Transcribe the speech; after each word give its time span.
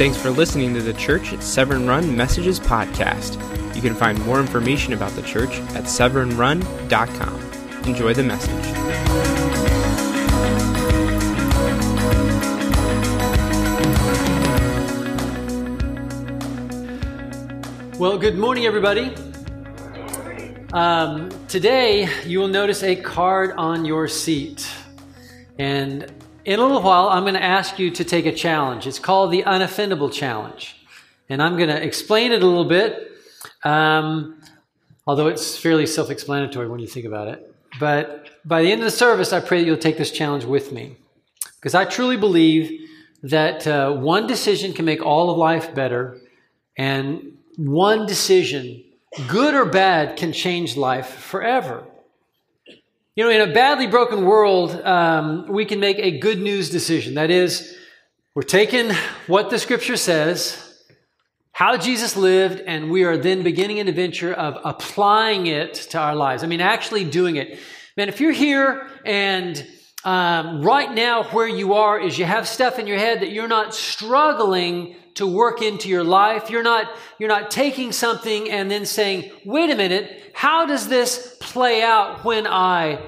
Thanks 0.00 0.16
for 0.16 0.30
listening 0.30 0.72
to 0.72 0.80
the 0.80 0.94
Church 0.94 1.34
at 1.34 1.42
Severn 1.42 1.86
Run 1.86 2.16
Messages 2.16 2.58
podcast. 2.58 3.34
You 3.76 3.82
can 3.82 3.94
find 3.94 4.18
more 4.24 4.40
information 4.40 4.94
about 4.94 5.12
the 5.12 5.20
church 5.20 5.50
at 5.74 5.84
severnrun.com. 5.84 7.86
Enjoy 7.86 8.14
the 8.14 8.22
message. 8.22 8.50
Well, 17.98 18.16
good 18.16 18.38
morning, 18.38 18.64
everybody. 18.64 19.14
Um, 20.72 21.28
today, 21.46 22.08
you 22.24 22.38
will 22.38 22.48
notice 22.48 22.82
a 22.82 22.96
card 22.96 23.52
on 23.58 23.84
your 23.84 24.08
seat. 24.08 24.66
And 25.58 26.10
in 26.44 26.58
a 26.58 26.62
little 26.62 26.82
while, 26.82 27.08
I'm 27.08 27.24
going 27.24 27.34
to 27.34 27.42
ask 27.42 27.78
you 27.78 27.90
to 27.90 28.04
take 28.04 28.26
a 28.26 28.32
challenge. 28.32 28.86
It's 28.86 28.98
called 28.98 29.30
the 29.30 29.42
Unoffendable 29.42 30.12
Challenge. 30.12 30.76
And 31.28 31.42
I'm 31.42 31.56
going 31.56 31.68
to 31.68 31.82
explain 31.82 32.32
it 32.32 32.42
a 32.42 32.46
little 32.46 32.64
bit, 32.64 33.12
um, 33.62 34.40
although 35.06 35.28
it's 35.28 35.56
fairly 35.56 35.86
self 35.86 36.10
explanatory 36.10 36.68
when 36.68 36.80
you 36.80 36.86
think 36.86 37.06
about 37.06 37.28
it. 37.28 37.54
But 37.78 38.28
by 38.44 38.62
the 38.62 38.72
end 38.72 38.80
of 38.80 38.86
the 38.86 38.90
service, 38.90 39.32
I 39.32 39.40
pray 39.40 39.60
that 39.60 39.66
you'll 39.66 39.76
take 39.76 39.98
this 39.98 40.10
challenge 40.10 40.44
with 40.44 40.72
me. 40.72 40.96
Because 41.56 41.74
I 41.74 41.84
truly 41.84 42.16
believe 42.16 42.88
that 43.22 43.66
uh, 43.66 43.92
one 43.92 44.26
decision 44.26 44.72
can 44.72 44.84
make 44.84 45.04
all 45.04 45.30
of 45.30 45.36
life 45.36 45.74
better, 45.74 46.18
and 46.76 47.36
one 47.56 48.06
decision, 48.06 48.82
good 49.28 49.54
or 49.54 49.66
bad, 49.66 50.16
can 50.16 50.32
change 50.32 50.76
life 50.76 51.08
forever. 51.08 51.84
You 53.16 53.24
know, 53.24 53.30
in 53.30 53.40
a 53.40 53.52
badly 53.52 53.88
broken 53.88 54.24
world, 54.24 54.70
um, 54.84 55.48
we 55.48 55.64
can 55.64 55.80
make 55.80 55.98
a 55.98 56.20
good 56.20 56.40
news 56.40 56.70
decision. 56.70 57.14
That 57.14 57.28
is, 57.28 57.76
we're 58.36 58.42
taking 58.42 58.92
what 59.26 59.50
the 59.50 59.58
scripture 59.58 59.96
says, 59.96 60.80
how 61.50 61.76
Jesus 61.76 62.16
lived, 62.16 62.60
and 62.60 62.88
we 62.88 63.02
are 63.02 63.16
then 63.16 63.42
beginning 63.42 63.80
an 63.80 63.88
adventure 63.88 64.32
of 64.32 64.58
applying 64.64 65.48
it 65.48 65.74
to 65.90 65.98
our 65.98 66.14
lives. 66.14 66.44
I 66.44 66.46
mean, 66.46 66.60
actually 66.60 67.02
doing 67.02 67.34
it. 67.34 67.58
Man, 67.96 68.08
if 68.08 68.20
you're 68.20 68.30
here 68.30 68.88
and 69.04 69.66
um, 70.04 70.62
right 70.62 70.94
now 70.94 71.24
where 71.24 71.48
you 71.48 71.74
are 71.74 71.98
is 71.98 72.16
you 72.16 72.26
have 72.26 72.46
stuff 72.46 72.78
in 72.78 72.86
your 72.86 72.96
head 72.96 73.22
that 73.22 73.32
you're 73.32 73.48
not 73.48 73.74
struggling 73.74 74.94
to 75.20 75.26
work 75.26 75.62
into 75.62 75.88
your 75.88 76.02
life. 76.02 76.50
You're 76.50 76.62
not, 76.62 76.90
you're 77.18 77.28
not 77.28 77.50
taking 77.50 77.92
something 77.92 78.50
and 78.50 78.70
then 78.70 78.84
saying, 78.84 79.30
wait 79.44 79.70
a 79.70 79.76
minute, 79.76 80.32
how 80.32 80.66
does 80.66 80.88
this 80.88 81.36
play 81.40 81.82
out 81.82 82.24
when 82.24 82.46
I, 82.46 82.98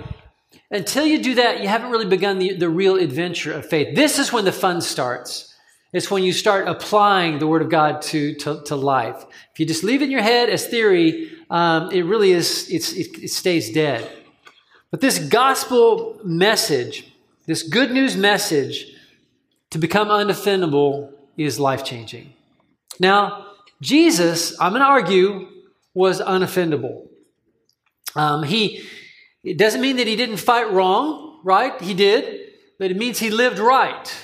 until 0.71 1.07
you 1.07 1.23
do 1.23 1.35
that, 1.37 1.63
you 1.63 1.69
haven't 1.69 1.91
really 1.91 2.07
begun 2.07 2.39
the, 2.39 2.55
the 2.55 2.69
real 2.69 2.97
adventure 2.97 3.53
of 3.53 3.67
faith. 3.67 3.97
This 3.97 4.19
is 4.19 4.33
when 4.33 4.45
the 4.45 4.53
fun 4.53 4.81
starts. 4.81 5.55
It's 5.93 6.11
when 6.11 6.23
you 6.23 6.33
start 6.33 6.69
applying 6.69 7.39
the 7.39 7.47
Word 7.47 7.63
of 7.63 7.71
God 7.71 8.03
to, 8.03 8.35
to, 8.37 8.63
to 8.65 8.77
life. 8.77 9.25
If 9.53 9.61
you 9.61 9.67
just 9.67 9.85
leave 9.85 10.01
it 10.03 10.07
in 10.07 10.11
your 10.11 10.23
head 10.23 10.49
as 10.49 10.67
theory, 10.67 11.31
um, 11.51 11.91
it 11.93 12.03
really 12.03 12.33
is, 12.33 12.69
it, 12.71 13.23
it 13.23 13.29
stays 13.29 13.71
dead. 13.71 14.11
But 14.91 15.01
this 15.01 15.19
gospel 15.19 16.19
message, 16.25 17.13
this 17.47 17.63
good 17.63 17.91
news 17.91 18.17
message 18.17 18.87
to 19.71 19.79
become 19.79 20.09
unoffendable 20.09 21.13
is 21.37 21.59
life 21.59 21.85
changing. 21.85 22.33
Now, 23.01 23.47
Jesus, 23.81 24.59
I'm 24.61 24.73
going 24.73 24.83
to 24.83 24.89
argue, 24.89 25.49
was 25.95 26.21
unoffendable. 26.21 27.09
Um, 28.15 28.43
he, 28.43 28.85
it 29.43 29.59
doesn't 29.59 29.81
mean 29.81 29.97
that 29.97 30.07
he 30.07 30.17
didn't 30.17 30.37
fight 30.37 30.71
wrong, 30.71 31.41
right? 31.45 31.81
He 31.81 31.95
did, 31.95 32.51
but 32.79 32.91
it 32.91 32.97
means 32.97 33.19
he 33.19 33.31
lived 33.31 33.59
right. 33.59 34.15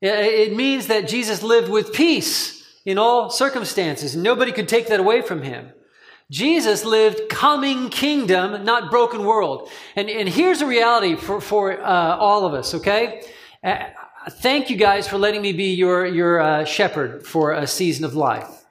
It 0.00 0.54
means 0.54 0.88
that 0.88 1.08
Jesus 1.08 1.42
lived 1.42 1.70
with 1.70 1.92
peace 1.92 2.62
in 2.84 2.98
all 2.98 3.30
circumstances. 3.30 4.14
Nobody 4.14 4.52
could 4.52 4.68
take 4.68 4.88
that 4.88 5.00
away 5.00 5.22
from 5.22 5.42
him. 5.42 5.72
Jesus 6.30 6.84
lived 6.84 7.28
coming 7.28 7.88
kingdom, 7.88 8.64
not 8.64 8.90
broken 8.90 9.24
world. 9.24 9.70
And, 9.94 10.10
and 10.10 10.28
here's 10.28 10.60
a 10.60 10.66
reality 10.66 11.16
for, 11.16 11.40
for 11.40 11.80
uh, 11.80 12.16
all 12.16 12.44
of 12.44 12.52
us, 12.52 12.74
okay? 12.74 13.22
Thank 14.28 14.70
you 14.70 14.76
guys 14.76 15.06
for 15.06 15.18
letting 15.18 15.40
me 15.40 15.52
be 15.52 15.74
your, 15.74 16.04
your 16.04 16.40
uh, 16.40 16.64
shepherd 16.64 17.24
for 17.24 17.52
a 17.52 17.66
season 17.66 18.04
of 18.04 18.16
life. 18.16 18.64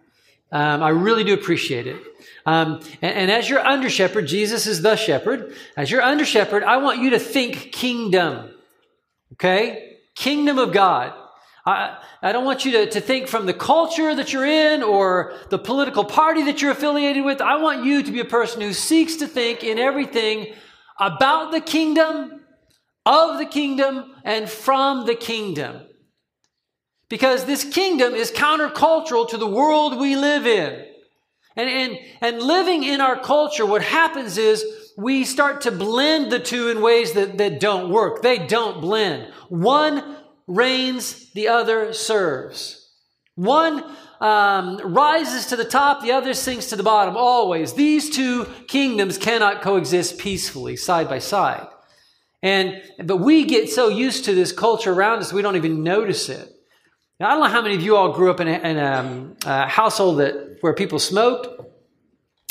Um, 0.52 0.84
I 0.84 0.90
really 0.90 1.24
do 1.24 1.34
appreciate 1.34 1.88
it. 1.88 2.02
Um, 2.46 2.82
and, 3.02 3.16
and, 3.16 3.32
as 3.32 3.50
your 3.50 3.60
under 3.60 3.90
shepherd, 3.90 4.28
Jesus 4.28 4.68
is 4.68 4.82
the 4.82 4.96
shepherd. 4.96 5.56
As 5.76 5.90
your 5.90 6.02
under 6.02 6.26
shepherd, 6.26 6.64
I 6.64 6.78
want 6.78 7.00
you 7.00 7.12
to 7.12 7.20
think 7.20 7.72
kingdom. 7.72 8.52
Okay? 9.34 9.98
Kingdom 10.14 10.60
of 10.60 10.72
God. 10.72 11.14
I, 11.66 11.98
I 12.22 12.32
don't 12.32 12.46
want 12.46 12.66
you 12.66 12.74
to, 12.74 12.90
to 12.92 13.02
think 13.02 13.28
from 13.28 13.46
the 13.46 13.54
culture 13.54 14.14
that 14.14 14.34
you're 14.34 14.46
in 14.46 14.84
or 14.84 15.34
the 15.50 15.58
political 15.58 16.04
party 16.04 16.44
that 16.44 16.62
you're 16.62 16.72
affiliated 16.72 17.26
with. 17.26 17.42
I 17.42 17.56
want 17.56 17.86
you 17.86 18.04
to 18.04 18.12
be 18.12 18.20
a 18.20 18.26
person 18.26 18.62
who 18.62 18.74
seeks 18.74 19.16
to 19.18 19.28
think 19.28 19.64
in 19.64 19.80
everything 19.80 20.54
about 21.00 21.52
the 21.52 21.62
kingdom, 21.62 22.45
of 23.06 23.38
the 23.38 23.46
kingdom, 23.46 24.16
and 24.24 24.50
from 24.50 25.06
the 25.06 25.16
kingdom. 25.16 25.82
Because 27.08 27.46
this 27.46 27.64
kingdom 27.64 28.14
is 28.14 28.32
countercultural 28.32 29.30
to 29.30 29.38
the 29.38 29.48
world 29.48 30.00
we 30.00 30.16
live 30.16 30.48
in. 30.48 30.86
And, 31.56 31.70
and, 31.70 32.00
and 32.20 32.42
living 32.42 32.84
in 32.84 33.00
our 33.00 33.20
culture, 33.20 33.66
what 33.66 33.84
happens 33.84 34.38
is 34.38 34.66
we 34.98 35.24
start 35.24 35.62
to 35.62 35.72
blend 35.72 36.32
the 36.32 36.40
two 36.40 36.70
in 36.70 36.82
ways 36.82 37.14
that, 37.14 37.38
that 37.38 37.60
don't 37.60 37.92
work. 37.92 38.22
They 38.22 38.40
don't 38.40 38.82
blend. 38.82 39.32
One 39.50 40.18
reigns, 40.48 41.32
the 41.34 41.48
other 41.48 41.94
serves. 41.94 42.82
One 43.36 43.84
um, 44.20 44.80
rises 44.84 45.48
to 45.48 45.56
the 45.56 45.66
top, 45.66 46.02
the 46.02 46.14
other 46.14 46.34
sinks 46.34 46.68
to 46.68 46.76
the 46.76 46.84
bottom, 46.84 47.16
always. 47.18 47.74
These 47.74 48.10
two 48.10 48.46
kingdoms 48.68 49.18
cannot 49.18 49.62
coexist 49.62 50.18
peacefully, 50.18 50.76
side 50.76 51.08
by 51.08 51.20
side. 51.20 51.68
And, 52.46 52.82
but 53.04 53.18
we 53.18 53.46
get 53.46 53.70
so 53.70 53.90
used 53.90 54.26
to 54.26 54.36
this 54.36 54.52
culture 54.52 54.94
around 54.94 55.20
us, 55.20 55.34
we 55.34 55.42
don't 55.42 55.56
even 55.56 55.84
notice 55.84 56.30
it. 56.30 56.48
Now, 57.20 57.28
I 57.28 57.32
don't 57.32 57.40
know 57.44 57.50
how 57.50 57.62
many 57.62 57.76
of 57.76 57.82
you 57.82 57.96
all 57.98 58.12
grew 58.14 58.30
up 58.30 58.40
in 58.40 58.48
a, 58.48 58.60
in 58.60 58.78
a, 58.78 58.92
um, 58.94 59.38
a 59.46 59.68
household 59.68 60.20
that, 60.20 60.58
where 60.62 60.74
people 60.74 61.00
smoked, 61.00 61.48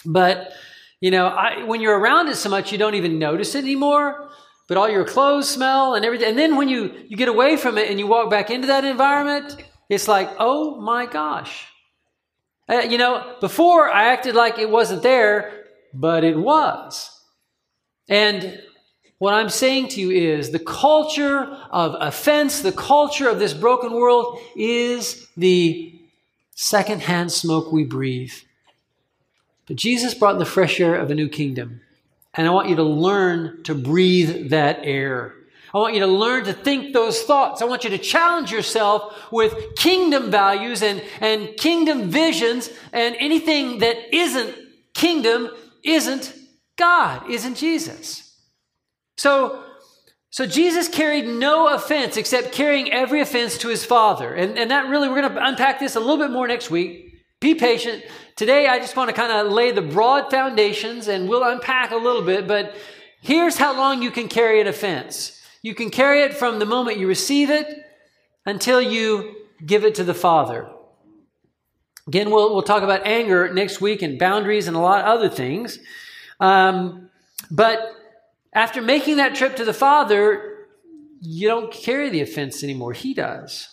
but, 0.05 0.53
you 1.01 1.11
know, 1.11 1.27
I, 1.27 1.65
when 1.65 1.81
you're 1.81 1.99
around 1.99 2.29
it 2.29 2.37
so 2.37 2.49
much, 2.49 2.73
you 2.73 2.79
don't 2.79 2.95
even 2.95 3.19
notice 3.19 3.55
it 3.55 3.63
anymore 3.63 4.31
but 4.69 4.77
all 4.77 4.89
your 4.89 5.05
clothes 5.05 5.49
smell 5.49 5.95
and 5.95 6.05
everything. 6.05 6.29
And 6.29 6.39
then 6.39 6.57
when 6.57 6.69
you, 6.69 7.05
you 7.09 7.17
get 7.17 7.29
away 7.29 7.57
from 7.57 7.77
it 7.79 7.91
and 7.91 7.99
you 7.99 8.07
walk 8.07 8.31
back 8.31 8.51
into 8.51 8.69
that 8.69 8.85
environment, 8.85 9.57
it's 9.89 10.09
like, 10.09 10.31
oh 10.39 10.81
my 10.81 11.07
gosh. 11.07 11.67
Uh, 12.69 12.79
you 12.89 12.97
know, 12.97 13.37
before 13.41 13.91
I 13.91 14.13
acted 14.13 14.35
like 14.35 14.59
it 14.59 14.71
wasn't 14.71 15.03
there, 15.03 15.67
but 15.93 16.25
it 16.25 16.37
was. 16.37 17.11
And 18.09 18.59
what 19.25 19.33
I'm 19.33 19.49
saying 19.49 19.89
to 19.89 20.01
you 20.03 20.11
is 20.11 20.51
the 20.51 20.59
culture 20.59 21.45
of 21.71 21.97
offense, 21.99 22.61
the 22.61 22.73
culture 22.73 23.27
of 23.27 23.39
this 23.39 23.55
broken 23.55 23.93
world 23.95 24.39
is 24.55 25.27
the 25.35 25.99
secondhand 26.55 27.33
smoke 27.33 27.73
we 27.73 27.85
breathe. 27.85 28.35
But 29.67 29.77
Jesus 29.77 30.13
brought 30.13 30.39
the 30.39 30.45
fresh 30.45 30.79
air 30.79 30.95
of 30.95 31.11
a 31.11 31.15
new 31.15 31.31
kingdom. 31.31 31.81
And 32.35 32.47
I 32.47 32.51
want 32.51 32.69
you 32.69 32.77
to 32.77 32.83
learn 32.83 33.63
to 33.63 33.75
breathe 33.75 34.51
that 34.51 34.81
air. 34.83 35.35
I 35.73 35.79
want 35.79 35.95
you 35.95 36.01
to 36.01 36.07
learn 36.07 36.45
to 36.45 36.53
think 36.53 36.93
those 36.93 37.23
thoughts. 37.23 37.63
I 37.63 37.65
want 37.65 37.83
you 37.85 37.91
to 37.91 37.99
challenge 37.99 38.53
yourself 38.53 39.33
with 39.33 39.75
kingdom 39.77 40.31
values 40.31 40.83
and, 40.83 41.03
and 41.23 41.57
kingdom 41.57 42.11
visions 42.11 42.69
and 42.93 43.17
anything 43.19 43.79
that 43.79 44.15
isn't 44.15 44.55
kingdom 44.93 45.49
isn't 45.83 46.35
God, 46.77 47.31
isn't 47.31 47.55
Jesus. 47.55 48.24
So, 49.17 49.65
so 50.31 50.47
Jesus 50.47 50.89
carried 50.89 51.27
no 51.27 51.73
offense 51.73 52.17
except 52.17 52.53
carrying 52.53 52.93
every 52.93 53.21
offense 53.21 53.59
to 53.59 53.69
his 53.69 53.85
Father. 53.85 54.35
And, 54.35 54.59
and 54.59 54.71
that 54.71 54.89
really, 54.89 55.09
we're 55.09 55.21
going 55.21 55.35
to 55.35 55.47
unpack 55.47 55.79
this 55.79 55.97
a 55.97 56.01
little 56.01 56.19
bit 56.19 56.31
more 56.31 56.49
next 56.49 56.71
week. 56.71 57.15
Be 57.41 57.55
patient. 57.55 58.03
Today, 58.37 58.67
I 58.67 58.79
just 58.79 58.97
want 58.97 59.11
to 59.11 59.15
kind 59.15 59.31
of 59.31 59.53
lay 59.53 59.71
the 59.71 59.83
broad 59.83 60.31
foundations 60.31 61.09
and 61.09 61.29
we'll 61.29 61.45
unpack 61.45 61.93
a 61.93 61.97
little 61.97 62.23
bit, 62.23 62.49
but 62.49 62.75
here's 63.21 63.57
how 63.57 63.77
long 63.77 64.03
you 64.03 64.11
can 64.11 64.29
carry 64.29 64.61
an 64.61 64.67
offense. 64.67 65.41
You 65.63 65.75
can 65.75 65.91
carry 65.91 66.23
it 66.23 66.35
from 66.35 66.59
the 66.59 66.67
moment 66.67 66.99
you 66.99 67.07
receive 67.07 67.51
it 67.51 67.85
until 68.45 68.81
you 68.81 69.37
give 69.65 69.85
it 69.85 69.95
to 69.97 70.05
the 70.05 70.15
Father. 70.15 70.69
Again, 72.07 72.31
we'll, 72.31 72.53
we'll 72.53 72.63
talk 72.63 72.83
about 72.83 73.07
anger 73.07 73.53
next 73.53 73.81
week 73.81 74.03
and 74.03 74.19
boundaries 74.19 74.69
and 74.69 74.77
a 74.77 74.81
lot 74.81 75.01
of 75.01 75.07
other 75.07 75.29
things. 75.29 75.79
Um, 76.41 77.09
but 77.51 77.79
after 78.55 78.81
making 78.81 79.17
that 79.17 79.35
trip 79.35 79.57
to 79.57 79.65
the 79.65 79.75
Father, 79.75 80.67
you 81.21 81.49
don't 81.49 81.73
carry 81.73 82.11
the 82.11 82.21
offense 82.21 82.63
anymore. 82.63 82.93
He 82.93 83.15
does. 83.15 83.69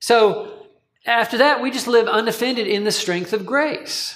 So 0.00 0.66
after 1.04 1.38
that, 1.38 1.62
we 1.62 1.70
just 1.70 1.86
live 1.86 2.06
unoffended 2.10 2.66
in 2.66 2.84
the 2.84 2.92
strength 2.92 3.32
of 3.32 3.44
grace. 3.44 4.14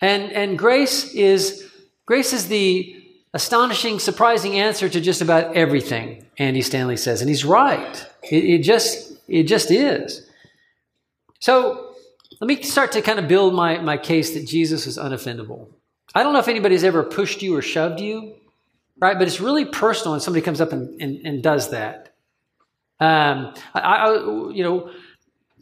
And, 0.00 0.32
and 0.32 0.58
grace 0.58 1.14
is 1.14 1.70
grace 2.06 2.32
is 2.32 2.48
the 2.48 3.02
astonishing, 3.32 3.98
surprising 3.98 4.58
answer 4.58 4.88
to 4.88 5.00
just 5.00 5.22
about 5.22 5.56
everything, 5.56 6.26
Andy 6.38 6.62
Stanley 6.62 6.96
says. 6.96 7.20
And 7.20 7.28
he's 7.28 7.44
right. 7.44 8.06
It, 8.22 8.44
it 8.44 8.62
just 8.62 9.18
it 9.28 9.44
just 9.44 9.70
is. 9.70 10.28
So 11.40 11.94
let 12.40 12.48
me 12.48 12.62
start 12.62 12.92
to 12.92 13.02
kind 13.02 13.18
of 13.18 13.28
build 13.28 13.54
my, 13.54 13.78
my 13.78 13.96
case 13.96 14.34
that 14.34 14.46
Jesus 14.46 14.86
is 14.86 14.98
unoffendable. 14.98 15.68
I 16.14 16.22
don't 16.22 16.32
know 16.32 16.38
if 16.38 16.48
anybody's 16.48 16.84
ever 16.84 17.02
pushed 17.02 17.42
you 17.42 17.56
or 17.56 17.62
shoved 17.62 18.00
you, 18.00 18.34
right? 19.00 19.18
But 19.18 19.26
it's 19.26 19.40
really 19.40 19.64
personal 19.64 20.12
when 20.12 20.20
somebody 20.20 20.44
comes 20.44 20.60
up 20.60 20.72
and, 20.72 21.00
and, 21.00 21.26
and 21.26 21.42
does 21.42 21.70
that. 21.70 22.14
Um, 23.00 23.54
I, 23.74 23.80
I, 23.80 24.14
you 24.52 24.62
know, 24.62 24.90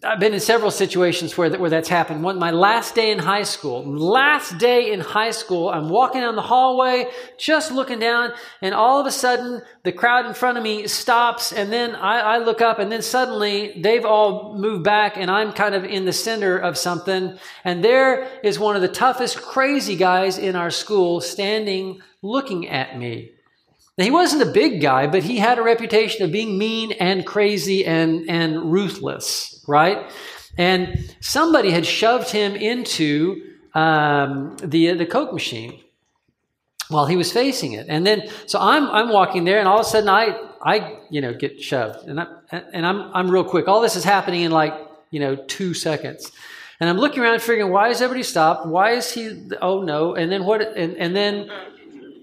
I've 0.04 0.19
been 0.19 0.34
in 0.34 0.40
several 0.40 0.72
situations 0.72 1.38
where, 1.38 1.49
that, 1.49 1.60
where 1.60 1.70
that's 1.70 1.88
happened. 1.88 2.25
One, 2.25 2.37
my 2.37 2.50
last 2.50 2.96
day 2.96 3.12
in 3.12 3.20
high 3.20 3.44
school, 3.44 3.84
last 3.84 4.58
day 4.58 4.90
in 4.90 4.99
high 4.99 5.31
school, 5.31 5.69
I'm 5.69 5.90
walking 5.90 6.22
down 6.22 6.34
the 6.34 6.43
hallway, 6.43 7.06
just 7.38 7.70
looking 7.70 8.00
down, 8.00 8.32
and 8.60 8.75
all 8.75 9.00
of 9.00 9.06
a 9.06 9.12
sudden, 9.12 9.62
the 9.84 9.93
crowd 9.93 10.26
in 10.26 10.34
front 10.34 10.58
of 10.58 10.64
me 10.64 10.88
stops, 10.88 11.52
and 11.52 11.72
then 11.72 11.94
I, 11.94 12.19
I 12.19 12.38
look 12.38 12.60
up, 12.60 12.81
and 12.81 12.90
then 12.90 13.00
suddenly 13.00 13.81
they've 13.81 14.04
all 14.04 14.58
moved 14.58 14.82
back, 14.82 15.16
and 15.16 15.31
I'm 15.31 15.52
kind 15.52 15.75
of 15.75 15.84
in 15.84 16.04
the 16.04 16.12
center 16.12 16.58
of 16.58 16.76
something, 16.76 17.38
and 17.62 17.84
there 17.84 18.28
is 18.43 18.58
one 18.58 18.75
of 18.75 18.82
the 18.82 18.88
toughest, 18.88 19.40
crazy 19.40 19.94
guys 19.94 20.37
in 20.37 20.56
our 20.56 20.70
school 20.70 21.20
standing 21.20 22.00
looking 22.22 22.69
at 22.69 22.99
me. 22.99 23.31
Now, 23.96 24.04
he 24.04 24.10
wasn't 24.10 24.43
a 24.43 24.52
big 24.52 24.81
guy, 24.81 25.06
but 25.06 25.22
he 25.22 25.37
had 25.37 25.58
a 25.58 25.62
reputation 25.62 26.25
of 26.25 26.32
being 26.32 26.58
mean 26.58 26.90
and 26.93 27.25
crazy 27.25 27.84
and, 27.87 28.28
and 28.28 28.72
ruthless 28.72 29.51
right? 29.67 30.11
And 30.59 31.14
somebody 31.20 31.70
had 31.70 31.87
shoved 31.87 32.31
him 32.31 32.55
into 32.55 33.43
um, 33.75 34.56
the 34.62 34.93
the 34.94 35.06
Coke 35.06 35.32
machine 35.32 35.81
while 36.88 37.06
he 37.06 37.17
was 37.17 37.32
facing 37.32 37.73
it, 37.73 37.87
and 37.88 38.06
then 38.06 38.29
so 38.47 38.59
I'm 38.61 38.87
I'm 38.91 39.09
walking 39.09 39.44
there, 39.44 39.59
and 39.59 39.67
all 39.69 39.81
of 39.81 39.87
a 39.87 39.88
sudden 39.88 40.09
I 40.09 40.38
I 40.62 40.99
you 41.11 41.20
know 41.20 41.32
get 41.32 41.62
shoved, 41.62 42.06
and 42.06 42.20
I 42.20 42.26
and 42.50 42.85
I'm 42.87 43.11
I'm 43.14 43.31
real 43.31 43.44
quick. 43.44 43.69
All 43.69 43.81
this 43.81 43.97
is 43.97 44.05
happening 44.05 44.43
in 44.43 44.53
like 44.53 44.75
you 45.11 45.20
know 45.20 45.37
two 45.37 45.73
seconds. 45.75 46.31
And 46.82 46.91
I'm 46.91 46.99
looking 46.99 47.23
around 47.23 47.41
figuring, 47.41 47.70
why 47.70 47.91
is 47.91 48.03
everybody 48.03 48.25
stopped? 48.25 48.67
Why 48.67 48.94
is 48.94 49.12
he, 49.12 49.49
oh 49.61 49.82
no. 49.82 50.17
And 50.17 50.32
then 50.32 50.44
what, 50.44 50.62
and, 50.76 50.97
and 50.97 51.14
then, 51.14 51.49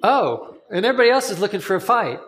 oh, 0.04 0.58
and 0.70 0.86
everybody 0.86 1.10
else 1.12 1.30
is 1.30 1.40
looking 1.40 1.62
for 1.62 1.78
a 1.78 1.80
fight. 1.80 2.20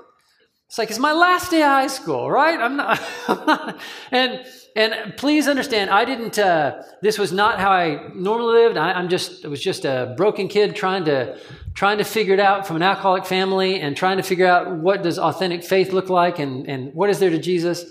It's 0.68 0.78
like, 0.78 0.90
it's 0.90 0.98
my 0.98 1.12
last 1.12 1.52
day 1.52 1.62
of 1.62 1.68
high 1.68 1.88
school, 1.88 2.32
right? 2.32 2.58
I'm 2.58 2.78
not, 2.78 3.02
I'm 3.28 3.46
not 3.46 3.80
and, 4.12 4.46
and 4.76 5.16
please 5.18 5.48
understand, 5.48 5.90
I 5.90 6.06
didn't. 6.06 6.40
Uh, 6.40 6.84
this 7.02 7.20
was 7.20 7.34
not 7.34 7.60
how 7.60 7.72
I 7.72 8.10
normally 8.16 8.64
lived. 8.64 8.78
I, 8.78 8.98
am 8.98 9.10
just. 9.10 9.44
I 9.44 9.50
was 9.50 9.62
just 9.62 9.84
a 9.84 10.14
broken 10.16 10.48
kid 10.48 10.76
trying 10.76 11.04
to 11.06 11.38
trying 11.74 11.98
to 11.98 12.06
figure 12.06 12.34
it 12.34 12.40
out 12.40 12.66
from 12.66 12.78
an 12.78 12.82
alcoholic 12.82 13.26
family 13.26 13.82
and 13.82 13.98
trying 13.98 14.18
to 14.18 14.24
figure 14.24 14.48
out 14.48 14.72
what 14.72 15.04
does 15.04 15.20
authentic 15.20 15.64
faith 15.64 15.92
look 15.92 16.10
like 16.10 16.40
and 16.40 16.70
and 16.70 16.94
what 16.94 17.10
is 17.10 17.20
there 17.20 17.30
to 17.30 17.38
Jesus. 17.38 17.86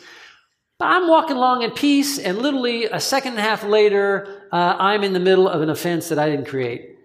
But 0.78 0.86
I'm 0.86 1.08
walking 1.08 1.36
along 1.36 1.62
in 1.62 1.72
peace, 1.72 2.18
and 2.18 2.38
literally 2.38 2.86
a 2.86 3.00
second 3.00 3.32
and 3.32 3.40
a 3.40 3.42
half 3.42 3.62
later, 3.62 4.48
uh, 4.50 4.76
I'm 4.78 5.04
in 5.04 5.12
the 5.12 5.20
middle 5.20 5.48
of 5.48 5.60
an 5.60 5.68
offense 5.68 6.08
that 6.08 6.18
I 6.18 6.30
didn't 6.30 6.46
create, 6.46 6.96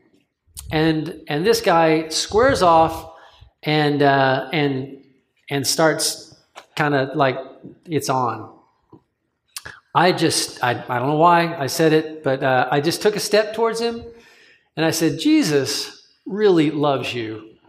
and 0.71 1.21
and 1.28 1.45
this 1.45 1.60
guy 1.60 2.07
squares 2.07 2.62
off 2.62 3.12
and 3.63 4.01
uh, 4.01 4.50
and 4.54 5.04
and 5.50 5.68
starts 5.68 6.33
kind 6.78 6.95
of 6.95 7.18
like 7.18 7.38
it's 7.86 8.10
on 8.10 8.55
I 9.95 10.12
just, 10.12 10.62
I, 10.62 10.71
I 10.89 11.00
don't 11.00 11.07
know 11.07 11.15
why 11.15 11.56
I 11.56 11.68
said 11.68 11.94
it, 11.94 12.21
but 12.21 12.44
uh, 12.44 12.68
I 12.69 12.81
just 12.81 13.01
took 13.01 13.15
a 13.15 13.19
step 13.19 13.53
towards 13.56 13.80
him 13.80 14.03
and 14.75 14.86
I 14.86 14.92
said, 14.92 15.19
Jesus 15.19 16.06
really 16.25 16.69
loves 16.69 17.13
you. 17.13 17.51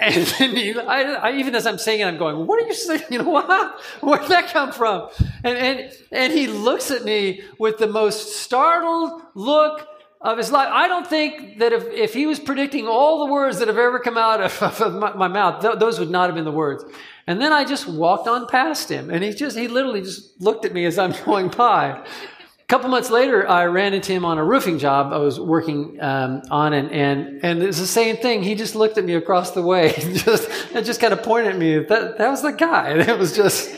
And 0.00 0.26
then 0.26 0.56
he, 0.56 0.76
I, 0.76 1.12
I, 1.12 1.32
even 1.36 1.54
as 1.54 1.64
I'm 1.64 1.78
saying 1.78 2.00
it, 2.00 2.06
I'm 2.06 2.18
going, 2.18 2.44
what 2.48 2.60
are 2.60 2.66
you 2.66 2.74
saying? 2.74 3.04
You 3.10 3.18
know, 3.18 3.30
what? 3.30 3.80
Where'd 4.00 4.26
that 4.30 4.48
come 4.48 4.72
from? 4.72 5.10
And, 5.44 5.56
and, 5.56 5.92
and 6.10 6.32
he 6.32 6.48
looks 6.48 6.90
at 6.90 7.04
me 7.04 7.42
with 7.56 7.78
the 7.78 7.86
most 7.86 8.38
startled 8.42 9.22
look 9.34 9.86
of 10.22 10.38
his 10.38 10.52
life. 10.52 10.68
I 10.70 10.88
don't 10.88 11.06
think 11.06 11.58
that 11.58 11.72
if, 11.72 11.84
if 11.88 12.14
he 12.14 12.26
was 12.26 12.38
predicting 12.38 12.86
all 12.86 13.26
the 13.26 13.32
words 13.32 13.58
that 13.58 13.68
have 13.68 13.78
ever 13.78 13.98
come 13.98 14.16
out 14.16 14.40
of, 14.40 14.62
of 14.80 14.94
my, 14.94 15.12
my, 15.14 15.28
mouth, 15.28 15.60
th- 15.60 15.78
those 15.78 15.98
would 15.98 16.10
not 16.10 16.26
have 16.26 16.34
been 16.34 16.44
the 16.44 16.52
words. 16.52 16.84
And 17.26 17.40
then 17.40 17.52
I 17.52 17.64
just 17.64 17.88
walked 17.88 18.28
on 18.28 18.46
past 18.46 18.88
him, 18.88 19.10
and 19.10 19.22
he 19.22 19.32
just, 19.32 19.56
he 19.56 19.68
literally 19.68 20.02
just 20.02 20.40
looked 20.40 20.64
at 20.64 20.72
me 20.72 20.84
as 20.84 20.98
I'm 20.98 21.12
going 21.24 21.48
by. 21.48 21.88
A 21.88 22.66
couple 22.68 22.88
months 22.88 23.10
later, 23.10 23.46
I 23.48 23.66
ran 23.66 23.92
into 23.94 24.12
him 24.12 24.24
on 24.24 24.38
a 24.38 24.44
roofing 24.44 24.78
job 24.78 25.12
I 25.12 25.18
was 25.18 25.38
working 25.38 26.00
um, 26.00 26.42
on, 26.50 26.72
and, 26.72 26.90
and, 26.90 27.44
and 27.44 27.62
it's 27.62 27.78
the 27.78 27.86
same 27.86 28.16
thing. 28.16 28.42
He 28.42 28.54
just 28.54 28.74
looked 28.74 28.98
at 28.98 29.04
me 29.04 29.14
across 29.14 29.50
the 29.50 29.62
way 29.62 29.94
and 30.00 30.16
just, 30.16 30.48
and 30.72 30.86
just 30.86 31.00
kind 31.00 31.12
of 31.12 31.22
pointed 31.22 31.52
at 31.52 31.58
me. 31.58 31.80
That, 31.80 32.18
that 32.18 32.30
was 32.30 32.42
the 32.42 32.52
guy. 32.52 32.90
And 32.90 33.08
it 33.08 33.18
was 33.18 33.36
just, 33.36 33.70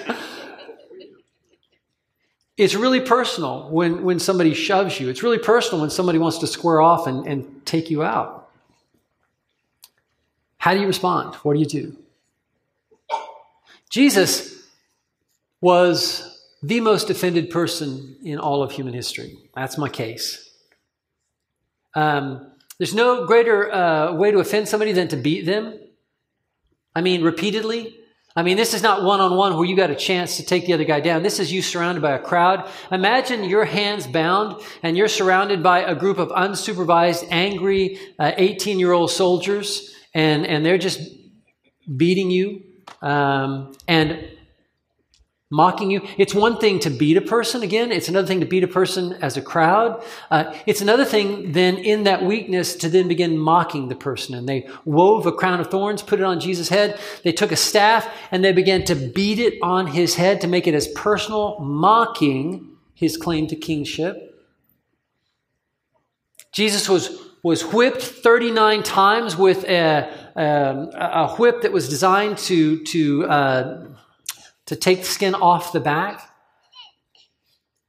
it's 2.56 2.74
really 2.74 3.00
personal 3.00 3.68
when, 3.70 4.04
when 4.04 4.18
somebody 4.18 4.54
shoves 4.54 5.00
you. 5.00 5.08
It's 5.08 5.22
really 5.22 5.38
personal 5.38 5.80
when 5.80 5.90
somebody 5.90 6.18
wants 6.18 6.38
to 6.38 6.46
square 6.46 6.80
off 6.80 7.06
and, 7.06 7.26
and 7.26 7.66
take 7.66 7.90
you 7.90 8.02
out. 8.02 8.48
How 10.58 10.72
do 10.72 10.80
you 10.80 10.86
respond? 10.86 11.34
What 11.36 11.54
do 11.54 11.60
you 11.60 11.66
do? 11.66 11.96
Jesus 13.90 14.62
was 15.60 16.38
the 16.62 16.80
most 16.80 17.10
offended 17.10 17.50
person 17.50 18.16
in 18.24 18.38
all 18.38 18.62
of 18.62 18.72
human 18.72 18.94
history. 18.94 19.36
That's 19.54 19.76
my 19.76 19.88
case. 19.88 20.50
Um, 21.94 22.52
there's 22.78 22.94
no 22.94 23.26
greater 23.26 23.70
uh, 23.72 24.12
way 24.14 24.30
to 24.30 24.38
offend 24.38 24.68
somebody 24.68 24.92
than 24.92 25.08
to 25.08 25.16
beat 25.16 25.44
them. 25.44 25.78
I 26.94 27.00
mean, 27.00 27.22
repeatedly. 27.22 27.96
I 28.36 28.42
mean, 28.42 28.56
this 28.56 28.74
is 28.74 28.82
not 28.82 29.04
one 29.04 29.20
on 29.20 29.36
one 29.36 29.56
where 29.56 29.64
you 29.64 29.76
got 29.76 29.90
a 29.90 29.94
chance 29.94 30.38
to 30.38 30.42
take 30.44 30.66
the 30.66 30.72
other 30.72 30.84
guy 30.84 30.98
down. 30.98 31.22
This 31.22 31.38
is 31.38 31.52
you 31.52 31.62
surrounded 31.62 32.02
by 32.02 32.12
a 32.12 32.18
crowd. 32.18 32.68
Imagine 32.90 33.44
your 33.44 33.64
hands 33.64 34.08
bound 34.08 34.60
and 34.82 34.96
you're 34.96 35.06
surrounded 35.06 35.62
by 35.62 35.82
a 35.82 35.94
group 35.94 36.18
of 36.18 36.30
unsupervised, 36.30 37.28
angry 37.30 37.98
18 38.18 38.76
uh, 38.76 38.78
year 38.78 38.90
old 38.90 39.12
soldiers, 39.12 39.94
and, 40.14 40.44
and 40.46 40.66
they're 40.66 40.78
just 40.78 41.00
beating 41.96 42.30
you 42.30 42.64
um, 43.02 43.72
and 43.86 44.28
mocking 45.54 45.88
you. 45.88 46.02
It's 46.18 46.34
one 46.34 46.58
thing 46.58 46.80
to 46.80 46.90
beat 46.90 47.16
a 47.16 47.20
person 47.20 47.62
again. 47.62 47.92
It's 47.92 48.08
another 48.08 48.26
thing 48.26 48.40
to 48.40 48.46
beat 48.46 48.64
a 48.64 48.68
person 48.68 49.12
as 49.22 49.36
a 49.36 49.42
crowd. 49.42 50.02
Uh, 50.28 50.52
it's 50.66 50.80
another 50.80 51.04
thing 51.04 51.52
then 51.52 51.76
in 51.76 52.04
that 52.04 52.24
weakness 52.24 52.74
to 52.76 52.88
then 52.88 53.06
begin 53.06 53.38
mocking 53.38 53.88
the 53.88 53.94
person. 53.94 54.34
And 54.34 54.48
they 54.48 54.68
wove 54.84 55.26
a 55.26 55.32
crown 55.32 55.60
of 55.60 55.70
thorns, 55.70 56.02
put 56.02 56.18
it 56.18 56.24
on 56.24 56.40
Jesus' 56.40 56.68
head. 56.68 56.98
They 57.22 57.30
took 57.30 57.52
a 57.52 57.56
staff 57.56 58.12
and 58.32 58.44
they 58.44 58.52
began 58.52 58.84
to 58.86 58.96
beat 58.96 59.38
it 59.38 59.54
on 59.62 59.86
his 59.86 60.16
head 60.16 60.40
to 60.40 60.48
make 60.48 60.66
it 60.66 60.74
as 60.74 60.88
personal, 60.88 61.60
mocking 61.60 62.76
his 62.92 63.16
claim 63.16 63.46
to 63.46 63.56
kingship. 63.56 64.32
Jesus 66.50 66.88
was, 66.88 67.16
was 67.44 67.62
whipped 67.62 68.02
39 68.02 68.82
times 68.82 69.36
with 69.36 69.64
a, 69.68 70.10
um, 70.34 70.90
a 70.94 71.34
whip 71.36 71.62
that 71.62 71.72
was 71.72 71.88
designed 71.88 72.38
to, 72.38 72.82
to, 72.84 73.26
uh, 73.26 73.93
to 74.66 74.76
take 74.76 75.00
the 75.00 75.06
skin 75.06 75.34
off 75.34 75.72
the 75.72 75.80
back. 75.80 76.30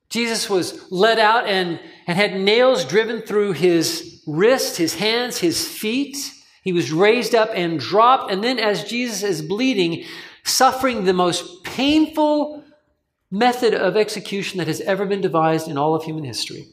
Jesus 0.09 0.49
was 0.49 0.91
led 0.91 1.19
out 1.19 1.47
and, 1.47 1.79
and 2.07 2.17
had 2.17 2.39
nails 2.39 2.85
driven 2.85 3.21
through 3.21 3.53
his 3.53 4.21
wrists, 4.27 4.77
his 4.77 4.95
hands, 4.95 5.39
his 5.39 5.67
feet. 5.67 6.17
He 6.63 6.73
was 6.73 6.91
raised 6.91 7.35
up 7.35 7.49
and 7.53 7.79
dropped. 7.79 8.31
And 8.31 8.43
then, 8.43 8.59
as 8.59 8.83
Jesus 8.83 9.23
is 9.23 9.41
bleeding, 9.41 10.05
suffering 10.43 11.03
the 11.03 11.13
most 11.13 11.63
painful 11.63 12.63
method 13.31 13.73
of 13.73 13.97
execution 13.97 14.59
that 14.59 14.67
has 14.67 14.81
ever 14.81 15.05
been 15.05 15.21
devised 15.21 15.67
in 15.67 15.77
all 15.77 15.95
of 15.95 16.03
human 16.03 16.23
history. 16.23 16.67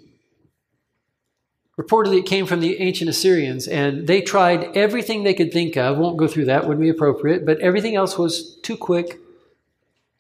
Reportedly, 1.80 2.18
it 2.18 2.26
came 2.26 2.46
from 2.46 2.60
the 2.60 2.78
ancient 2.80 3.08
Assyrians, 3.08 3.66
and 3.66 4.06
they 4.06 4.20
tried 4.20 4.76
everything 4.76 5.24
they 5.24 5.32
could 5.32 5.52
think 5.52 5.76
of. 5.76 5.96
Won't 5.96 6.18
go 6.18 6.28
through 6.28 6.44
that, 6.44 6.64
wouldn't 6.64 6.82
be 6.82 6.90
appropriate, 6.90 7.46
but 7.46 7.58
everything 7.60 7.96
else 7.96 8.18
was 8.18 8.56
too 8.62 8.76
quick, 8.76 9.18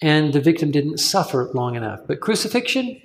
and 0.02 0.32
the 0.32 0.40
victim 0.40 0.70
didn't 0.72 0.98
suffer 0.98 1.48
long 1.54 1.76
enough. 1.76 2.00
But 2.06 2.20
crucifixion, 2.20 3.00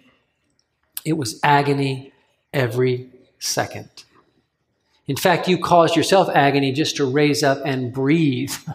it 1.06 1.14
was 1.14 1.40
agony 1.44 2.12
every 2.52 3.10
second. 3.40 3.90
In 5.06 5.16
fact, 5.16 5.48
you 5.48 5.58
caused 5.60 5.96
yourself 5.96 6.28
agony 6.34 6.74
just 6.74 6.98
to 6.98 7.06
raise 7.06 7.44
up 7.44 7.60
and 7.64 7.94
breathe. 7.94 8.54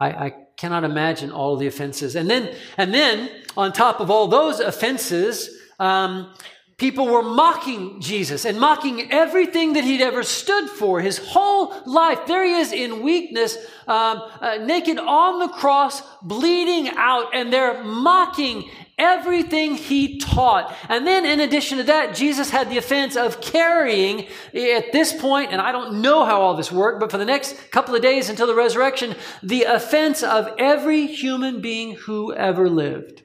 I, 0.00 0.08
I 0.08 0.34
cannot 0.56 0.84
imagine 0.84 1.30
all 1.30 1.56
the 1.56 1.68
offenses. 1.68 2.16
And 2.16 2.28
then, 2.28 2.54
and 2.76 2.92
then, 2.92 3.30
on 3.56 3.72
top 3.72 4.00
of 4.00 4.10
all 4.10 4.26
those 4.26 4.58
offenses, 4.60 5.48
um, 5.78 6.34
people 6.82 7.06
were 7.06 7.22
mocking 7.22 8.00
Jesus 8.00 8.44
and 8.44 8.58
mocking 8.58 9.12
everything 9.12 9.74
that 9.74 9.84
he'd 9.84 10.00
ever 10.00 10.24
stood 10.24 10.68
for 10.68 11.00
his 11.00 11.16
whole 11.16 11.72
life. 11.86 12.26
There 12.26 12.44
he 12.44 12.54
is 12.54 12.72
in 12.72 13.04
weakness, 13.04 13.56
um, 13.86 14.20
uh, 14.40 14.56
naked 14.56 14.98
on 14.98 15.38
the 15.38 15.46
cross, 15.46 16.02
bleeding 16.22 16.88
out, 16.96 17.36
and 17.36 17.52
they're 17.52 17.84
mocking 17.84 18.68
everything 18.98 19.76
he 19.76 20.18
taught. 20.18 20.76
And 20.88 21.06
then, 21.06 21.24
in 21.24 21.38
addition 21.38 21.78
to 21.78 21.84
that, 21.84 22.16
Jesus 22.16 22.50
had 22.50 22.68
the 22.68 22.78
offense 22.78 23.14
of 23.14 23.40
carrying 23.40 24.26
at 24.52 24.90
this 24.90 25.12
point, 25.12 25.52
and 25.52 25.60
I 25.60 25.70
don't 25.70 26.02
know 26.02 26.24
how 26.24 26.40
all 26.40 26.56
this 26.56 26.72
worked, 26.72 26.98
but 26.98 27.12
for 27.12 27.18
the 27.18 27.24
next 27.24 27.70
couple 27.70 27.94
of 27.94 28.02
days 28.02 28.28
until 28.28 28.48
the 28.48 28.56
resurrection, 28.56 29.14
the 29.40 29.62
offense 29.62 30.24
of 30.24 30.48
every 30.58 31.06
human 31.06 31.60
being 31.60 31.94
who 31.94 32.34
ever 32.34 32.68
lived. 32.68 33.22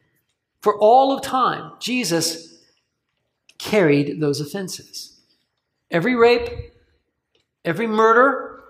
For 0.61 0.77
all 0.77 1.11
of 1.11 1.23
time, 1.23 1.71
Jesus 1.79 2.56
carried 3.59 4.19
those 4.19 4.39
offenses. 4.39 5.19
Every 5.89 6.15
rape, 6.15 6.49
every 7.63 7.87
murder, 7.87 8.61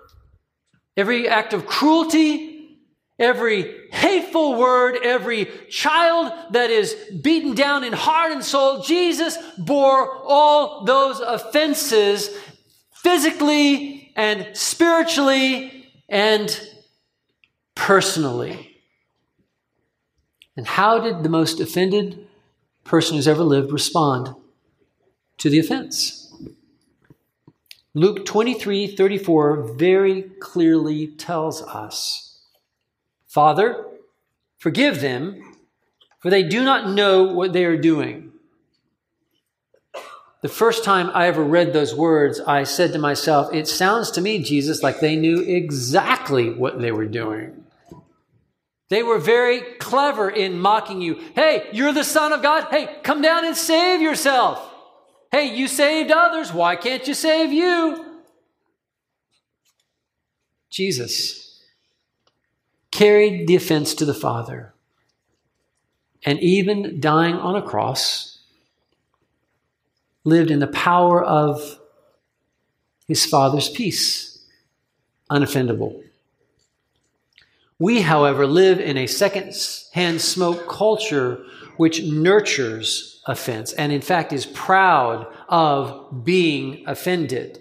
every 0.96 1.28
act 1.28 1.52
of 1.52 1.66
cruelty, 1.66 2.78
every 3.18 3.88
hateful 3.90 4.54
word, 4.56 4.98
every 5.02 5.46
child 5.68 6.32
that 6.52 6.70
is 6.70 6.96
beaten 7.22 7.54
down 7.54 7.84
in 7.84 7.92
heart 7.92 8.32
and 8.32 8.44
soul, 8.44 8.82
Jesus 8.82 9.36
bore 9.58 10.22
all 10.24 10.84
those 10.84 11.20
offenses 11.20 12.30
physically 12.92 14.12
and 14.16 14.48
spiritually 14.52 15.86
and 16.08 16.60
personally. 17.74 18.76
And 20.56 20.66
how 20.66 20.98
did 20.98 21.22
the 21.22 21.28
most 21.28 21.60
offended 21.60 22.26
person 22.84 23.16
who's 23.16 23.28
ever 23.28 23.44
lived 23.44 23.72
respond 23.72 24.34
to 25.38 25.50
the 25.50 25.58
offense? 25.58 26.32
Luke 27.94 28.26
23 28.26 28.94
34 28.96 29.74
very 29.74 30.22
clearly 30.40 31.08
tells 31.08 31.62
us 31.62 32.28
Father, 33.26 33.84
forgive 34.58 35.00
them, 35.00 35.54
for 36.20 36.30
they 36.30 36.42
do 36.42 36.64
not 36.64 36.90
know 36.90 37.24
what 37.24 37.52
they 37.52 37.64
are 37.64 37.76
doing. 37.76 38.32
The 40.40 40.48
first 40.48 40.84
time 40.84 41.10
I 41.14 41.26
ever 41.26 41.42
read 41.42 41.72
those 41.72 41.94
words, 41.94 42.40
I 42.40 42.62
said 42.62 42.92
to 42.92 42.98
myself, 42.98 43.52
It 43.52 43.66
sounds 43.66 44.12
to 44.12 44.20
me, 44.20 44.42
Jesus, 44.42 44.82
like 44.82 45.00
they 45.00 45.16
knew 45.16 45.40
exactly 45.40 46.50
what 46.50 46.80
they 46.80 46.92
were 46.92 47.06
doing. 47.06 47.64
They 48.88 49.02
were 49.02 49.18
very 49.18 49.60
clever 49.78 50.30
in 50.30 50.60
mocking 50.60 51.02
you. 51.02 51.20
Hey, 51.34 51.68
you're 51.72 51.92
the 51.92 52.04
Son 52.04 52.32
of 52.32 52.42
God. 52.42 52.68
Hey, 52.70 52.88
come 53.02 53.20
down 53.20 53.44
and 53.44 53.56
save 53.56 54.00
yourself. 54.00 54.67
Hey, 55.30 55.54
you 55.54 55.68
saved 55.68 56.10
others. 56.10 56.52
Why 56.52 56.76
can't 56.76 57.06
you 57.06 57.14
save 57.14 57.52
you? 57.52 58.04
Jesus 60.70 61.62
carried 62.90 63.46
the 63.46 63.56
offense 63.56 63.94
to 63.94 64.04
the 64.04 64.14
Father. 64.14 64.72
And 66.24 66.40
even 66.40 67.00
dying 67.00 67.36
on 67.36 67.56
a 67.56 67.62
cross, 67.62 68.38
lived 70.24 70.50
in 70.50 70.58
the 70.58 70.66
power 70.66 71.22
of 71.22 71.78
his 73.06 73.24
Father's 73.24 73.68
peace, 73.68 74.44
unoffendable. 75.30 76.02
We, 77.78 78.00
however, 78.00 78.46
live 78.46 78.80
in 78.80 78.96
a 78.96 79.06
second-hand 79.06 80.20
smoke 80.20 80.68
culture 80.68 81.44
which 81.76 82.02
nurtures 82.02 83.17
offense 83.28 83.72
and, 83.72 83.92
in 83.92 84.00
fact, 84.00 84.32
is 84.32 84.46
proud 84.46 85.26
of 85.48 86.24
being 86.24 86.84
offended. 86.86 87.60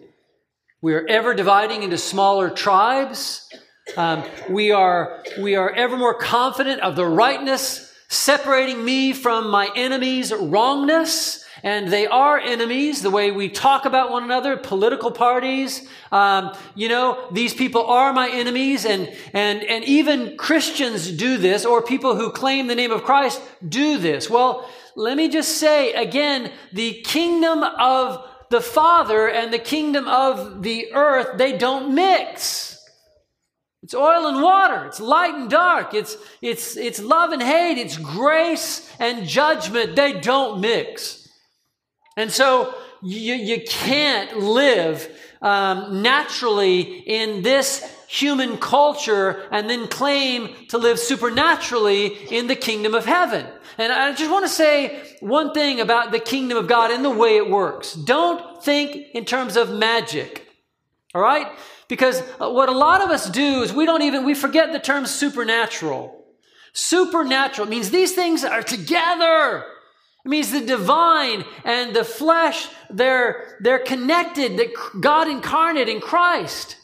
We 0.81 0.93
are 0.93 1.05
ever 1.07 1.33
dividing 1.33 1.83
into 1.83 1.97
smaller 1.97 2.49
tribes. 2.49 3.47
Um, 3.95 4.23
we, 4.49 4.71
are, 4.71 5.23
we 5.39 5.55
are 5.55 5.71
ever 5.71 5.97
more 5.97 6.15
confident 6.15 6.81
of 6.81 6.95
the 6.95 7.05
rightness 7.05 7.93
separating 8.09 8.83
me 8.83 9.13
from 9.13 9.49
my 9.49 9.69
enemy's 9.75 10.33
wrongness 10.33 11.45
and 11.63 11.89
they 11.89 12.07
are 12.07 12.39
enemies 12.39 13.01
the 13.01 13.09
way 13.09 13.31
we 13.31 13.49
talk 13.49 13.85
about 13.85 14.11
one 14.11 14.23
another 14.23 14.55
political 14.55 15.11
parties 15.11 15.87
um, 16.11 16.55
you 16.75 16.87
know 16.87 17.27
these 17.31 17.53
people 17.53 17.85
are 17.85 18.13
my 18.13 18.29
enemies 18.29 18.85
and 18.85 19.13
and 19.33 19.63
and 19.63 19.83
even 19.83 20.37
christians 20.37 21.11
do 21.11 21.37
this 21.37 21.65
or 21.65 21.81
people 21.81 22.15
who 22.15 22.31
claim 22.31 22.67
the 22.67 22.75
name 22.75 22.91
of 22.91 23.03
christ 23.03 23.41
do 23.67 23.97
this 23.97 24.29
well 24.29 24.69
let 24.97 25.15
me 25.15 25.29
just 25.29 25.57
say 25.57 25.93
again 25.93 26.51
the 26.73 27.01
kingdom 27.03 27.63
of 27.63 28.27
the 28.49 28.61
father 28.61 29.29
and 29.29 29.53
the 29.53 29.59
kingdom 29.59 30.07
of 30.07 30.63
the 30.63 30.93
earth 30.93 31.37
they 31.37 31.57
don't 31.57 31.93
mix 31.95 32.77
it's 33.87 33.93
oil 33.93 34.27
and 34.27 34.41
water. 34.41 34.85
It's 34.85 34.99
light 34.99 35.33
and 35.33 35.49
dark. 35.49 35.93
It's, 35.93 36.17
it's, 36.41 36.75
it's 36.75 37.01
love 37.01 37.31
and 37.31 37.41
hate. 37.41 37.77
It's 37.77 37.95
grace 37.95 38.93
and 38.99 39.25
judgment. 39.25 39.95
They 39.95 40.19
don't 40.19 40.59
mix. 40.59 41.29
And 42.17 42.29
so 42.29 42.75
you, 43.01 43.35
you 43.35 43.61
can't 43.65 44.39
live 44.39 45.07
um, 45.41 46.01
naturally 46.01 46.81
in 46.81 47.43
this 47.43 47.81
human 48.07 48.57
culture 48.57 49.47
and 49.51 49.69
then 49.69 49.87
claim 49.87 50.55
to 50.69 50.77
live 50.77 50.97
supernaturally 50.97 52.07
in 52.31 52.47
the 52.47 52.55
kingdom 52.55 52.95
of 52.95 53.05
heaven. 53.05 53.45
And 53.77 53.91
I 53.91 54.13
just 54.13 54.31
want 54.31 54.45
to 54.45 54.49
say 54.49 55.15
one 55.19 55.53
thing 55.53 55.79
about 55.79 56.11
the 56.11 56.19
kingdom 56.19 56.57
of 56.57 56.67
God 56.67 56.89
and 56.89 57.03
the 57.03 57.09
way 57.09 57.35
it 57.35 57.49
works. 57.49 57.93
Don't 57.93 58.63
think 58.63 59.13
in 59.13 59.25
terms 59.25 59.57
of 59.57 59.69
magic. 59.69 60.47
All 61.13 61.21
right? 61.21 61.47
Because 61.87 62.21
what 62.37 62.69
a 62.69 62.73
lot 62.73 63.01
of 63.01 63.09
us 63.09 63.29
do 63.29 63.61
is 63.61 63.73
we 63.73 63.85
don't 63.85 64.01
even, 64.01 64.25
we 64.25 64.33
forget 64.33 64.71
the 64.71 64.79
term 64.79 65.05
supernatural. 65.05 66.25
Supernatural 66.73 67.67
means 67.67 67.89
these 67.89 68.13
things 68.13 68.43
are 68.43 68.63
together. 68.63 69.63
It 70.25 70.29
means 70.29 70.51
the 70.51 70.61
divine 70.61 71.45
and 71.63 71.95
the 71.95 72.03
flesh, 72.03 72.67
they're, 72.89 73.57
they're 73.61 73.79
connected, 73.79 74.57
that 74.57 74.73
God 74.99 75.27
incarnate 75.27 75.89
in 75.89 76.01
Christ. 76.01 76.75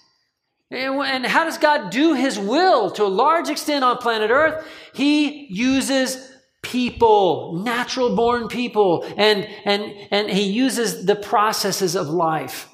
And 0.73 1.25
how 1.25 1.43
does 1.43 1.57
God 1.57 1.91
do 1.91 2.13
his 2.13 2.39
will 2.39 2.91
to 2.91 3.03
a 3.03 3.07
large 3.07 3.49
extent 3.49 3.83
on 3.83 3.97
planet 3.97 4.31
Earth? 4.31 4.65
He 4.93 5.47
uses 5.47 6.31
people, 6.63 7.61
natural 7.63 8.15
born 8.15 8.47
people, 8.47 9.05
and, 9.17 9.47
and, 9.65 9.83
and 10.09 10.29
he 10.29 10.43
uses 10.43 11.05
the 11.05 11.15
processes 11.15 11.95
of 11.95 12.07
life. 12.07 12.69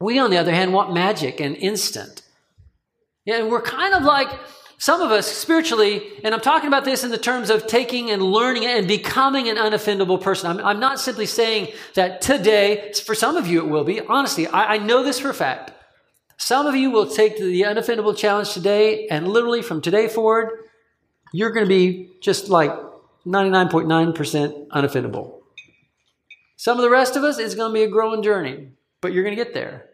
We, 0.00 0.18
on 0.18 0.30
the 0.30 0.38
other 0.38 0.52
hand, 0.52 0.72
want 0.72 0.94
magic 0.94 1.40
and 1.40 1.56
instant. 1.56 2.22
And 3.26 3.50
we're 3.50 3.62
kind 3.62 3.94
of 3.94 4.02
like 4.02 4.28
some 4.78 5.00
of 5.00 5.10
us 5.10 5.26
spiritually, 5.26 6.02
and 6.24 6.34
I'm 6.34 6.40
talking 6.40 6.68
about 6.68 6.84
this 6.84 7.04
in 7.04 7.10
the 7.10 7.18
terms 7.18 7.48
of 7.48 7.66
taking 7.66 8.10
and 8.10 8.22
learning 8.22 8.66
and 8.66 8.86
becoming 8.86 9.48
an 9.48 9.56
unoffendable 9.56 10.20
person. 10.20 10.50
I'm, 10.50 10.64
I'm 10.64 10.80
not 10.80 11.00
simply 11.00 11.26
saying 11.26 11.72
that 11.94 12.20
today, 12.20 12.92
for 12.92 13.14
some 13.14 13.36
of 13.36 13.46
you 13.46 13.60
it 13.60 13.68
will 13.68 13.84
be. 13.84 14.00
Honestly, 14.00 14.46
I, 14.46 14.74
I 14.74 14.78
know 14.78 15.02
this 15.02 15.18
for 15.18 15.30
a 15.30 15.34
fact. 15.34 15.72
Some 16.36 16.66
of 16.66 16.74
you 16.74 16.90
will 16.90 17.06
take 17.06 17.38
the 17.38 17.62
unoffendable 17.62 18.16
challenge 18.16 18.52
today, 18.52 19.06
and 19.08 19.28
literally 19.28 19.62
from 19.62 19.80
today 19.80 20.08
forward, 20.08 20.50
you're 21.32 21.50
going 21.50 21.64
to 21.64 21.68
be 21.68 22.10
just 22.20 22.48
like 22.48 22.72
99.9% 23.26 24.68
unoffendable. 24.68 25.40
Some 26.56 26.78
of 26.78 26.82
the 26.82 26.90
rest 26.90 27.16
of 27.16 27.24
us, 27.24 27.38
it's 27.38 27.54
going 27.54 27.70
to 27.70 27.74
be 27.74 27.82
a 27.82 27.88
growing 27.88 28.22
journey, 28.22 28.68
but 29.00 29.12
you're 29.12 29.24
going 29.24 29.36
to 29.36 29.42
get 29.42 29.54
there. 29.54 29.90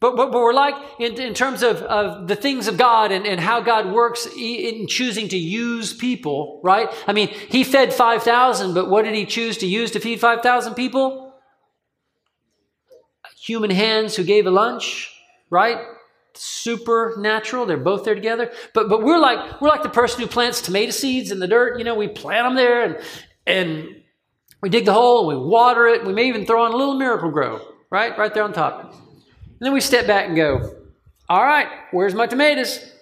But, 0.00 0.16
but, 0.16 0.30
but 0.30 0.40
we're 0.40 0.52
like, 0.52 0.74
in, 1.00 1.20
in 1.20 1.34
terms 1.34 1.62
of, 1.62 1.78
of 1.82 2.28
the 2.28 2.36
things 2.36 2.68
of 2.68 2.76
God 2.76 3.10
and, 3.10 3.26
and 3.26 3.40
how 3.40 3.60
God 3.60 3.90
works 3.90 4.28
in 4.36 4.86
choosing 4.86 5.28
to 5.28 5.38
use 5.38 5.92
people, 5.94 6.60
right? 6.62 6.88
I 7.06 7.12
mean, 7.12 7.28
he 7.28 7.64
fed 7.64 7.92
5,000, 7.92 8.74
but 8.74 8.88
what 8.88 9.04
did 9.04 9.14
he 9.14 9.24
choose 9.24 9.58
to 9.58 9.66
use 9.66 9.90
to 9.92 10.00
feed 10.00 10.20
5,000 10.20 10.74
people? 10.74 11.34
Human 13.40 13.70
hands 13.70 14.14
who 14.14 14.24
gave 14.24 14.46
a 14.46 14.50
lunch, 14.50 15.17
right? 15.50 15.78
Supernatural. 16.34 17.66
They're 17.66 17.76
both 17.76 18.04
there 18.04 18.14
together. 18.14 18.52
But, 18.74 18.88
but 18.88 19.02
we're 19.02 19.18
like, 19.18 19.60
we're 19.60 19.68
like 19.68 19.82
the 19.82 19.88
person 19.88 20.20
who 20.20 20.26
plants 20.26 20.60
tomato 20.60 20.90
seeds 20.90 21.30
in 21.30 21.38
the 21.38 21.48
dirt. 21.48 21.78
You 21.78 21.84
know, 21.84 21.94
we 21.94 22.08
plant 22.08 22.46
them 22.46 22.54
there 22.54 22.84
and, 22.84 22.98
and 23.46 24.02
we 24.62 24.68
dig 24.68 24.84
the 24.84 24.92
hole 24.92 25.30
and 25.30 25.40
we 25.40 25.48
water 25.48 25.86
it. 25.86 26.04
We 26.04 26.12
may 26.12 26.28
even 26.28 26.46
throw 26.46 26.64
on 26.64 26.72
a 26.72 26.76
little 26.76 26.94
Miracle-Gro, 26.94 27.60
right? 27.90 28.16
Right 28.16 28.32
there 28.32 28.44
on 28.44 28.52
top. 28.52 28.92
And 28.92 29.60
then 29.60 29.72
we 29.72 29.80
step 29.80 30.06
back 30.06 30.26
and 30.26 30.36
go, 30.36 30.74
all 31.28 31.42
right, 31.42 31.68
where's 31.90 32.14
my 32.14 32.26
tomatoes? 32.26 32.92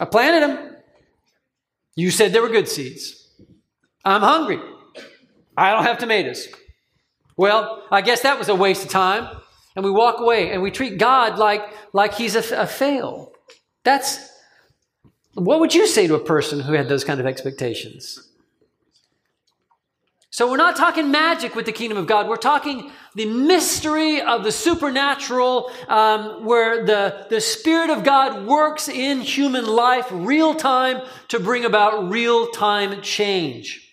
I 0.00 0.06
planted 0.06 0.42
them. 0.42 0.76
You 1.94 2.10
said 2.10 2.32
they 2.32 2.40
were 2.40 2.48
good 2.48 2.68
seeds. 2.68 3.28
I'm 4.04 4.22
hungry. 4.22 4.60
I 5.56 5.72
don't 5.72 5.84
have 5.84 5.98
tomatoes. 5.98 6.48
Well, 7.36 7.84
I 7.90 8.00
guess 8.00 8.22
that 8.22 8.38
was 8.38 8.48
a 8.48 8.54
waste 8.54 8.84
of 8.84 8.90
time. 8.90 9.36
And 9.76 9.84
we 9.84 9.90
walk 9.90 10.20
away 10.20 10.50
and 10.50 10.62
we 10.62 10.70
treat 10.70 10.98
God 10.98 11.38
like, 11.38 11.62
like 11.92 12.14
he's 12.14 12.36
a, 12.36 12.62
a 12.62 12.66
fail. 12.66 13.32
That's, 13.82 14.30
what 15.34 15.60
would 15.60 15.74
you 15.74 15.86
say 15.86 16.06
to 16.06 16.14
a 16.14 16.24
person 16.24 16.60
who 16.60 16.74
had 16.74 16.88
those 16.88 17.04
kind 17.04 17.20
of 17.20 17.26
expectations? 17.26 18.30
So 20.30 20.50
we're 20.50 20.56
not 20.56 20.74
talking 20.74 21.12
magic 21.12 21.54
with 21.54 21.64
the 21.64 21.70
kingdom 21.70 21.96
of 21.96 22.08
God. 22.08 22.26
We're 22.26 22.36
talking 22.36 22.90
the 23.14 23.26
mystery 23.26 24.20
of 24.20 24.42
the 24.42 24.50
supernatural, 24.50 25.70
um, 25.86 26.44
where 26.44 26.84
the, 26.84 27.28
the 27.30 27.40
Spirit 27.40 27.88
of 27.88 28.02
God 28.02 28.44
works 28.44 28.88
in 28.88 29.20
human 29.20 29.64
life 29.64 30.08
real 30.10 30.54
time 30.56 31.02
to 31.28 31.38
bring 31.38 31.64
about 31.64 32.10
real 32.10 32.48
time 32.48 33.00
change. 33.00 33.92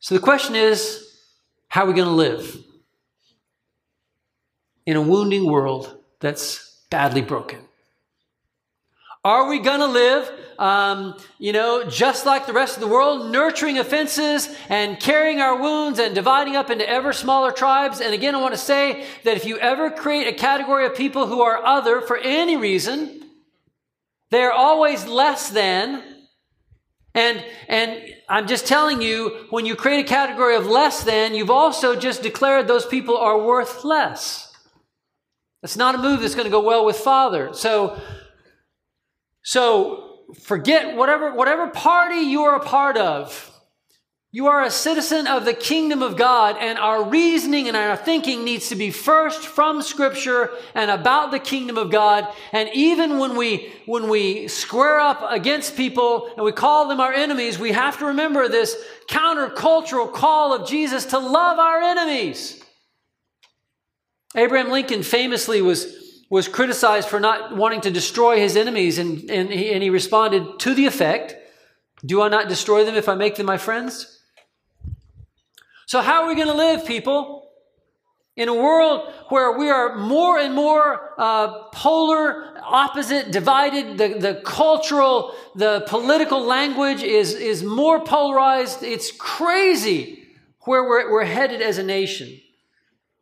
So 0.00 0.14
the 0.14 0.20
question 0.20 0.54
is 0.54 1.03
how 1.74 1.82
are 1.82 1.88
we 1.88 1.94
going 1.94 2.06
to 2.06 2.14
live 2.14 2.56
in 4.86 4.96
a 4.96 5.02
wounding 5.02 5.44
world 5.44 5.92
that's 6.20 6.80
badly 6.88 7.20
broken? 7.20 7.58
Are 9.24 9.48
we 9.48 9.58
going 9.58 9.80
to 9.80 9.88
live, 9.88 10.30
um, 10.56 11.18
you 11.40 11.52
know, 11.52 11.82
just 11.82 12.26
like 12.26 12.46
the 12.46 12.52
rest 12.52 12.76
of 12.76 12.80
the 12.80 12.86
world, 12.86 13.32
nurturing 13.32 13.80
offenses 13.80 14.48
and 14.68 15.00
carrying 15.00 15.40
our 15.40 15.60
wounds 15.60 15.98
and 15.98 16.14
dividing 16.14 16.54
up 16.54 16.70
into 16.70 16.88
ever 16.88 17.12
smaller 17.12 17.50
tribes? 17.50 18.00
And 18.00 18.14
again, 18.14 18.36
I 18.36 18.40
want 18.40 18.54
to 18.54 18.60
say 18.60 19.04
that 19.24 19.36
if 19.36 19.44
you 19.44 19.58
ever 19.58 19.90
create 19.90 20.28
a 20.28 20.32
category 20.32 20.86
of 20.86 20.94
people 20.94 21.26
who 21.26 21.42
are 21.42 21.60
other 21.64 22.00
for 22.02 22.16
any 22.18 22.56
reason, 22.56 23.20
they're 24.30 24.52
always 24.52 25.06
less 25.06 25.50
than. 25.50 26.04
And, 27.14 27.44
and 27.68 28.02
I'm 28.28 28.46
just 28.46 28.66
telling 28.66 29.00
you, 29.00 29.46
when 29.50 29.66
you 29.66 29.76
create 29.76 30.04
a 30.04 30.08
category 30.08 30.56
of 30.56 30.66
less 30.66 31.04
than, 31.04 31.34
you've 31.34 31.50
also 31.50 31.94
just 31.94 32.22
declared 32.22 32.66
those 32.66 32.86
people 32.86 33.16
are 33.16 33.38
worth 33.40 33.84
less. 33.84 34.52
It's 35.62 35.76
not 35.76 35.94
a 35.94 35.98
move 35.98 36.20
that's 36.20 36.34
going 36.34 36.46
to 36.46 36.50
go 36.50 36.62
well 36.62 36.84
with 36.84 36.96
Father. 36.96 37.54
So, 37.54 38.00
so 39.42 40.24
forget 40.42 40.96
whatever, 40.96 41.34
whatever 41.34 41.68
party 41.68 42.20
you 42.20 42.42
are 42.42 42.56
a 42.56 42.64
part 42.64 42.96
of. 42.96 43.53
You 44.34 44.48
are 44.48 44.64
a 44.64 44.70
citizen 44.70 45.28
of 45.28 45.44
the 45.44 45.54
kingdom 45.54 46.02
of 46.02 46.16
God, 46.16 46.56
and 46.58 46.76
our 46.76 47.04
reasoning 47.04 47.68
and 47.68 47.76
our 47.76 47.96
thinking 47.96 48.42
needs 48.42 48.70
to 48.70 48.74
be 48.74 48.90
first 48.90 49.46
from 49.46 49.80
Scripture 49.80 50.50
and 50.74 50.90
about 50.90 51.30
the 51.30 51.38
kingdom 51.38 51.78
of 51.78 51.92
God. 51.92 52.26
And 52.50 52.68
even 52.74 53.20
when 53.20 53.36
we, 53.36 53.72
when 53.86 54.08
we 54.08 54.48
square 54.48 54.98
up 54.98 55.24
against 55.30 55.76
people 55.76 56.32
and 56.34 56.44
we 56.44 56.50
call 56.50 56.88
them 56.88 56.98
our 56.98 57.12
enemies, 57.12 57.60
we 57.60 57.70
have 57.70 57.98
to 57.98 58.06
remember 58.06 58.48
this 58.48 58.74
countercultural 59.08 60.12
call 60.12 60.52
of 60.52 60.68
Jesus 60.68 61.04
to 61.04 61.18
love 61.20 61.60
our 61.60 61.80
enemies. 61.80 62.60
Abraham 64.34 64.72
Lincoln 64.72 65.04
famously 65.04 65.62
was 65.62 66.02
was 66.28 66.48
criticized 66.48 67.08
for 67.08 67.20
not 67.20 67.54
wanting 67.54 67.82
to 67.82 67.90
destroy 67.92 68.40
his 68.40 68.56
enemies, 68.56 68.98
and, 68.98 69.30
and, 69.30 69.52
he, 69.52 69.72
and 69.72 69.80
he 69.80 69.90
responded 69.90 70.58
to 70.58 70.74
the 70.74 70.86
effect 70.86 71.36
Do 72.04 72.20
I 72.20 72.28
not 72.28 72.48
destroy 72.48 72.84
them 72.84 72.96
if 72.96 73.08
I 73.08 73.14
make 73.14 73.36
them 73.36 73.46
my 73.46 73.58
friends? 73.58 74.10
So, 75.86 76.00
how 76.00 76.22
are 76.22 76.28
we 76.28 76.34
going 76.34 76.48
to 76.48 76.54
live, 76.54 76.86
people? 76.86 77.50
In 78.36 78.48
a 78.48 78.54
world 78.54 79.12
where 79.28 79.56
we 79.56 79.70
are 79.70 79.96
more 79.96 80.38
and 80.38 80.54
more 80.54 81.14
uh, 81.18 81.68
polar, 81.68 82.58
opposite, 82.62 83.30
divided, 83.30 83.96
the, 83.96 84.18
the 84.18 84.42
cultural, 84.44 85.34
the 85.54 85.84
political 85.86 86.44
language 86.44 87.02
is, 87.02 87.34
is 87.34 87.62
more 87.62 88.02
polarized. 88.04 88.82
It's 88.82 89.12
crazy 89.12 90.26
where 90.62 90.82
we're, 90.82 91.12
we're 91.12 91.24
headed 91.24 91.62
as 91.62 91.78
a 91.78 91.82
nation. 91.84 92.40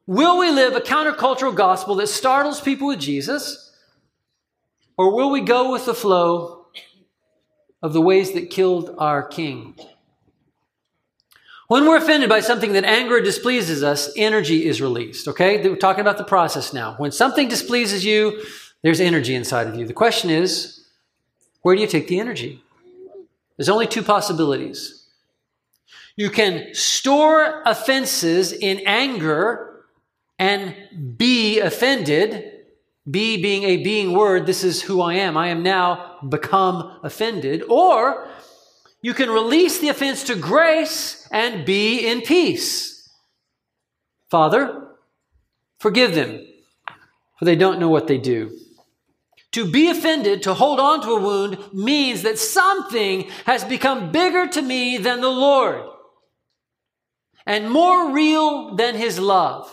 Will 0.07 0.38
we 0.38 0.50
live 0.50 0.75
a 0.75 0.81
countercultural 0.81 1.54
gospel 1.54 1.97
that 1.97 2.09
startles 2.09 2.61
people 2.61 2.88
with 2.88 3.00
Jesus? 3.00 3.71
Or 4.97 5.14
will 5.14 5.31
we 5.31 5.40
go 5.40 5.73
with 5.73 5.85
the 5.85 5.95
flow 5.95 6.66
of 7.83 7.92
the 7.92 8.00
ways 8.00 8.33
that 8.33 8.50
killed 8.50 8.95
our 8.99 9.23
king? 9.23 9.75
When 11.73 11.87
we're 11.87 11.97
offended 11.97 12.29
by 12.29 12.41
something 12.41 12.75
that 12.75 12.85
anger 12.85 13.23
displeases 13.23 13.83
us, 13.83 14.12
energy 14.14 14.67
is 14.67 14.83
released. 14.83 15.26
Okay? 15.26 15.67
We're 15.67 15.76
talking 15.76 16.02
about 16.02 16.19
the 16.19 16.25
process 16.25 16.75
now. 16.75 16.97
When 16.99 17.11
something 17.11 17.49
displeases 17.49 18.05
you, 18.05 18.45
there's 18.83 19.00
energy 19.00 19.35
inside 19.35 19.69
of 19.69 19.76
you. 19.76 19.87
The 19.87 19.95
question 19.95 20.29
is, 20.29 20.85
where 21.62 21.75
do 21.75 21.81
you 21.81 21.87
take 21.87 22.09
the 22.09 22.21
energy? 22.21 22.62
There's 23.57 23.71
only 23.71 23.87
two 23.87 24.02
possibilities. 24.02 25.09
You 26.14 26.29
can 26.29 26.75
store 26.75 27.62
offenses 27.64 28.52
in 28.52 28.83
anger 28.85 29.87
and 30.38 30.76
be 31.17 31.59
offended. 31.59 32.50
Be 33.11 33.41
being 33.41 33.62
a 33.62 33.79
being 33.79 34.12
word, 34.12 34.45
this 34.45 34.62
is 34.62 34.83
who 34.83 35.00
I 35.00 35.14
am. 35.14 35.38
I 35.38 35.49
am 35.49 35.62
now 35.62 36.19
become 36.29 36.99
offended. 37.03 37.62
Or 37.70 38.29
you 39.03 39.12
can 39.12 39.31
release 39.31 39.79
the 39.79 39.88
offense 39.88 40.25
to 40.25 40.35
grace 40.35 41.29
and 41.31 41.67
be 41.67 42.07
in 42.07 42.23
peace. 42.23 43.11
Father, 44.31 44.88
forgive 45.79 46.15
them, 46.15 46.47
for 47.38 47.45
they 47.45 47.57
don't 47.57 47.81
know 47.81 47.88
what 47.88 48.07
they 48.07 48.19
do. 48.19 48.57
To 49.53 49.71
be 49.71 49.91
offended, 49.91 50.43
to 50.45 50.55
hold 50.55 50.81
on 50.81 51.03
to 51.03 51.11
a 51.11 51.21
wound, 51.21 51.59
means 51.75 52.23
that 52.23 52.38
something 52.38 53.29
has 53.45 53.65
become 53.65 54.11
bigger 54.11 54.47
to 54.47 54.62
me 54.62 54.97
than 54.97 55.21
the 55.21 55.29
Lord 55.29 55.85
and 57.47 57.71
more 57.71 58.12
real 58.12 58.77
than 58.77 58.95
his 58.95 59.19
love. 59.19 59.73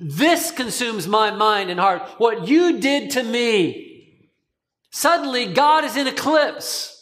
This 0.00 0.50
consumes 0.50 1.06
my 1.06 1.30
mind 1.30 1.70
and 1.70 1.78
heart. 1.78 2.02
What 2.18 2.48
you 2.48 2.80
did 2.80 3.10
to 3.10 3.22
me. 3.22 4.30
Suddenly, 4.90 5.52
God 5.52 5.84
is 5.84 5.96
in 5.96 6.06
eclipse. 6.06 6.93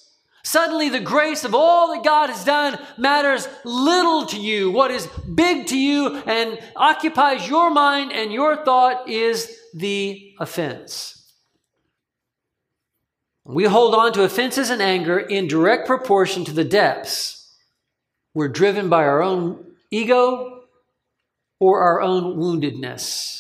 Suddenly, 0.45 0.89
the 0.89 1.01
grace 1.01 1.45
of 1.45 1.55
all 1.55 1.95
that 1.95 2.05
God 2.05 2.29
has 2.29 2.45
done 2.45 2.79
matters 2.99 3.49
little 3.65 4.27
to 4.27 4.39
you. 4.39 4.71
What 4.71 4.91
is 4.91 5.07
big 5.35 5.67
to 5.69 5.79
you 5.79 6.17
and 6.27 6.59
occupies 6.75 7.49
your 7.49 7.71
mind 7.71 8.13
and 8.13 8.33
your 8.33 8.65
thought 8.65 9.09
is 9.09 9.57
the 9.73 10.35
offense. 10.41 11.33
We 13.45 13.65
hold 13.65 13.95
on 13.95 14.13
to 14.15 14.25
offenses 14.25 14.71
and 14.71 14.83
anger 14.83 15.19
in 15.19 15.47
direct 15.47 15.87
proportion 15.87 16.45
to 16.45 16.53
the 16.53 16.65
depths. 16.65 17.55
We're 18.35 18.49
driven 18.49 18.89
by 18.89 19.05
our 19.05 19.23
own 19.23 19.73
ego, 19.91 20.63
or 21.63 21.81
our 21.81 22.01
own 22.01 22.37
woundedness. 22.37 23.39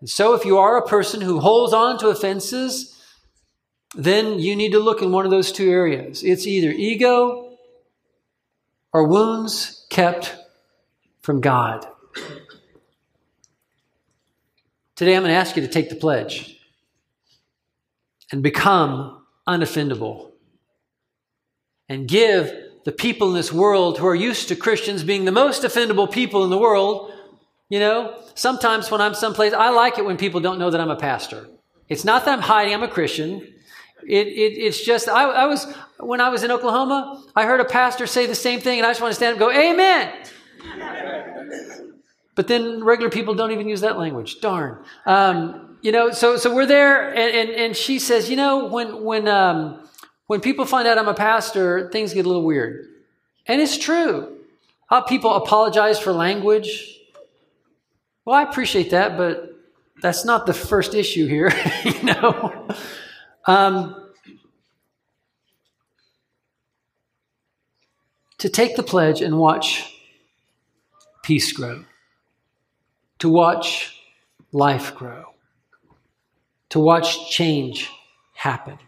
And 0.00 0.10
so, 0.10 0.34
if 0.34 0.44
you 0.44 0.58
are 0.58 0.76
a 0.76 0.86
person 0.86 1.22
who 1.22 1.40
holds 1.40 1.72
on 1.72 1.98
to 1.98 2.08
offenses, 2.08 2.99
then 3.94 4.38
you 4.38 4.54
need 4.56 4.72
to 4.72 4.78
look 4.78 5.02
in 5.02 5.12
one 5.12 5.24
of 5.24 5.30
those 5.30 5.52
two 5.52 5.70
areas. 5.70 6.22
It's 6.22 6.46
either 6.46 6.70
ego 6.70 7.56
or 8.92 9.06
wounds 9.06 9.86
kept 9.90 10.36
from 11.22 11.40
God. 11.40 11.86
Today, 14.96 15.16
I'm 15.16 15.22
going 15.22 15.32
to 15.32 15.38
ask 15.38 15.56
you 15.56 15.62
to 15.62 15.68
take 15.68 15.88
the 15.88 15.96
pledge 15.96 16.58
and 18.30 18.42
become 18.42 19.24
unoffendable 19.48 20.30
and 21.88 22.06
give 22.06 22.52
the 22.84 22.92
people 22.92 23.28
in 23.28 23.34
this 23.34 23.52
world 23.52 23.98
who 23.98 24.06
are 24.06 24.14
used 24.14 24.48
to 24.48 24.56
Christians 24.56 25.02
being 25.02 25.24
the 25.24 25.32
most 25.32 25.62
offendable 25.62 26.10
people 26.10 26.44
in 26.44 26.50
the 26.50 26.58
world, 26.58 27.12
you 27.68 27.78
know, 27.78 28.22
sometimes 28.34 28.90
when 28.90 29.00
I'm 29.00 29.14
someplace, 29.14 29.52
I 29.52 29.70
like 29.70 29.98
it 29.98 30.04
when 30.04 30.16
people 30.16 30.40
don't 30.40 30.58
know 30.58 30.70
that 30.70 30.80
I'm 30.80 30.90
a 30.90 30.96
pastor. 30.96 31.48
It's 31.88 32.04
not 32.04 32.24
that 32.24 32.32
I'm 32.32 32.42
hiding, 32.42 32.72
I'm 32.72 32.82
a 32.82 32.88
Christian. 32.88 33.54
It, 34.06 34.26
it, 34.26 34.58
it's 34.58 34.84
just, 34.84 35.08
I, 35.08 35.24
I, 35.24 35.46
was, 35.46 35.72
when 35.98 36.20
I 36.20 36.28
was 36.28 36.42
in 36.42 36.50
Oklahoma, 36.50 37.22
I 37.36 37.44
heard 37.44 37.60
a 37.60 37.64
pastor 37.64 38.06
say 38.06 38.26
the 38.26 38.34
same 38.34 38.60
thing, 38.60 38.78
and 38.78 38.86
I 38.86 38.90
just 38.90 39.00
want 39.00 39.12
to 39.12 39.16
stand 39.16 39.40
up 39.40 39.48
and 39.48 39.54
go, 39.54 39.70
Amen. 39.70 40.12
but 42.34 42.48
then 42.48 42.82
regular 42.84 43.10
people 43.10 43.34
don't 43.34 43.52
even 43.52 43.68
use 43.68 43.80
that 43.82 43.98
language. 43.98 44.40
Darn. 44.40 44.84
Um, 45.06 45.78
you 45.82 45.92
know, 45.92 46.10
so, 46.10 46.36
so 46.36 46.54
we're 46.54 46.66
there, 46.66 47.08
and, 47.08 47.34
and, 47.36 47.50
and 47.50 47.76
she 47.76 47.98
says, 47.98 48.28
you 48.28 48.36
know, 48.36 48.66
when, 48.66 49.02
when, 49.02 49.28
um, 49.28 49.88
when 50.26 50.40
people 50.40 50.64
find 50.64 50.86
out 50.86 50.98
I'm 50.98 51.08
a 51.08 51.14
pastor, 51.14 51.88
things 51.90 52.14
get 52.14 52.24
a 52.24 52.28
little 52.28 52.44
weird. 52.44 52.88
And 53.46 53.60
it's 53.60 53.78
true. 53.78 54.36
How 54.88 55.00
people 55.00 55.34
apologize 55.34 55.98
for 55.98 56.12
language. 56.12 56.98
Well, 58.24 58.36
I 58.36 58.42
appreciate 58.42 58.90
that, 58.90 59.16
but 59.16 59.56
that's 60.02 60.24
not 60.24 60.46
the 60.46 60.54
first 60.54 60.94
issue 60.94 61.26
here, 61.26 61.52
you 61.84 62.02
know. 62.02 62.68
Um, 63.50 63.96
to 68.38 68.48
take 68.48 68.76
the 68.76 68.84
pledge 68.84 69.22
and 69.22 69.36
watch 69.36 69.92
peace 71.24 71.52
grow, 71.52 71.84
to 73.18 73.28
watch 73.28 74.00
life 74.52 74.94
grow, 74.94 75.34
to 76.68 76.78
watch 76.78 77.28
change 77.28 77.90
happen. 78.34 78.78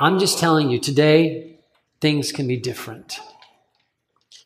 I'm 0.00 0.18
just 0.18 0.38
telling 0.38 0.70
you, 0.70 0.78
today, 0.78 1.58
things 2.00 2.32
can 2.32 2.48
be 2.48 2.56
different. 2.56 3.20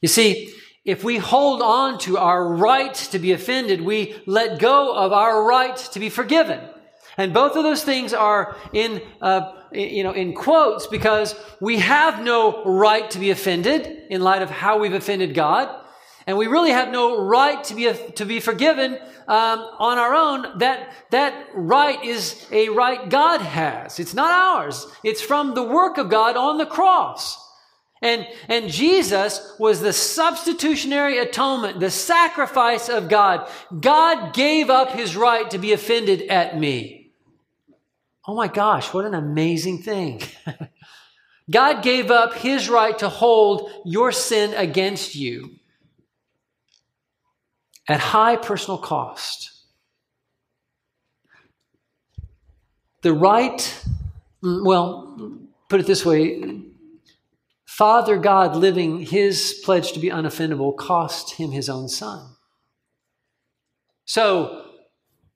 You 0.00 0.08
see, 0.08 0.52
if 0.84 1.04
we 1.04 1.18
hold 1.18 1.62
on 1.62 2.00
to 2.00 2.18
our 2.18 2.52
right 2.52 2.94
to 3.12 3.20
be 3.20 3.30
offended, 3.30 3.80
we 3.80 4.20
let 4.26 4.58
go 4.58 4.92
of 4.92 5.12
our 5.12 5.44
right 5.44 5.76
to 5.76 6.00
be 6.00 6.08
forgiven. 6.08 6.68
And 7.16 7.32
both 7.32 7.56
of 7.56 7.62
those 7.62 7.82
things 7.82 8.12
are 8.12 8.56
in, 8.72 9.02
uh, 9.22 9.52
you 9.72 10.04
know, 10.04 10.12
in 10.12 10.34
quotes 10.34 10.86
because 10.86 11.34
we 11.60 11.78
have 11.78 12.22
no 12.22 12.64
right 12.64 13.10
to 13.10 13.18
be 13.18 13.30
offended 13.30 14.04
in 14.10 14.20
light 14.20 14.42
of 14.42 14.50
how 14.50 14.78
we've 14.78 14.92
offended 14.92 15.34
God. 15.34 15.84
And 16.26 16.36
we 16.36 16.48
really 16.48 16.72
have 16.72 16.90
no 16.90 17.24
right 17.24 17.62
to 17.64 17.74
be, 17.74 17.92
to 18.16 18.24
be 18.24 18.40
forgiven 18.40 18.98
um, 19.28 19.60
on 19.78 19.98
our 19.98 20.12
own, 20.12 20.58
that, 20.58 20.92
that 21.10 21.48
right 21.54 22.02
is 22.04 22.46
a 22.50 22.68
right 22.70 23.08
God 23.08 23.40
has. 23.40 24.00
It's 24.00 24.14
not 24.14 24.30
ours. 24.30 24.86
It's 25.04 25.22
from 25.22 25.54
the 25.54 25.62
work 25.62 25.98
of 25.98 26.10
God 26.10 26.36
on 26.36 26.58
the 26.58 26.66
cross. 26.66 27.42
And, 28.02 28.26
and 28.48 28.70
Jesus 28.70 29.54
was 29.58 29.80
the 29.80 29.92
substitutionary 29.92 31.18
atonement, 31.18 31.80
the 31.80 31.90
sacrifice 31.90 32.88
of 32.88 33.08
God. 33.08 33.48
God 33.80 34.34
gave 34.34 34.68
up 34.68 34.90
his 34.90 35.16
right 35.16 35.48
to 35.50 35.58
be 35.58 35.72
offended 35.72 36.22
at 36.22 36.58
me. 36.58 36.95
Oh 38.26 38.34
my 38.34 38.48
gosh, 38.48 38.92
what 38.92 39.04
an 39.04 39.14
amazing 39.14 39.82
thing. 39.82 40.20
God 41.50 41.82
gave 41.82 42.10
up 42.10 42.34
his 42.34 42.68
right 42.68 42.98
to 42.98 43.08
hold 43.08 43.70
your 43.84 44.10
sin 44.10 44.52
against 44.54 45.14
you 45.14 45.56
at 47.88 48.00
high 48.00 48.36
personal 48.36 48.78
cost. 48.78 49.52
The 53.02 53.12
right, 53.12 53.84
well, 54.42 55.38
put 55.68 55.80
it 55.80 55.86
this 55.86 56.04
way 56.04 56.62
Father 57.64 58.16
God 58.16 58.56
living 58.56 59.00
his 59.00 59.60
pledge 59.62 59.92
to 59.92 60.00
be 60.00 60.08
unoffendable 60.08 60.76
cost 60.76 61.34
him 61.34 61.50
his 61.50 61.68
own 61.68 61.88
son. 61.88 62.36
So, 64.06 64.65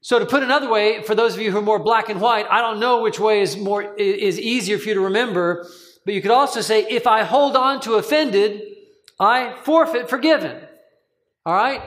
so 0.02 0.18
to 0.18 0.26
put 0.26 0.42
another 0.42 0.70
way, 0.70 1.02
for 1.02 1.14
those 1.14 1.34
of 1.34 1.40
you 1.40 1.50
who 1.50 1.58
are 1.58 1.62
more 1.62 1.78
black 1.78 2.08
and 2.08 2.20
white, 2.20 2.46
I 2.50 2.62
don't 2.62 2.80
know 2.80 3.02
which 3.02 3.20
way 3.20 3.42
is 3.42 3.56
more 3.56 3.94
is 3.94 4.40
easier 4.40 4.78
for 4.78 4.88
you 4.88 4.94
to 4.94 5.00
remember, 5.00 5.66
but 6.04 6.14
you 6.14 6.22
could 6.22 6.30
also 6.30 6.62
say, 6.62 6.86
if 6.88 7.06
I 7.06 7.24
hold 7.24 7.54
on 7.54 7.80
to 7.82 7.94
offended, 7.94 8.62
I 9.18 9.54
forfeit 9.62 10.08
forgiven. 10.08 10.58
All 11.44 11.54
right? 11.54 11.82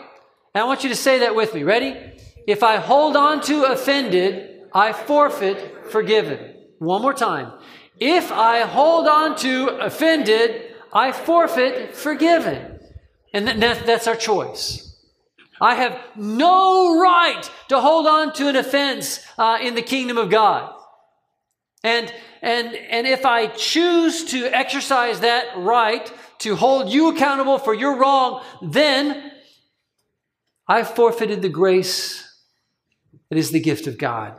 And 0.53 0.61
I 0.61 0.65
want 0.65 0.83
you 0.83 0.89
to 0.89 0.95
say 0.95 1.19
that 1.19 1.35
with 1.35 1.55
me. 1.55 1.63
Ready? 1.63 1.97
If 2.45 2.61
I 2.61 2.77
hold 2.77 3.15
on 3.15 3.41
to 3.41 3.63
offended, 3.63 4.61
I 4.73 4.93
forfeit 4.93 5.89
forgiven. 5.89 6.53
One 6.77 7.01
more 7.01 7.13
time. 7.13 7.53
If 7.99 8.31
I 8.31 8.61
hold 8.61 9.07
on 9.07 9.35
to 9.37 9.69
offended, 9.69 10.75
I 10.91 11.11
forfeit 11.11 11.95
forgiven. 11.95 12.79
And 13.33 13.47
that, 13.47 13.85
that's 13.87 14.05
our 14.07 14.15
choice. 14.15 14.92
I 15.63 15.75
have 15.75 15.97
no 16.17 16.99
right 16.99 17.49
to 17.69 17.79
hold 17.79 18.05
on 18.05 18.33
to 18.33 18.49
an 18.49 18.57
offense 18.57 19.25
uh, 19.37 19.59
in 19.61 19.75
the 19.75 19.81
kingdom 19.81 20.17
of 20.17 20.29
God. 20.29 20.75
And, 21.85 22.13
and, 22.41 22.75
and 22.75 23.07
if 23.07 23.25
I 23.25 23.47
choose 23.47 24.25
to 24.25 24.45
exercise 24.47 25.21
that 25.21 25.57
right 25.57 26.11
to 26.39 26.57
hold 26.57 26.89
you 26.89 27.15
accountable 27.15 27.59
for 27.59 27.73
your 27.73 27.97
wrong, 27.97 28.43
then 28.61 29.31
I've 30.67 30.89
forfeited 30.89 31.41
the 31.41 31.47
grace 31.47 32.29
that 33.29 33.37
is 33.37 33.51
the 33.51 33.61
gift 33.61 33.87
of 33.87 33.97
God. 33.97 34.37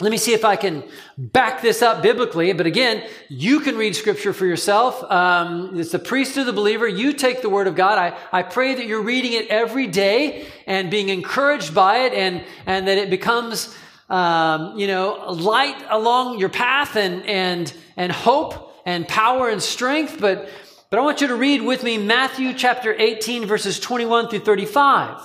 Let 0.00 0.10
me 0.10 0.16
see 0.16 0.34
if 0.34 0.44
I 0.44 0.56
can 0.56 0.82
back 1.16 1.62
this 1.62 1.80
up 1.80 2.02
biblically. 2.02 2.52
But 2.52 2.66
again, 2.66 3.08
you 3.28 3.60
can 3.60 3.76
read 3.76 3.94
scripture 3.94 4.32
for 4.32 4.44
yourself. 4.44 5.00
Um, 5.04 5.78
it's 5.78 5.92
the 5.92 6.00
priest 6.00 6.36
of 6.36 6.46
the 6.46 6.52
believer. 6.52 6.88
You 6.88 7.12
take 7.12 7.42
the 7.42 7.48
word 7.48 7.68
of 7.68 7.76
God. 7.76 7.96
I, 7.96 8.18
I 8.32 8.42
pray 8.42 8.74
that 8.74 8.86
you're 8.86 9.02
reading 9.02 9.34
it 9.34 9.46
every 9.46 9.86
day 9.86 10.48
and 10.66 10.90
being 10.90 11.10
encouraged 11.10 11.76
by 11.76 11.98
it 11.98 12.12
and, 12.12 12.42
and 12.66 12.88
that 12.88 12.98
it 12.98 13.08
becomes, 13.08 13.72
um, 14.10 14.76
you 14.76 14.88
know, 14.88 15.30
light 15.30 15.80
along 15.88 16.40
your 16.40 16.48
path 16.48 16.96
and, 16.96 17.24
and, 17.26 17.72
and 17.96 18.10
hope 18.10 18.74
and 18.84 19.06
power 19.06 19.48
and 19.48 19.62
strength. 19.62 20.16
But, 20.18 20.48
but 20.90 20.98
I 20.98 21.02
want 21.02 21.20
you 21.20 21.28
to 21.28 21.36
read 21.36 21.62
with 21.62 21.84
me 21.84 21.98
Matthew 21.98 22.52
chapter 22.54 22.92
18 22.92 23.46
verses 23.46 23.78
21 23.78 24.28
through 24.28 24.40
35. 24.40 25.24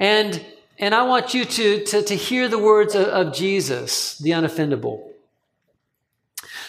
And 0.00 0.44
and 0.80 0.94
I 0.94 1.02
want 1.02 1.34
you 1.34 1.44
to, 1.44 1.84
to, 1.84 2.02
to 2.02 2.14
hear 2.16 2.48
the 2.48 2.58
words 2.58 2.94
of, 2.94 3.06
of 3.06 3.34
Jesus, 3.34 4.16
the 4.18 4.30
unoffendable. 4.30 5.10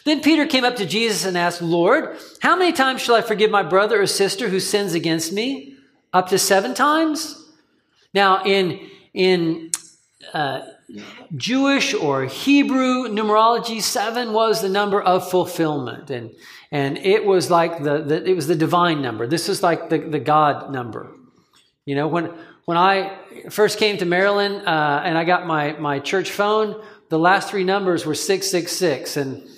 Then 0.03 0.21
Peter 0.21 0.45
came 0.45 0.65
up 0.65 0.75
to 0.75 0.85
Jesus 0.85 1.25
and 1.25 1.37
asked, 1.37 1.61
Lord, 1.61 2.17
how 2.41 2.55
many 2.55 2.73
times 2.73 3.01
shall 3.01 3.15
I 3.15 3.21
forgive 3.21 3.49
my 3.51 3.63
brother 3.63 4.01
or 4.01 4.07
sister 4.07 4.49
who 4.49 4.59
sins 4.59 4.93
against 4.93 5.31
me? 5.31 5.75
Up 6.11 6.27
to 6.29 6.37
seven 6.37 6.73
times? 6.73 7.49
Now, 8.13 8.43
in, 8.43 8.89
in 9.13 9.71
uh, 10.33 10.61
Jewish 11.35 11.93
or 11.93 12.25
Hebrew 12.25 13.07
numerology, 13.07 13.81
seven 13.81 14.33
was 14.33 14.61
the 14.61 14.69
number 14.69 15.01
of 15.01 15.29
fulfillment. 15.29 16.09
And, 16.09 16.31
and 16.71 16.97
it 16.97 17.25
was 17.25 17.49
like 17.49 17.81
the, 17.81 18.01
the 18.01 18.25
it 18.25 18.35
was 18.35 18.47
the 18.47 18.55
divine 18.55 19.01
number. 19.01 19.25
This 19.27 19.47
is 19.47 19.63
like 19.63 19.89
the, 19.89 19.99
the 19.99 20.19
God 20.19 20.71
number. 20.71 21.11
You 21.85 21.95
know, 21.95 22.07
when, 22.07 22.31
when 22.65 22.77
I 22.77 23.17
first 23.49 23.79
came 23.79 23.97
to 23.97 24.05
Maryland 24.05 24.67
uh, 24.67 25.01
and 25.03 25.17
I 25.17 25.23
got 25.23 25.45
my, 25.45 25.73
my 25.73 25.99
church 25.99 26.31
phone, 26.31 26.81
the 27.09 27.19
last 27.19 27.49
three 27.49 27.63
numbers 27.63 28.05
were 28.05 28.15
666. 28.15 29.17
And 29.17 29.49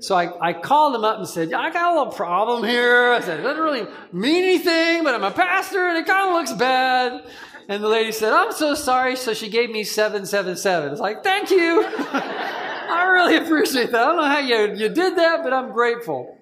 so 0.00 0.14
I, 0.14 0.50
I 0.50 0.52
called 0.52 0.94
them 0.94 1.04
up 1.04 1.18
and 1.18 1.28
said, 1.28 1.52
I 1.52 1.70
got 1.70 1.92
a 1.92 1.98
little 1.98 2.12
problem 2.12 2.64
here. 2.64 3.12
I 3.12 3.20
said, 3.20 3.40
it 3.40 3.42
doesn't 3.42 3.62
really 3.62 3.86
mean 4.12 4.42
anything, 4.42 5.04
but 5.04 5.14
I'm 5.14 5.24
a 5.24 5.30
pastor 5.30 5.88
and 5.88 5.98
it 5.98 6.06
kind 6.06 6.28
of 6.28 6.34
looks 6.34 6.52
bad. 6.52 7.24
And 7.68 7.84
the 7.84 7.88
lady 7.88 8.10
said, 8.10 8.32
I'm 8.32 8.52
so 8.52 8.74
sorry. 8.74 9.14
So 9.16 9.32
she 9.32 9.48
gave 9.48 9.70
me 9.70 9.84
777. 9.84 10.92
It's 10.92 11.00
like, 11.00 11.22
thank 11.22 11.50
you. 11.50 11.84
I 12.12 13.08
really 13.12 13.36
appreciate 13.36 13.92
that. 13.92 14.02
I 14.02 14.04
don't 14.06 14.16
know 14.16 14.24
how 14.24 14.40
you, 14.40 14.74
you 14.74 14.88
did 14.88 15.16
that, 15.16 15.44
but 15.44 15.52
I'm 15.52 15.70
grateful. 15.70 16.36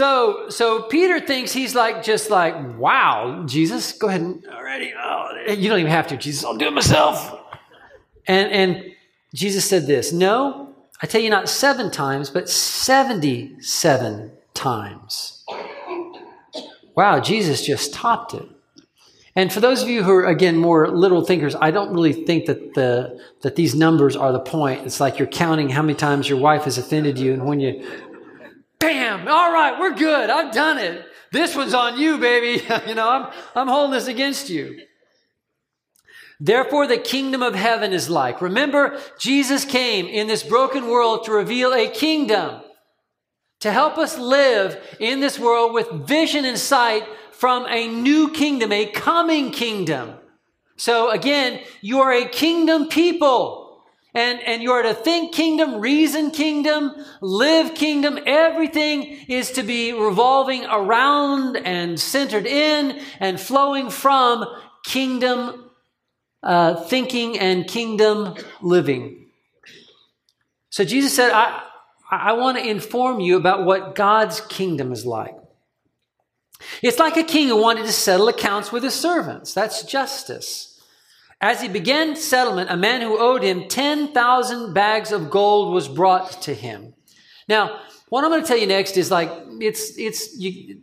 So, 0.00 0.48
so 0.48 0.84
Peter 0.84 1.20
thinks 1.20 1.52
he's 1.52 1.74
like, 1.74 2.02
just 2.02 2.30
like, 2.30 2.54
wow, 2.78 3.44
Jesus, 3.46 3.92
go 3.92 4.08
ahead 4.08 4.22
and 4.22 4.42
already, 4.46 4.94
oh, 4.98 5.52
you 5.52 5.68
don't 5.68 5.78
even 5.78 5.92
have 5.92 6.06
to, 6.06 6.16
Jesus, 6.16 6.42
I'll 6.42 6.56
do 6.56 6.68
it 6.68 6.72
myself. 6.72 7.38
And, 8.26 8.50
and 8.50 8.94
Jesus 9.34 9.66
said 9.66 9.86
this, 9.86 10.10
no, 10.10 10.74
I 11.02 11.06
tell 11.06 11.20
you 11.20 11.28
not 11.28 11.50
seven 11.50 11.90
times, 11.90 12.30
but 12.30 12.48
77 12.48 14.32
times. 14.54 15.44
Wow, 16.96 17.20
Jesus 17.20 17.66
just 17.66 17.92
topped 17.92 18.32
it. 18.32 18.48
And 19.36 19.52
for 19.52 19.60
those 19.60 19.82
of 19.82 19.90
you 19.90 20.02
who 20.02 20.12
are 20.12 20.24
again 20.24 20.56
more 20.56 20.88
literal 20.88 21.26
thinkers, 21.26 21.54
I 21.54 21.72
don't 21.72 21.92
really 21.92 22.14
think 22.14 22.46
that 22.46 22.72
the 22.72 23.20
that 23.42 23.54
these 23.54 23.74
numbers 23.74 24.16
are 24.16 24.32
the 24.32 24.40
point. 24.40 24.84
It's 24.86 24.98
like 24.98 25.18
you're 25.18 25.28
counting 25.28 25.68
how 25.68 25.82
many 25.82 25.94
times 25.94 26.28
your 26.28 26.40
wife 26.40 26.64
has 26.64 26.78
offended 26.78 27.16
you, 27.16 27.32
and 27.32 27.46
when 27.46 27.60
you 27.60 27.86
bam, 28.80 29.28
all 29.28 29.52
right, 29.52 29.78
we're 29.78 29.94
good. 29.94 30.30
I've 30.30 30.52
done 30.52 30.78
it. 30.78 31.04
This 31.30 31.54
one's 31.54 31.74
on 31.74 31.98
you, 31.98 32.18
baby. 32.18 32.64
you 32.88 32.94
know, 32.94 33.08
I'm, 33.08 33.32
I'm 33.54 33.68
holding 33.68 33.92
this 33.92 34.08
against 34.08 34.50
you. 34.50 34.80
Therefore, 36.40 36.86
the 36.86 36.98
kingdom 36.98 37.42
of 37.42 37.54
heaven 37.54 37.92
is 37.92 38.08
like. 38.08 38.40
Remember, 38.40 38.98
Jesus 39.18 39.64
came 39.64 40.06
in 40.06 40.26
this 40.26 40.42
broken 40.42 40.88
world 40.88 41.24
to 41.24 41.32
reveal 41.32 41.74
a 41.74 41.88
kingdom, 41.88 42.62
to 43.60 43.70
help 43.70 43.98
us 43.98 44.18
live 44.18 44.82
in 44.98 45.20
this 45.20 45.38
world 45.38 45.74
with 45.74 45.90
vision 45.90 46.46
and 46.46 46.58
sight 46.58 47.06
from 47.32 47.66
a 47.68 47.88
new 47.88 48.30
kingdom, 48.30 48.72
a 48.72 48.86
coming 48.86 49.50
kingdom. 49.50 50.14
So 50.76 51.10
again, 51.10 51.60
you 51.82 52.00
are 52.00 52.10
a 52.12 52.26
kingdom 52.26 52.88
people. 52.88 53.59
And, 54.12 54.40
and 54.40 54.62
you 54.62 54.72
are 54.72 54.82
to 54.82 54.94
think 54.94 55.32
kingdom, 55.32 55.80
reason 55.80 56.32
kingdom, 56.32 56.92
live 57.20 57.74
kingdom. 57.74 58.18
Everything 58.26 59.04
is 59.28 59.52
to 59.52 59.62
be 59.62 59.92
revolving 59.92 60.64
around 60.64 61.56
and 61.56 61.98
centered 61.98 62.46
in 62.46 63.00
and 63.20 63.40
flowing 63.40 63.88
from 63.90 64.44
kingdom 64.84 65.70
uh, 66.42 66.74
thinking 66.74 67.38
and 67.38 67.66
kingdom 67.66 68.34
living. 68.62 69.26
So 70.70 70.84
Jesus 70.84 71.14
said, 71.14 71.32
I, 71.32 71.62
I 72.10 72.32
want 72.32 72.58
to 72.58 72.66
inform 72.66 73.20
you 73.20 73.36
about 73.36 73.64
what 73.64 73.94
God's 73.94 74.40
kingdom 74.40 74.92
is 74.92 75.04
like. 75.04 75.36
It's 76.82 76.98
like 76.98 77.16
a 77.16 77.22
king 77.22 77.48
who 77.48 77.60
wanted 77.60 77.86
to 77.86 77.92
settle 77.92 78.28
accounts 78.28 78.70
with 78.72 78.82
his 78.82 78.94
servants. 78.94 79.54
That's 79.54 79.82
justice. 79.82 80.69
As 81.40 81.62
he 81.62 81.68
began 81.68 82.16
settlement, 82.16 82.70
a 82.70 82.76
man 82.76 83.00
who 83.00 83.18
owed 83.18 83.42
him 83.42 83.66
10,000 83.68 84.74
bags 84.74 85.10
of 85.10 85.30
gold 85.30 85.72
was 85.72 85.88
brought 85.88 86.42
to 86.42 86.54
him. 86.54 86.92
Now, 87.48 87.80
what 88.10 88.24
I'm 88.24 88.30
going 88.30 88.42
to 88.42 88.46
tell 88.48 88.58
you 88.58 88.66
next 88.66 88.96
is 88.98 89.10
like, 89.10 89.30
it's, 89.60 89.96
it's, 89.96 90.38
you, 90.38 90.80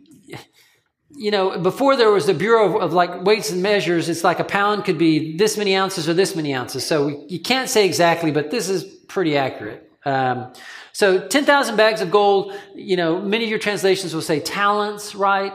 you 1.10 1.30
know, 1.30 1.58
before 1.58 1.96
there 1.96 2.10
was 2.10 2.26
the 2.26 2.34
Bureau 2.34 2.76
of, 2.76 2.82
of, 2.82 2.92
like 2.92 3.24
weights 3.24 3.50
and 3.50 3.62
measures, 3.62 4.08
it's 4.08 4.24
like 4.24 4.40
a 4.40 4.44
pound 4.44 4.84
could 4.84 4.98
be 4.98 5.36
this 5.36 5.56
many 5.56 5.76
ounces 5.76 6.08
or 6.08 6.14
this 6.14 6.34
many 6.34 6.52
ounces. 6.54 6.84
So 6.84 7.24
you 7.28 7.40
can't 7.40 7.68
say 7.68 7.86
exactly, 7.86 8.32
but 8.32 8.50
this 8.50 8.68
is 8.68 8.82
pretty 8.82 9.36
accurate. 9.36 9.88
Um, 10.04 10.52
so 10.92 11.26
10,000 11.26 11.76
bags 11.76 12.00
of 12.00 12.10
gold, 12.10 12.52
you 12.74 12.96
know, 12.96 13.20
many 13.20 13.44
of 13.44 13.50
your 13.50 13.58
translations 13.60 14.12
will 14.12 14.22
say 14.22 14.40
talents, 14.40 15.14
right? 15.14 15.52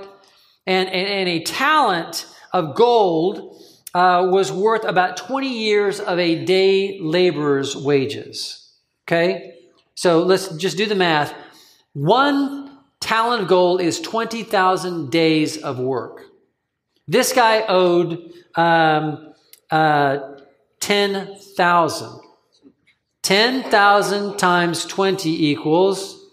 And, 0.66 0.88
and, 0.88 1.08
and 1.08 1.30
a 1.30 1.44
talent 1.44 2.26
of 2.54 2.76
gold 2.76 3.60
uh, 3.94 4.28
was 4.32 4.52
worth 4.52 4.84
about 4.84 5.18
20 5.18 5.48
years 5.48 6.00
of 6.00 6.20
a 6.20 6.44
day 6.46 7.00
laborer's 7.00 7.76
wages. 7.76 8.72
Okay? 9.06 9.56
So 9.96 10.24
let's 10.24 10.50
just 10.56 10.78
do 10.78 10.86
the 10.86 10.96
math. 10.96 11.34
One 11.94 12.80
talent 13.00 13.44
of 13.44 13.48
gold 13.48 13.82
is 13.82 14.00
20,000 14.02 15.12
days 15.12 15.58
of 15.58 15.80
work. 15.80 16.24
This 17.08 17.34
guy 17.34 17.66
owed 17.68 18.34
um, 18.56 19.34
uh, 19.70 20.18
10,000. 20.80 22.20
10,000 23.22 24.38
times 24.38 24.86
20 24.86 25.48
equals 25.48 26.26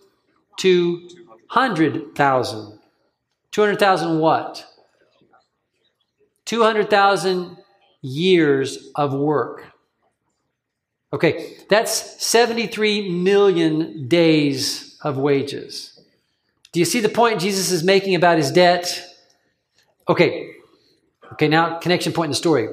200,000. 0.59 2.79
200,000 3.53 4.19
what? 4.19 4.67
200,000 6.51 7.59
years 8.03 8.91
of 8.97 9.15
work. 9.15 9.67
Okay, 11.13 11.59
that's 11.69 12.21
73 12.27 13.09
million 13.09 14.09
days 14.09 14.99
of 15.05 15.17
wages. 15.17 16.01
Do 16.73 16.81
you 16.81 16.87
see 16.87 16.99
the 16.99 17.09
point 17.09 17.41
Jesus 17.41 17.71
is 17.71 17.85
making 17.85 18.17
about 18.17 18.37
his 18.37 18.51
debt? 18.51 19.01
Okay, 20.09 20.51
okay, 21.35 21.47
now 21.47 21.79
connection 21.79 22.13
point 22.13 22.27
in 22.27 22.31
the 22.33 22.37
story. 22.37 22.69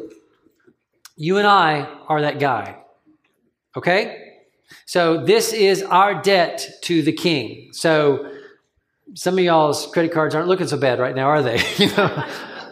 You 1.15 1.37
and 1.37 1.45
I 1.45 1.81
are 2.07 2.21
that 2.21 2.39
guy. 2.39 2.77
Okay? 3.75 4.39
So 4.87 5.23
this 5.23 5.53
is 5.53 5.83
our 5.83 6.19
debt 6.19 6.67
to 6.85 7.03
the 7.03 7.13
king. 7.13 7.69
So 7.73 8.31
some 9.13 9.37
of 9.37 9.43
y'all's 9.43 9.85
credit 9.85 10.11
cards 10.11 10.33
aren't 10.33 10.47
looking 10.47 10.67
so 10.67 10.77
bad 10.77 10.97
right 10.97 11.15
now, 11.15 11.27
are 11.27 11.43
they? 11.43 11.61
you 11.77 11.95
know, 11.95 12.25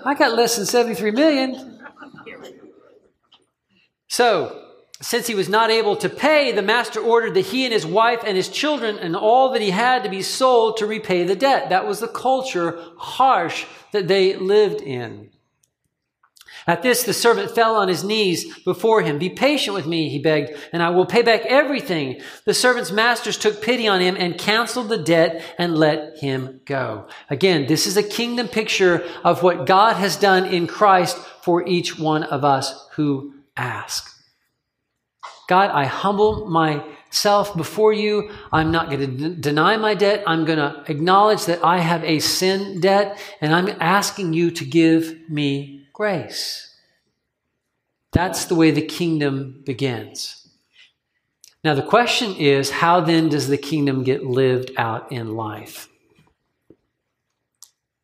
I 0.05 0.13
got 0.13 0.35
less 0.35 0.55
than 0.55 0.67
73 0.67 1.11
million. 1.11 1.81
So, 4.07 4.61
since 5.01 5.27
he 5.27 5.35
was 5.35 5.49
not 5.49 5.71
able 5.71 5.95
to 5.97 6.09
pay, 6.09 6.51
the 6.51 6.61
master 6.61 7.01
ordered 7.01 7.33
that 7.33 7.47
he 7.47 7.65
and 7.65 7.73
his 7.73 7.85
wife 7.85 8.21
and 8.25 8.37
his 8.37 8.47
children 8.47 8.97
and 8.97 9.15
all 9.15 9.51
that 9.51 9.61
he 9.61 9.71
had 9.71 10.03
to 10.03 10.09
be 10.09 10.21
sold 10.21 10.77
to 10.77 10.85
repay 10.85 11.23
the 11.23 11.35
debt. 11.35 11.69
That 11.69 11.85
was 11.85 11.99
the 11.99 12.07
culture, 12.07 12.79
harsh, 12.97 13.65
that 13.91 14.07
they 14.07 14.35
lived 14.35 14.81
in. 14.81 15.31
At 16.67 16.81
this, 16.81 17.03
the 17.03 17.13
servant 17.13 17.51
fell 17.51 17.75
on 17.75 17.87
his 17.87 18.03
knees 18.03 18.57
before 18.59 19.03
him. 19.03 19.19
Be 19.19 19.29
patient 19.29 19.75
with 19.75 19.85
me, 19.85 20.09
he 20.09 20.17
begged, 20.17 20.57
and 20.73 20.81
I 20.81 20.89
will 20.89 21.05
pay 21.05 21.21
back 21.21 21.45
everything. 21.45 22.21
The 22.45 22.55
servant's 22.55 22.91
masters 22.91 23.37
took 23.37 23.61
pity 23.61 23.87
on 23.87 24.01
him 24.01 24.15
and 24.17 24.37
canceled 24.37 24.89
the 24.89 24.97
debt 24.97 25.43
and 25.59 25.77
let 25.77 26.17
him 26.17 26.61
go. 26.65 27.07
Again, 27.29 27.67
this 27.67 27.85
is 27.85 27.97
a 27.97 28.03
kingdom 28.03 28.47
picture 28.47 29.05
of 29.23 29.43
what 29.43 29.67
God 29.67 29.97
has 29.97 30.15
done 30.15 30.45
in 30.45 30.65
Christ 30.65 31.17
for 31.43 31.67
each 31.67 31.99
one 31.99 32.23
of 32.23 32.43
us 32.43 32.87
who 32.93 33.35
ask. 33.55 34.11
God, 35.47 35.69
I 35.69 35.85
humble 35.85 36.47
myself 36.49 37.55
before 37.55 37.93
you. 37.93 38.31
I'm 38.51 38.71
not 38.71 38.89
going 38.89 39.01
to 39.01 39.07
d- 39.29 39.35
deny 39.39 39.77
my 39.77 39.93
debt. 39.93 40.23
I'm 40.25 40.45
going 40.45 40.57
to 40.57 40.83
acknowledge 40.87 41.45
that 41.45 41.63
I 41.63 41.77
have 41.77 42.03
a 42.03 42.17
sin 42.17 42.79
debt, 42.79 43.19
and 43.39 43.53
I'm 43.53 43.69
asking 43.79 44.33
you 44.33 44.49
to 44.49 44.65
give 44.65 45.15
me 45.29 45.84
grace. 45.95 46.75
That's 48.11 48.45
the 48.45 48.55
way 48.55 48.69
the 48.69 48.85
kingdom 48.85 49.63
begins. 49.65 50.47
Now, 51.63 51.73
the 51.73 51.81
question 51.81 52.35
is 52.35 52.69
how 52.69 52.99
then 52.99 53.29
does 53.29 53.47
the 53.47 53.57
kingdom 53.57 54.03
get 54.03 54.25
lived 54.25 54.71
out 54.77 55.11
in 55.11 55.35
life? 55.35 55.87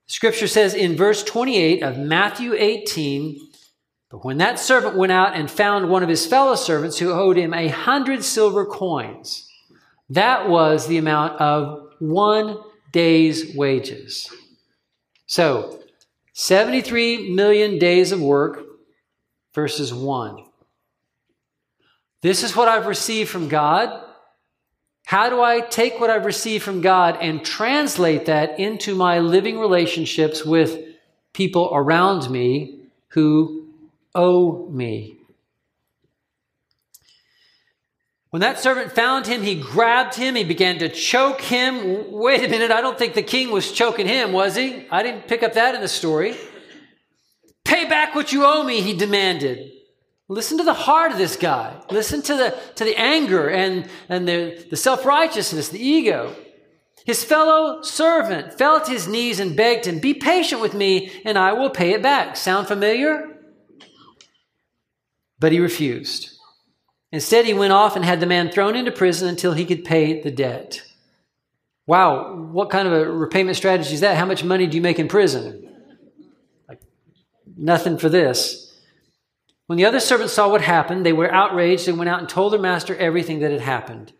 Scripture 0.07 0.47
says 0.47 0.73
in 0.73 0.95
verse 0.95 1.21
28 1.23 1.83
of 1.83 1.97
Matthew 1.97 2.53
18, 2.53 3.39
but 4.09 4.23
when 4.25 4.37
that 4.37 4.57
servant 4.57 4.97
went 4.97 5.11
out 5.11 5.35
and 5.35 5.51
found 5.51 5.89
one 5.89 6.01
of 6.01 6.09
his 6.09 6.25
fellow 6.25 6.55
servants 6.55 6.97
who 6.97 7.11
owed 7.11 7.37
him 7.37 7.53
a 7.53 7.67
hundred 7.67 8.23
silver 8.23 8.65
coins, 8.65 9.49
that 10.09 10.47
was 10.49 10.87
the 10.87 10.97
amount 10.97 11.39
of 11.41 11.89
one 11.99 12.57
day's 12.91 13.55
wages. 13.55 14.29
So 15.27 15.80
73 16.33 17.31
million 17.31 17.77
days 17.77 18.11
of 18.11 18.21
work 18.21 18.63
versus 19.53 19.93
one. 19.93 20.45
This 22.21 22.43
is 22.43 22.55
what 22.55 22.67
I've 22.67 22.85
received 22.85 23.29
from 23.29 23.47
God. 23.47 24.05
How 25.05 25.29
do 25.29 25.41
I 25.41 25.61
take 25.61 25.99
what 25.99 26.09
I've 26.09 26.25
received 26.25 26.63
from 26.63 26.81
God 26.81 27.17
and 27.19 27.43
translate 27.43 28.27
that 28.27 28.59
into 28.59 28.95
my 28.95 29.19
living 29.19 29.59
relationships 29.59 30.45
with 30.45 30.79
people 31.33 31.69
around 31.73 32.29
me 32.29 32.85
who 33.09 33.67
owe 34.15 34.69
me? 34.69 35.20
When 38.31 38.39
that 38.39 38.59
servant 38.59 38.93
found 38.93 39.27
him, 39.27 39.43
he 39.43 39.55
grabbed 39.55 40.15
him. 40.15 40.35
He 40.35 40.45
began 40.45 40.79
to 40.79 40.87
choke 40.87 41.41
him. 41.41 42.11
Wait 42.11 42.43
a 42.43 42.47
minute. 42.47 42.71
I 42.71 42.79
don't 42.79 42.97
think 42.97 43.13
the 43.13 43.21
king 43.21 43.51
was 43.51 43.73
choking 43.73 44.07
him, 44.07 44.31
was 44.31 44.55
he? 44.55 44.87
I 44.89 45.03
didn't 45.03 45.27
pick 45.27 45.43
up 45.43 45.53
that 45.53 45.75
in 45.75 45.81
the 45.81 45.89
story. 45.89 46.37
Pay 47.65 47.89
back 47.89 48.15
what 48.15 48.31
you 48.31 48.45
owe 48.45 48.63
me, 48.63 48.81
he 48.81 48.95
demanded. 48.95 49.71
Listen 50.29 50.57
to 50.57 50.63
the 50.63 50.73
heart 50.73 51.11
of 51.11 51.17
this 51.17 51.35
guy. 51.35 51.77
Listen 51.91 52.21
to 52.21 52.35
the, 52.35 52.57
to 52.75 52.85
the 52.85 52.97
anger 52.97 53.49
and, 53.49 53.89
and 54.07 54.25
the, 54.25 54.65
the 54.69 54.77
self 54.77 55.05
righteousness, 55.05 55.67
the 55.67 55.85
ego. 55.85 56.33
His 57.05 57.25
fellow 57.25 57.81
servant 57.81 58.57
fell 58.57 58.77
at 58.77 58.87
his 58.87 59.09
knees 59.09 59.41
and 59.41 59.57
begged 59.57 59.85
him, 59.85 59.99
Be 59.99 60.13
patient 60.13 60.61
with 60.61 60.73
me, 60.73 61.11
and 61.25 61.37
I 61.37 61.51
will 61.51 61.69
pay 61.69 61.91
it 61.91 62.01
back. 62.01 62.37
Sound 62.37 62.67
familiar? 62.67 63.27
But 65.37 65.51
he 65.51 65.59
refused. 65.59 66.37
Instead, 67.11 67.45
he 67.45 67.53
went 67.53 67.73
off 67.73 67.95
and 67.95 68.05
had 68.05 68.19
the 68.19 68.25
man 68.25 68.49
thrown 68.49 68.75
into 68.75 68.91
prison 68.91 69.27
until 69.27 69.53
he 69.53 69.65
could 69.65 69.83
pay 69.83 70.21
the 70.21 70.31
debt. 70.31 70.81
Wow, 71.85 72.35
what 72.35 72.69
kind 72.69 72.87
of 72.87 72.93
a 72.93 73.11
repayment 73.11 73.57
strategy 73.57 73.93
is 73.93 73.99
that? 73.99 74.17
How 74.17 74.25
much 74.25 74.43
money 74.43 74.67
do 74.67 74.77
you 74.77 74.81
make 74.81 74.99
in 74.99 75.07
prison? 75.07 75.67
Like, 76.69 76.81
nothing 77.57 77.97
for 77.97 78.07
this. 78.07 78.79
When 79.67 79.77
the 79.77 79.85
other 79.85 79.99
servants 79.99 80.33
saw 80.33 80.49
what 80.49 80.61
happened, 80.61 81.05
they 81.05 81.13
were 81.13 81.31
outraged 81.31 81.87
and 81.87 81.97
went 81.97 82.09
out 82.09 82.19
and 82.19 82.29
told 82.29 82.53
their 82.53 82.59
master 82.59 82.95
everything 82.95 83.39
that 83.39 83.51
had 83.51 83.61
happened. 83.61 84.13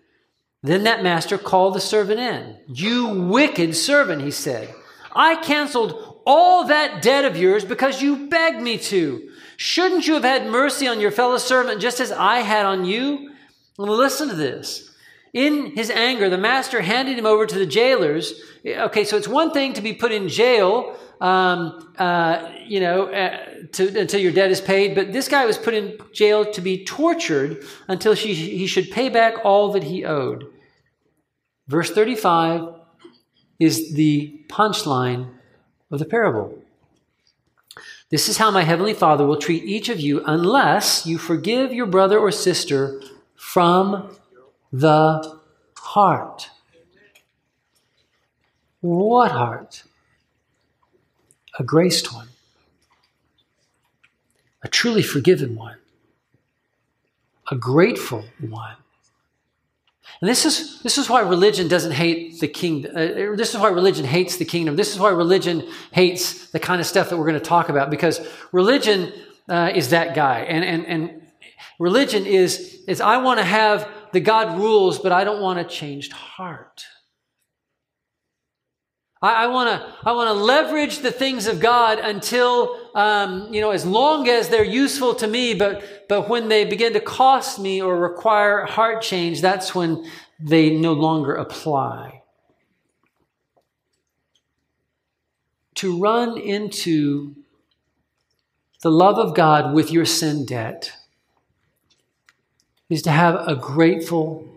Then 0.63 0.83
that 0.83 1.03
master 1.03 1.37
called 1.37 1.75
the 1.75 1.81
servant 1.81 2.19
in. 2.19 2.57
You 2.67 3.07
wicked 3.07 3.75
servant, 3.75 4.21
he 4.21 4.31
said. 4.31 4.73
I 5.13 5.35
canceled 5.35 6.21
all 6.25 6.65
that 6.65 7.01
debt 7.01 7.25
of 7.25 7.35
yours 7.35 7.65
because 7.65 8.01
you 8.01 8.27
begged 8.27 8.61
me 8.61 8.77
to. 8.77 9.30
Shouldn't 9.61 10.07
you 10.07 10.15
have 10.15 10.23
had 10.23 10.47
mercy 10.47 10.87
on 10.87 10.99
your 10.99 11.11
fellow 11.11 11.37
servant 11.37 11.79
just 11.81 11.99
as 11.99 12.11
I 12.11 12.39
had 12.39 12.65
on 12.65 12.83
you? 12.83 13.29
Listen 13.77 14.27
to 14.29 14.33
this. 14.33 14.89
In 15.33 15.75
his 15.75 15.91
anger, 15.91 16.31
the 16.31 16.37
master 16.39 16.81
handed 16.81 17.15
him 17.19 17.27
over 17.27 17.45
to 17.45 17.59
the 17.59 17.67
jailers. 17.67 18.33
Okay, 18.65 19.03
so 19.03 19.17
it's 19.17 19.27
one 19.27 19.51
thing 19.51 19.73
to 19.73 19.81
be 19.81 19.93
put 19.93 20.11
in 20.11 20.29
jail, 20.29 20.97
um, 21.21 21.93
uh, 21.99 22.51
you 22.65 22.79
know, 22.79 23.05
uh, 23.13 23.37
to, 23.73 23.99
until 23.99 24.19
your 24.19 24.31
debt 24.31 24.49
is 24.49 24.59
paid, 24.59 24.95
but 24.95 25.13
this 25.13 25.27
guy 25.27 25.45
was 25.45 25.59
put 25.59 25.75
in 25.75 25.95
jail 26.11 26.43
to 26.53 26.59
be 26.59 26.83
tortured 26.83 27.63
until 27.87 28.15
she, 28.15 28.33
he 28.33 28.65
should 28.65 28.89
pay 28.89 29.09
back 29.09 29.45
all 29.45 29.73
that 29.73 29.83
he 29.83 30.03
owed. 30.03 30.47
Verse 31.67 31.91
35 31.91 32.67
is 33.59 33.93
the 33.93 34.43
punchline 34.49 35.29
of 35.91 35.99
the 35.99 36.05
parable. 36.05 36.60
This 38.11 38.27
is 38.27 38.37
how 38.37 38.51
my 38.51 38.63
heavenly 38.63 38.93
Father 38.93 39.25
will 39.25 39.37
treat 39.37 39.63
each 39.63 39.87
of 39.87 40.01
you 40.01 40.21
unless 40.25 41.05
you 41.07 41.17
forgive 41.17 41.71
your 41.71 41.85
brother 41.85 42.19
or 42.19 42.29
sister 42.29 43.01
from 43.35 44.17
the 44.73 45.39
heart. 45.77 46.49
What 48.81 49.31
heart? 49.31 49.83
A 51.57 51.63
graced 51.63 52.13
one, 52.13 52.29
a 54.63 54.67
truly 54.67 55.03
forgiven 55.03 55.55
one, 55.55 55.77
a 57.49 57.55
grateful 57.55 58.25
one. 58.39 58.75
And 60.21 60.29
this 60.29 60.45
is, 60.45 60.81
this 60.83 60.99
is 60.99 61.09
why 61.09 61.21
religion 61.21 61.67
doesn't 61.67 61.93
hate 61.93 62.39
the 62.39 62.47
kingdom. 62.47 62.95
Uh, 62.95 63.35
this 63.35 63.55
is 63.55 63.59
why 63.59 63.69
religion 63.69 64.05
hates 64.05 64.37
the 64.37 64.45
kingdom. 64.45 64.75
This 64.75 64.93
is 64.93 64.99
why 64.99 65.09
religion 65.09 65.67
hates 65.91 66.51
the 66.51 66.59
kind 66.59 66.79
of 66.79 66.85
stuff 66.85 67.09
that 67.09 67.17
we're 67.17 67.25
going 67.25 67.39
to 67.39 67.45
talk 67.45 67.69
about 67.69 67.89
because 67.89 68.21
religion 68.51 69.11
uh, 69.49 69.71
is 69.73 69.89
that 69.89 70.13
guy. 70.13 70.41
And, 70.41 70.63
and, 70.63 70.85
and 70.85 71.21
religion 71.79 72.27
is, 72.27 72.83
is 72.87 73.01
I 73.01 73.17
want 73.17 73.39
to 73.39 73.45
have 73.45 73.89
the 74.13 74.19
God 74.19 74.59
rules, 74.59 74.99
but 74.99 75.11
I 75.11 75.23
don't 75.23 75.41
want 75.41 75.57
a 75.57 75.63
changed 75.63 76.13
heart. 76.13 76.85
I, 79.23 79.45
to 79.45 79.93
I 80.03 80.13
want 80.13 80.29
to 80.29 80.33
leverage 80.33 80.99
the 80.99 81.11
things 81.11 81.45
of 81.45 81.59
God 81.59 81.99
until 81.99 82.89
um, 82.95 83.53
you 83.53 83.61
know 83.61 83.69
as 83.69 83.85
long 83.85 84.27
as 84.27 84.49
they're 84.49 84.63
useful 84.63 85.13
to 85.15 85.27
me. 85.27 85.53
But 85.53 86.07
but 86.09 86.27
when 86.27 86.47
they 86.47 86.65
begin 86.65 86.93
to 86.93 86.99
cost 86.99 87.59
me 87.59 87.81
or 87.81 87.97
require 87.97 88.65
heart 88.65 89.03
change, 89.03 89.41
that's 89.41 89.75
when 89.75 90.09
they 90.39 90.71
no 90.71 90.93
longer 90.93 91.35
apply. 91.35 92.23
To 95.75 95.99
run 95.99 96.37
into 96.39 97.35
the 98.81 98.91
love 98.91 99.19
of 99.19 99.35
God 99.35 99.75
with 99.75 99.91
your 99.91 100.05
sin 100.05 100.45
debt 100.45 100.93
is 102.89 103.03
to 103.03 103.11
have 103.11 103.35
a 103.47 103.55
grateful 103.55 104.47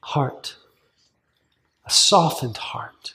heart 0.00 0.56
a 1.84 1.90
softened 1.90 2.56
heart. 2.56 3.14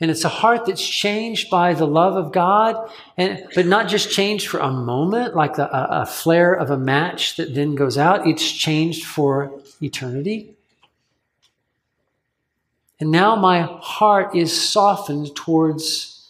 And 0.00 0.10
it's 0.10 0.24
a 0.24 0.30
heart 0.30 0.64
that's 0.64 0.86
changed 0.86 1.50
by 1.50 1.74
the 1.74 1.86
love 1.86 2.16
of 2.16 2.32
God, 2.32 2.90
and, 3.18 3.46
but 3.54 3.66
not 3.66 3.86
just 3.86 4.10
changed 4.10 4.48
for 4.48 4.58
a 4.58 4.70
moment, 4.70 5.36
like 5.36 5.56
the, 5.56 5.70
a, 5.70 6.02
a 6.02 6.06
flare 6.06 6.54
of 6.54 6.70
a 6.70 6.78
match 6.78 7.36
that 7.36 7.54
then 7.54 7.74
goes 7.74 7.98
out. 7.98 8.26
It's 8.26 8.50
changed 8.50 9.04
for 9.04 9.60
eternity. 9.82 10.54
And 12.98 13.10
now 13.10 13.36
my 13.36 13.62
heart 13.62 14.34
is 14.34 14.58
softened 14.58 15.34
towards 15.34 16.28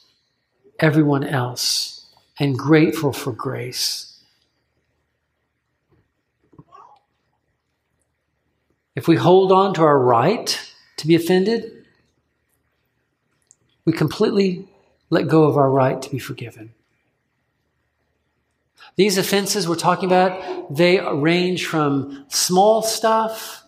everyone 0.80 1.24
else 1.24 2.06
and 2.38 2.58
grateful 2.58 3.12
for 3.12 3.32
grace. 3.32 4.09
If 9.00 9.08
we 9.08 9.16
hold 9.16 9.50
on 9.50 9.72
to 9.72 9.82
our 9.82 9.98
right 9.98 10.60
to 10.98 11.06
be 11.06 11.14
offended, 11.14 11.86
we 13.86 13.94
completely 13.94 14.68
let 15.08 15.26
go 15.26 15.44
of 15.44 15.56
our 15.56 15.70
right 15.70 16.02
to 16.02 16.10
be 16.10 16.18
forgiven. 16.18 16.74
These 18.96 19.16
offenses 19.16 19.66
we're 19.66 19.76
talking 19.76 20.06
about, 20.06 20.76
they 20.76 21.00
range 21.00 21.64
from 21.64 22.26
small 22.28 22.82
stuff. 22.82 23.62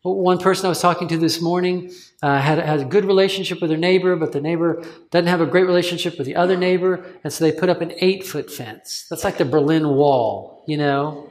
One 0.00 0.38
person 0.38 0.64
I 0.64 0.70
was 0.70 0.80
talking 0.80 1.08
to 1.08 1.18
this 1.18 1.42
morning 1.42 1.92
uh, 2.22 2.38
had, 2.38 2.58
had 2.58 2.80
a 2.80 2.86
good 2.86 3.04
relationship 3.04 3.60
with 3.60 3.68
their 3.68 3.78
neighbor, 3.78 4.16
but 4.16 4.32
the 4.32 4.40
neighbor 4.40 4.82
doesn't 5.10 5.28
have 5.28 5.42
a 5.42 5.46
great 5.46 5.66
relationship 5.66 6.16
with 6.16 6.26
the 6.26 6.36
other 6.36 6.56
neighbor, 6.56 7.04
and 7.22 7.30
so 7.30 7.44
they 7.44 7.52
put 7.52 7.68
up 7.68 7.82
an 7.82 7.92
eight 8.00 8.26
foot 8.26 8.50
fence. 8.50 9.06
That's 9.10 9.22
like 9.22 9.36
the 9.36 9.44
Berlin 9.44 9.86
Wall, 9.86 10.64
you 10.66 10.78
know? 10.78 11.28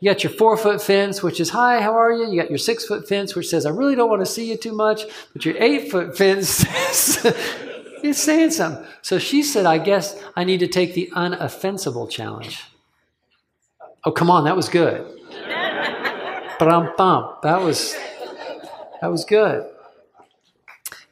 You 0.00 0.10
got 0.10 0.22
your 0.22 0.32
four 0.32 0.56
foot 0.56 0.80
fence, 0.80 1.22
which 1.22 1.40
is, 1.40 1.50
hi, 1.50 1.80
how 1.80 1.92
are 1.92 2.12
you? 2.12 2.30
You 2.30 2.40
got 2.40 2.50
your 2.50 2.58
six 2.58 2.84
foot 2.84 3.08
fence, 3.08 3.34
which 3.34 3.48
says, 3.48 3.66
I 3.66 3.70
really 3.70 3.96
don't 3.96 4.08
want 4.08 4.22
to 4.22 4.26
see 4.26 4.48
you 4.48 4.56
too 4.56 4.72
much. 4.72 5.02
But 5.32 5.44
your 5.44 5.56
eight 5.58 5.90
foot 5.90 6.16
fence 6.16 6.64
is 8.04 8.22
saying 8.22 8.52
something. 8.52 8.86
So 9.02 9.18
she 9.18 9.42
said, 9.42 9.66
I 9.66 9.78
guess 9.78 10.20
I 10.36 10.44
need 10.44 10.60
to 10.60 10.68
take 10.68 10.94
the 10.94 11.10
unoffensible 11.16 12.08
challenge. 12.08 12.64
Oh, 14.04 14.12
come 14.12 14.30
on, 14.30 14.44
that 14.44 14.54
was 14.54 14.68
good. 14.68 15.04
Bum 16.60 16.92
bum. 16.96 17.34
That 17.42 17.60
was 17.62 17.96
that 19.00 19.10
was 19.10 19.24
good. 19.24 19.68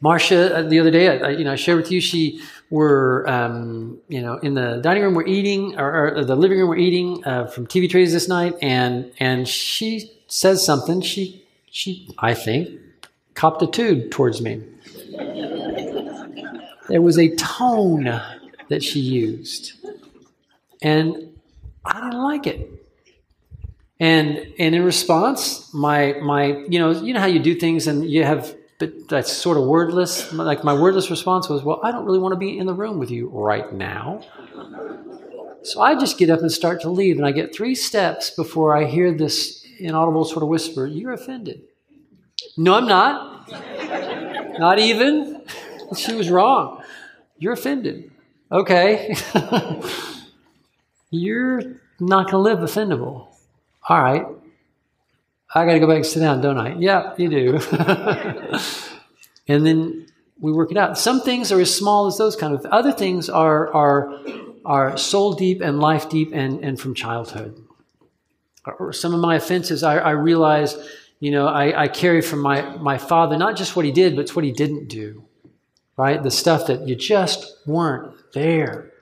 Marcia, 0.01 0.57
uh, 0.57 0.63
the 0.63 0.79
other 0.79 0.91
day, 0.91 1.21
I, 1.21 1.31
you 1.31 1.45
know, 1.45 1.53
I 1.53 1.57
shared 1.57 1.79
with 1.79 1.91
you, 1.91 2.01
she 2.01 2.41
were, 2.71 3.29
um, 3.29 3.99
you 4.09 4.21
know, 4.21 4.39
in 4.39 4.55
the 4.55 4.81
dining 4.83 5.03
room, 5.03 5.15
we're 5.15 5.27
eating, 5.27 5.79
or, 5.79 6.17
or 6.17 6.25
the 6.25 6.37
living 6.37 6.59
room, 6.59 6.69
we're 6.69 6.77
eating 6.77 7.25
uh, 7.25 7.47
from 7.47 7.67
TV 7.67 7.89
trays 7.89 8.13
this 8.13 8.29
night, 8.29 8.55
and 8.61 9.13
and 9.19 9.47
she 9.49 10.11
says 10.27 10.65
something. 10.65 11.01
She, 11.01 11.45
she, 11.71 12.09
I 12.19 12.35
think, 12.35 12.81
copped 13.35 13.63
a 13.63 13.67
tube 13.67 14.11
towards 14.11 14.41
me. 14.41 14.63
There 16.89 17.03
was 17.03 17.19
a 17.19 17.35
tone 17.37 18.05
that 18.69 18.83
she 18.83 19.01
used, 19.01 19.73
and 20.83 21.35
I 21.85 22.01
didn't 22.01 22.23
like 22.23 22.47
it. 22.47 22.73
And 23.99 24.53
and 24.59 24.75
in 24.75 24.85
response, 24.85 25.73
my 25.73 26.15
my 26.23 26.65
you 26.69 26.79
know 26.79 26.91
you 26.91 27.15
know 27.15 27.21
how 27.21 27.27
you 27.27 27.39
do 27.39 27.55
things 27.55 27.87
and 27.87 28.05
you 28.05 28.25
have 28.25 28.55
but 28.79 29.09
that's 29.09 29.33
sort 29.33 29.57
of 29.57 29.65
wordless. 29.65 30.33
Like 30.33 30.65
my 30.65 30.75
wordless 30.75 31.11
response 31.11 31.49
was, 31.49 31.63
"Well, 31.63 31.81
I 31.83 31.91
don't 31.93 32.05
really 32.05 32.19
want 32.19 32.33
to 32.33 32.39
be 32.39 32.59
in 32.59 32.67
the 32.67 32.75
room 32.75 32.99
with 32.99 33.11
you 33.11 33.29
right 33.29 33.73
now." 33.73 34.23
So 35.63 35.81
I 35.81 35.99
just 35.99 36.19
get 36.19 36.31
up 36.31 36.41
and 36.41 36.53
start 36.53 36.81
to 36.83 36.91
leave, 36.91 37.17
and 37.17 37.27
I 37.27 37.33
get 37.33 37.55
three 37.55 37.75
steps 37.75 38.31
before 38.31 38.77
I 38.77 38.85
hear 38.85 39.13
this 39.13 39.65
inaudible 39.79 40.25
sort 40.25 40.43
of 40.43 40.49
whisper, 40.49 40.87
"You're 40.87 41.13
offended." 41.13 41.63
No, 42.57 42.75
I'm 42.75 42.87
not. 42.87 43.49
not 44.59 44.79
even. 44.79 45.43
She 45.97 46.17
was 46.17 46.29
wrong. 46.31 46.83
You're 47.39 47.53
offended. 47.53 48.11
Okay. 48.51 49.15
You're 51.11 51.81
not 52.01 52.29
going 52.29 52.33
to 52.33 52.39
live 52.39 52.59
offendable. 52.59 53.29
All 53.89 54.03
right. 54.03 54.27
I 55.55 55.65
got 55.65 55.73
to 55.73 55.81
go 55.81 55.87
back 55.87 55.97
and 55.97 56.07
sit 56.07 56.21
down, 56.21 56.41
don't 56.41 56.59
I? 56.59 56.75
Yeah, 56.75 57.15
you 57.17 57.29
do. 57.29 57.61
and 59.49 59.65
then 59.65 60.07
we 60.41 60.53
work 60.53 60.71
it 60.71 60.77
out. 60.77 60.99
Some 60.99 61.21
things 61.21 61.53
are 61.53 61.61
as 61.61 61.75
small 61.75 62.07
as 62.07 62.19
those 62.19 62.37
kind 62.37 62.55
of. 62.55 62.65
Other 62.67 62.93
things 62.93 63.29
are 63.29 63.73
are 63.73 64.21
are 64.65 64.97
soul 64.97 65.35
deep 65.35 65.61
and 65.61 65.81
life 65.81 66.09
deep 66.09 66.31
and 66.33 66.63
and 66.65 66.79
from 66.79 66.95
childhood. 66.95 67.63
Or 68.79 68.93
some 68.93 69.15
of 69.15 69.21
my 69.21 69.37
offenses, 69.37 69.85
I, 69.85 69.99
I 69.99 70.11
realize, 70.11 70.77
you 71.21 71.31
know, 71.31 71.47
I, 71.47 71.85
I 71.85 71.89
carry 71.89 72.21
from 72.21 72.41
my 72.41 72.63
my 72.77 72.99
father 72.99 73.37
not 73.37 73.57
just 73.57 73.77
what 73.77 73.85
he 73.85 73.93
did, 73.93 74.17
but 74.17 74.23
it's 74.23 74.35
what 74.35 74.45
he 74.45 74.53
didn't 74.53 74.89
do. 74.89 75.25
Right, 75.97 76.23
the 76.23 76.31
stuff 76.31 76.67
that 76.67 76.87
you 76.87 76.95
just 76.95 77.57
weren't 77.67 78.15
there. 78.35 78.93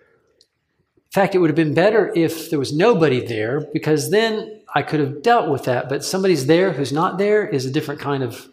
In 1.06 1.10
fact, 1.10 1.34
it 1.34 1.38
would 1.38 1.50
have 1.50 1.56
been 1.56 1.74
better 1.74 2.12
if 2.14 2.50
there 2.50 2.58
was 2.58 2.72
nobody 2.72 3.24
there 3.24 3.60
because 3.72 4.10
then 4.10 4.62
I 4.74 4.82
could 4.82 5.00
have 5.00 5.22
dealt 5.22 5.48
with 5.48 5.64
that, 5.64 5.88
but 5.88 6.04
somebody's 6.04 6.46
there 6.46 6.72
who's 6.72 6.92
not 6.92 7.16
there 7.16 7.46
is 7.46 7.64
a 7.64 7.70
different 7.70 8.00
kind 8.00 8.22
of. 8.22 8.48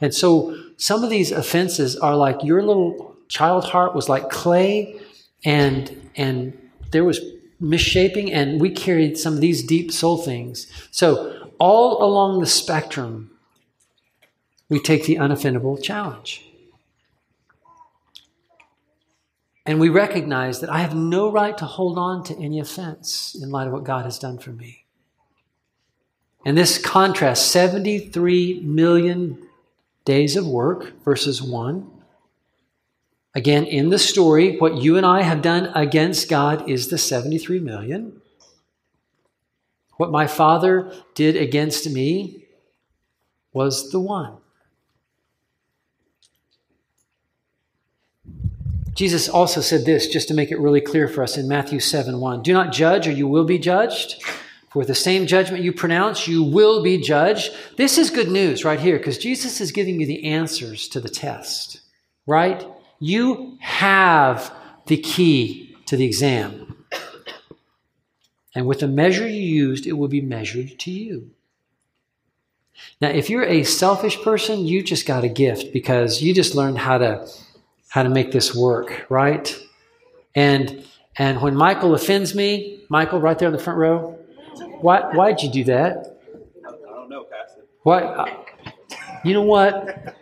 And 0.00 0.14
so 0.14 0.56
some 0.78 1.04
of 1.04 1.10
these 1.10 1.32
offenses 1.32 1.96
are 1.96 2.16
like 2.16 2.42
your 2.42 2.62
little 2.62 3.16
child 3.28 3.64
heart 3.64 3.94
was 3.94 4.08
like 4.08 4.30
clay, 4.30 4.98
and 5.44 6.10
and 6.16 6.58
there 6.92 7.04
was 7.04 7.20
misshaping, 7.60 8.32
and 8.32 8.60
we 8.60 8.70
carried 8.70 9.18
some 9.18 9.34
of 9.34 9.40
these 9.40 9.62
deep 9.62 9.92
soul 9.92 10.16
things. 10.16 10.66
So 10.90 11.50
all 11.58 12.02
along 12.02 12.40
the 12.40 12.46
spectrum, 12.46 13.30
we 14.68 14.80
take 14.80 15.04
the 15.04 15.16
unoffendable 15.16 15.82
challenge. 15.82 16.42
And 19.66 19.80
we 19.80 19.88
recognize 19.88 20.60
that 20.60 20.70
I 20.70 20.78
have 20.78 20.94
no 20.94 21.30
right 21.30 21.58
to 21.58 21.64
hold 21.64 21.98
on 21.98 22.22
to 22.24 22.38
any 22.38 22.60
offense 22.60 23.36
in 23.40 23.50
light 23.50 23.66
of 23.66 23.72
what 23.72 23.82
God 23.84 24.04
has 24.04 24.18
done 24.18 24.38
for 24.38 24.50
me. 24.50 24.85
And 26.46 26.56
this 26.56 26.78
contrast 26.78 27.50
73 27.50 28.60
million 28.60 29.48
days 30.04 30.36
of 30.36 30.46
work 30.46 30.92
versus 31.04 31.42
one. 31.42 31.90
Again, 33.34 33.64
in 33.64 33.90
the 33.90 33.98
story, 33.98 34.56
what 34.56 34.76
you 34.76 34.96
and 34.96 35.04
I 35.04 35.22
have 35.22 35.42
done 35.42 35.72
against 35.74 36.30
God 36.30 36.70
is 36.70 36.86
the 36.86 36.98
73 36.98 37.58
million. 37.58 38.22
What 39.96 40.12
my 40.12 40.28
father 40.28 40.92
did 41.16 41.34
against 41.34 41.90
me 41.90 42.44
was 43.52 43.90
the 43.90 43.98
one. 43.98 44.36
Jesus 48.94 49.28
also 49.28 49.60
said 49.60 49.84
this, 49.84 50.06
just 50.06 50.28
to 50.28 50.34
make 50.34 50.52
it 50.52 50.60
really 50.60 50.80
clear 50.80 51.08
for 51.08 51.24
us 51.24 51.36
in 51.36 51.48
Matthew 51.48 51.80
7 51.80 52.20
1. 52.20 52.42
Do 52.44 52.52
not 52.52 52.72
judge, 52.72 53.08
or 53.08 53.10
you 53.10 53.26
will 53.26 53.44
be 53.44 53.58
judged. 53.58 54.22
For 54.76 54.80
with 54.80 54.88
the 54.88 54.94
same 54.94 55.26
judgment 55.26 55.64
you 55.64 55.72
pronounce, 55.72 56.28
you 56.28 56.42
will 56.42 56.82
be 56.82 56.98
judged. 56.98 57.50
This 57.78 57.96
is 57.96 58.10
good 58.10 58.28
news 58.28 58.62
right 58.62 58.78
here 58.78 58.98
because 58.98 59.16
Jesus 59.16 59.58
is 59.58 59.72
giving 59.72 59.98
you 59.98 60.06
the 60.06 60.24
answers 60.24 60.86
to 60.88 61.00
the 61.00 61.08
test, 61.08 61.80
right? 62.26 62.62
You 63.00 63.56
have 63.62 64.52
the 64.84 64.98
key 64.98 65.74
to 65.86 65.96
the 65.96 66.04
exam. 66.04 66.84
And 68.54 68.66
with 68.66 68.80
the 68.80 68.86
measure 68.86 69.26
you 69.26 69.40
used, 69.40 69.86
it 69.86 69.94
will 69.94 70.08
be 70.08 70.20
measured 70.20 70.78
to 70.80 70.90
you. 70.90 71.30
Now, 73.00 73.08
if 73.08 73.30
you're 73.30 73.46
a 73.46 73.64
selfish 73.64 74.20
person, 74.20 74.66
you 74.66 74.82
just 74.82 75.06
got 75.06 75.24
a 75.24 75.28
gift 75.30 75.72
because 75.72 76.20
you 76.20 76.34
just 76.34 76.54
learned 76.54 76.76
how 76.76 76.98
to 76.98 77.26
how 77.88 78.02
to 78.02 78.10
make 78.10 78.30
this 78.30 78.54
work, 78.54 79.06
right? 79.08 79.58
And 80.34 80.84
and 81.16 81.40
when 81.40 81.56
Michael 81.56 81.94
offends 81.94 82.34
me, 82.34 82.84
Michael 82.90 83.22
right 83.22 83.38
there 83.38 83.48
in 83.48 83.54
the 83.54 83.62
front 83.62 83.78
row, 83.78 84.18
why, 84.80 85.00
why'd 85.14 85.42
you 85.42 85.50
do 85.50 85.64
that? 85.64 86.18
I 86.66 86.70
don't 86.70 87.08
know, 87.08 87.24
Pastor. 87.24 87.62
What? 87.82 88.48
You 89.24 89.34
know 89.34 89.42
what? 89.42 90.14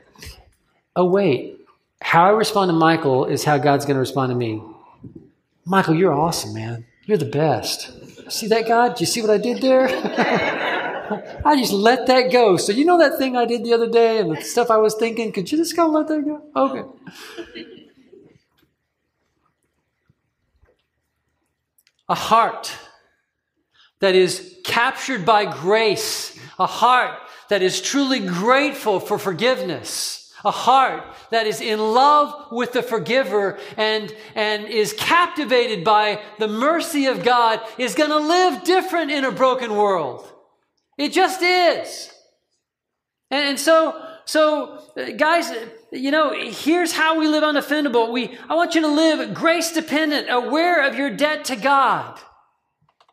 Oh, 0.96 1.06
wait. 1.06 1.60
How 2.00 2.26
I 2.26 2.30
respond 2.30 2.68
to 2.68 2.72
Michael 2.72 3.24
is 3.26 3.44
how 3.44 3.58
God's 3.58 3.84
going 3.84 3.94
to 3.94 4.00
respond 4.00 4.30
to 4.30 4.36
me. 4.36 4.62
Michael, 5.64 5.94
you're 5.94 6.12
awesome, 6.12 6.54
man. 6.54 6.86
You're 7.06 7.18
the 7.18 7.24
best. 7.24 7.90
See 8.30 8.46
that, 8.48 8.66
God? 8.68 8.96
Do 8.96 9.02
you 9.02 9.06
see 9.06 9.20
what 9.20 9.30
I 9.30 9.38
did 9.38 9.60
there? 9.60 9.88
I 11.44 11.56
just 11.56 11.72
let 11.72 12.06
that 12.06 12.32
go. 12.32 12.56
So, 12.56 12.72
you 12.72 12.84
know 12.84 12.98
that 12.98 13.18
thing 13.18 13.36
I 13.36 13.44
did 13.44 13.64
the 13.64 13.72
other 13.74 13.90
day 13.90 14.18
and 14.18 14.31
the 14.31 14.40
stuff 14.40 14.70
I 14.70 14.79
was 14.79 14.94
thinking? 14.94 15.33
Could 15.33 15.50
you 15.50 15.58
just 15.58 15.76
go 15.76 15.87
let 15.87 16.08
that 16.08 16.24
go? 16.24 16.42
Okay. 16.56 16.83
A 22.08 22.14
heart 22.14 22.72
that 24.00 24.14
is 24.14 24.58
captured 24.64 25.24
by 25.24 25.44
grace, 25.44 26.38
a 26.58 26.66
heart 26.66 27.18
that 27.48 27.62
is 27.62 27.80
truly 27.80 28.20
grateful 28.20 29.00
for 29.00 29.18
forgiveness, 29.18 30.32
a 30.44 30.50
heart 30.50 31.04
that 31.30 31.46
is 31.46 31.60
in 31.60 31.78
love 31.78 32.52
with 32.52 32.72
the 32.72 32.82
forgiver 32.82 33.58
and, 33.76 34.14
and 34.34 34.66
is 34.66 34.92
captivated 34.94 35.84
by 35.84 36.20
the 36.38 36.48
mercy 36.48 37.06
of 37.06 37.24
God 37.24 37.60
is 37.78 37.94
going 37.94 38.10
to 38.10 38.18
live 38.18 38.64
different 38.64 39.10
in 39.10 39.24
a 39.24 39.32
broken 39.32 39.74
world. 39.74 40.30
It 40.98 41.12
just 41.12 41.42
is. 41.42 42.12
And, 43.30 43.48
and 43.48 43.60
so, 43.60 44.00
so 44.26 44.82
guys, 45.16 45.50
you 45.90 46.10
know, 46.10 46.34
here's 46.34 46.92
how 46.92 47.18
we 47.18 47.26
live 47.26 47.42
unoffendable. 47.42 48.12
We, 48.12 48.36
I 48.48 48.54
want 48.54 48.74
you 48.74 48.82
to 48.82 48.88
live 48.88 49.34
grace 49.34 49.72
dependent, 49.72 50.28
aware 50.30 50.86
of 50.86 50.96
your 50.96 51.10
debt 51.10 51.46
to 51.46 51.56
God. 51.56 52.20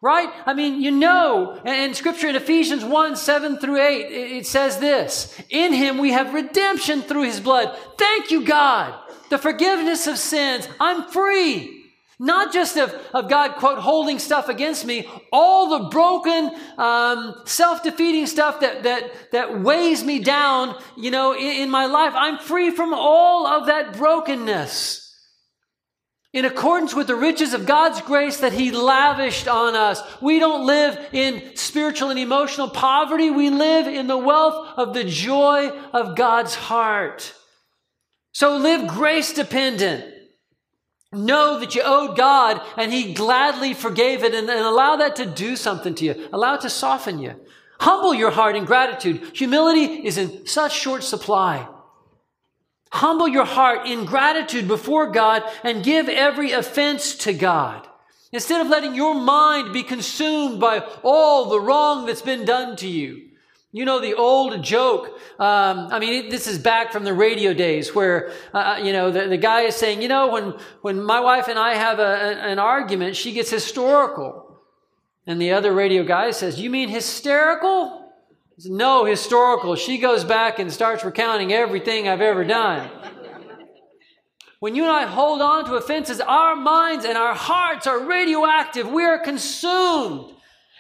Right? 0.02 0.30
I 0.48 0.56
mean, 0.56 0.82
you 0.82 0.90
know, 0.90 1.62
in 1.64 1.94
scripture 1.94 2.28
in 2.28 2.36
Ephesians 2.36 2.84
1, 2.84 3.16
7 3.16 3.60
through 3.60 3.80
8, 3.80 4.12
it 4.40 4.48
says 4.48 4.80
this. 4.80 5.40
In 5.50 5.74
him 5.74 6.00
we 6.00 6.12
have 6.12 6.34
redemption 6.34 7.04
through 7.04 7.24
his 7.24 7.40
blood. 7.40 7.78
Thank 8.00 8.32
you, 8.32 8.44
God. 8.44 9.00
The 9.30 9.38
forgiveness 9.38 10.08
of 10.08 10.18
sins. 10.18 10.68
I'm 10.80 11.08
free. 11.10 11.78
Not 12.18 12.52
just 12.52 12.78
of, 12.78 12.94
of 13.14 13.30
God, 13.30 13.56
quote, 13.56 13.80
holding 13.80 14.18
stuff 14.18 14.50
against 14.50 14.86
me, 14.86 15.08
all 15.32 15.80
the 15.80 15.90
broken, 15.90 16.52
um, 16.78 17.36
self 17.46 17.82
defeating 17.84 18.28
stuff 18.28 18.60
that, 18.60 18.84
that, 18.84 19.12
that 19.32 19.62
weighs 19.62 20.04
me 20.04 20.20
down, 20.20 20.80
you 20.96 21.10
know, 21.10 21.34
in, 21.34 21.64
in 21.64 21.70
my 21.70 21.86
life. 21.86 22.14
I'm 22.16 22.38
free 22.38 22.70
from 22.70 22.94
all 22.94 23.48
of 23.48 23.68
that 23.68 23.98
brokenness 23.98 25.01
in 26.34 26.46
accordance 26.46 26.96
with 26.96 27.08
the 27.08 27.16
riches 27.16 27.54
of 27.54 27.66
God's 27.66 28.02
grace 28.02 28.38
that 28.38 28.54
He 28.54 28.72
lavished 28.72 29.48
on 29.48 29.76
us. 29.76 30.02
We 30.22 30.40
don't 30.40 30.66
live 30.66 30.98
in 31.12 31.56
spiritual 31.56 32.10
and 32.10 32.20
emotional 32.20 32.70
poverty. 32.70 33.30
We 33.30 33.50
live 33.50 33.88
in 33.88 34.08
the 34.08 34.18
wealth 34.18 34.78
of 34.78 34.94
the 34.94 35.04
joy 35.04 35.70
of 35.94 36.16
God's 36.16 36.56
heart. 36.56 37.34
So 38.32 38.56
live 38.56 38.88
grace 38.88 39.34
dependent. 39.34 40.06
Know 41.12 41.60
that 41.60 41.76
you 41.76 41.82
owed 41.84 42.16
God 42.16 42.62
and 42.78 42.94
He 42.94 43.14
gladly 43.14 43.74
forgave 43.74 44.24
it 44.24 44.34
and, 44.34 44.50
and 44.50 44.60
allow 44.60 44.96
that 44.98 45.18
to 45.18 45.26
do 45.26 45.58
something 45.58 45.94
to 45.96 46.06
you. 46.06 46.30
Allow 46.32 46.56
it 46.56 46.62
to 46.62 46.70
soften 46.70 47.20
you. 47.20 47.36
Humble 47.82 48.14
your 48.14 48.32
heart 48.32 48.56
in 48.56 48.64
gratitude. 48.64 49.32
Humility 49.34 50.08
is 50.08 50.18
in 50.18 50.46
such 50.46 50.72
short 50.72 51.04
supply. 51.04 51.68
Humble 52.92 53.28
your 53.28 53.46
heart 53.46 53.88
in 53.88 54.06
gratitude 54.06 54.68
before 54.68 55.12
God 55.12 55.44
and 55.64 55.84
give 55.84 56.10
every 56.10 56.52
offense 56.52 57.16
to 57.16 57.34
God. 57.34 57.88
Instead 58.34 58.62
of 58.62 58.68
letting 58.68 58.96
your 58.96 59.16
mind 59.16 59.74
be 59.74 59.84
consumed 59.84 60.60
by 60.60 60.80
all 61.02 61.50
the 61.50 61.60
wrong 61.60 62.06
that's 62.06 62.22
been 62.22 62.46
done 62.46 62.76
to 62.78 62.88
you. 62.88 63.30
You 63.74 63.86
know 63.86 64.02
the 64.02 64.16
old 64.16 64.62
joke. 64.62 65.18
Um, 65.40 65.88
I 65.92 66.00
mean, 66.00 66.30
this 66.30 66.46
is 66.48 66.60
back 66.60 66.92
from 66.92 67.06
the 67.06 67.14
radio 67.14 67.54
days 67.54 67.96
where 67.96 68.32
uh, 68.54 68.58
uh, 68.58 68.82
you 68.84 68.92
know 68.92 69.12
the, 69.12 69.30
the 69.30 69.38
guy 69.38 69.62
is 69.62 69.78
saying, 69.78 70.02
you 70.02 70.10
know, 70.10 70.28
when 70.28 70.56
when 70.82 71.02
my 71.02 71.22
wife 71.22 71.48
and 71.48 71.58
I 71.58 71.76
have 71.76 72.00
a, 72.00 72.42
an 72.42 72.60
argument, 72.60 73.16
she 73.16 73.32
gets 73.32 73.50
historical, 73.50 74.60
and 75.26 75.42
the 75.42 75.54
other 75.54 75.72
radio 75.72 76.04
guy 76.04 76.32
says, 76.32 76.60
"You 76.60 76.70
mean 76.70 76.90
hysterical?" 76.90 78.01
No, 78.66 79.06
historical. 79.06 79.76
She 79.76 79.98
goes 79.98 80.24
back 80.24 80.60
and 80.60 80.72
starts 80.72 81.04
recounting 81.04 81.54
everything 81.54 82.08
I've 82.08 82.22
ever 82.22 82.44
done. 82.44 82.90
When 84.60 84.76
you 84.76 84.84
and 84.84 84.92
I 84.92 85.06
hold 85.06 85.42
on 85.42 85.66
to 85.66 85.74
offenses, 85.74 86.22
our 86.22 86.56
minds 86.56 87.04
and 87.04 87.18
our 87.18 87.34
hearts 87.34 87.88
are 87.88 88.06
radioactive. 88.06 88.88
We 88.88 89.04
are 89.04 89.18
consumed. 89.18 90.36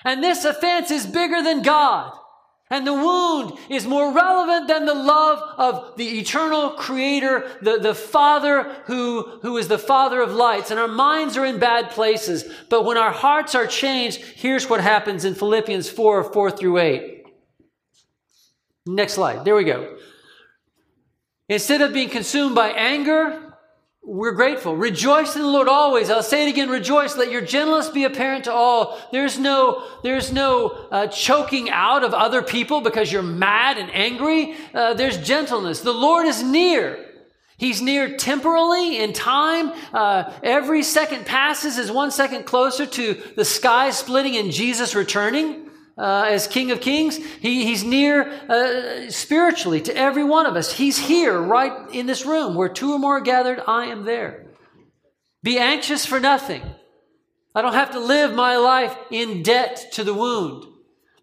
And 0.05 0.23
this 0.23 0.45
offense 0.45 0.91
is 0.91 1.05
bigger 1.07 1.41
than 1.41 1.63
God. 1.63 2.13
And 2.69 2.87
the 2.87 2.93
wound 2.93 3.57
is 3.69 3.85
more 3.85 4.13
relevant 4.13 4.67
than 4.67 4.85
the 4.85 4.93
love 4.93 5.39
of 5.57 5.97
the 5.97 6.19
eternal 6.19 6.69
creator, 6.71 7.49
the, 7.61 7.79
the 7.79 7.95
father 7.95 8.63
who, 8.85 9.39
who 9.41 9.57
is 9.57 9.67
the 9.67 9.79
father 9.79 10.21
of 10.21 10.31
lights. 10.31 10.71
And 10.71 10.79
our 10.79 10.87
minds 10.87 11.35
are 11.35 11.45
in 11.45 11.59
bad 11.59 11.89
places. 11.89 12.45
But 12.69 12.85
when 12.85 12.97
our 12.97 13.11
hearts 13.11 13.55
are 13.55 13.67
changed, 13.67 14.21
here's 14.21 14.69
what 14.69 14.79
happens 14.79 15.25
in 15.25 15.35
Philippians 15.35 15.89
4, 15.89 16.31
4 16.31 16.51
through 16.51 16.77
8. 16.77 17.20
Next 18.85 19.13
slide. 19.13 19.45
There 19.45 19.55
we 19.55 19.63
go. 19.63 19.97
Instead 21.47 21.81
of 21.81 21.93
being 21.93 22.09
consumed 22.09 22.55
by 22.55 22.69
anger, 22.69 23.51
we're 24.03 24.31
grateful. 24.31 24.75
Rejoice 24.75 25.35
in 25.35 25.43
the 25.43 25.47
Lord 25.47 25.67
always. 25.67 26.09
I'll 26.09 26.23
say 26.23 26.47
it 26.47 26.49
again. 26.49 26.69
Rejoice. 26.69 27.15
Let 27.15 27.31
your 27.31 27.41
gentleness 27.41 27.89
be 27.89 28.05
apparent 28.05 28.45
to 28.45 28.53
all. 28.53 28.99
There's 29.11 29.37
no, 29.37 29.87
there's 30.01 30.33
no 30.33 30.69
uh, 30.91 31.07
choking 31.07 31.69
out 31.69 32.03
of 32.03 32.13
other 32.13 32.41
people 32.41 32.81
because 32.81 33.11
you're 33.11 33.21
mad 33.21 33.77
and 33.77 33.91
angry. 33.93 34.55
Uh, 34.73 34.95
there's 34.95 35.17
gentleness. 35.17 35.81
The 35.81 35.93
Lord 35.93 36.25
is 36.25 36.41
near. 36.41 37.05
He's 37.57 37.79
near 37.79 38.17
temporally 38.17 38.97
in 38.97 39.13
time. 39.13 39.71
Uh, 39.93 40.33
every 40.41 40.81
second 40.81 41.27
passes 41.27 41.77
is 41.77 41.91
one 41.91 42.09
second 42.09 42.45
closer 42.45 42.87
to 42.87 43.21
the 43.35 43.45
sky 43.45 43.91
splitting 43.91 44.35
and 44.35 44.51
Jesus 44.51 44.95
returning 44.95 45.69
uh, 46.01 46.25
as 46.27 46.47
King 46.47 46.71
of 46.71 46.81
Kings. 46.81 47.17
He, 47.17 47.63
he's 47.65 47.83
near 47.83 48.27
uh, 48.49 49.11
spiritually 49.11 49.81
to 49.81 49.95
every 49.95 50.23
one 50.23 50.47
of 50.47 50.55
us. 50.55 50.73
He's 50.73 50.97
here, 50.97 51.39
right 51.39 51.71
in 51.93 52.07
this 52.07 52.25
room. 52.25 52.55
Where 52.55 52.69
two 52.69 52.91
or 52.93 52.99
more 52.99 53.17
are 53.17 53.21
gathered, 53.21 53.61
I 53.67 53.85
am 53.85 54.03
there. 54.03 54.47
Be 55.43 55.59
anxious 55.59 56.05
for 56.05 56.19
nothing. 56.19 56.63
I 57.53 57.61
don't 57.61 57.73
have 57.73 57.91
to 57.91 57.99
live 57.99 58.33
my 58.33 58.57
life 58.57 58.95
in 59.11 59.43
debt 59.43 59.91
to 59.93 60.03
the 60.03 60.13
wound. 60.13 60.65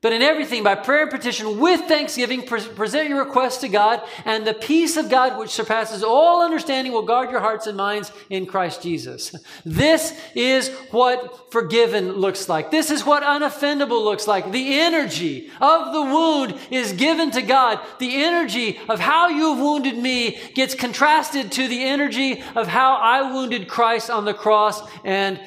But 0.01 0.13
in 0.13 0.23
everything, 0.23 0.63
by 0.63 0.77
prayer 0.77 1.03
and 1.03 1.11
petition, 1.11 1.59
with 1.59 1.81
thanksgiving, 1.89 2.43
pre- 2.43 2.61
present 2.61 3.09
your 3.09 3.25
requests 3.25 3.59
to 3.59 3.69
God, 3.69 4.01
and 4.25 4.47
the 4.47 4.55
peace 4.55 4.97
of 4.97 5.11
God, 5.11 5.37
which 5.37 5.51
surpasses 5.51 6.05
all 6.05 6.41
understanding, 6.41 6.93
will 6.93 7.03
guard 7.03 7.33
your 7.33 7.41
hearts 7.41 7.67
and 7.67 7.77
minds 7.77 8.13
in 8.31 8.47
Christ 8.47 8.81
Jesus. 8.81 9.35
This 9.65 10.17
is 10.37 10.69
what 10.93 11.51
forgiven 11.51 12.13
looks 12.13 12.49
like. 12.49 12.71
This 12.71 12.93
is 12.93 13.05
what 13.05 13.25
unoffendable 13.25 14.05
looks 14.05 14.29
like. 14.29 14.53
The 14.53 14.79
energy 14.79 15.51
of 15.61 15.93
the 15.93 16.03
wound 16.03 16.57
is 16.71 16.93
given 16.93 17.33
to 17.33 17.43
God. 17.43 17.81
The 17.99 18.23
energy 18.23 18.79
of 18.89 19.01
how 19.01 19.27
you 19.29 19.55
have 19.55 19.59
wounded 19.59 19.99
me 19.99 20.39
gets 20.55 20.77
contrasted 20.77 21.51
to 21.53 21.67
the 21.67 21.83
energy 21.83 22.41
of 22.55 22.69
how 22.69 22.95
I 22.95 23.33
wounded 23.33 23.67
Christ 23.67 24.11
on 24.11 24.25
the 24.25 24.35
cross, 24.35 24.81
and 25.03 25.41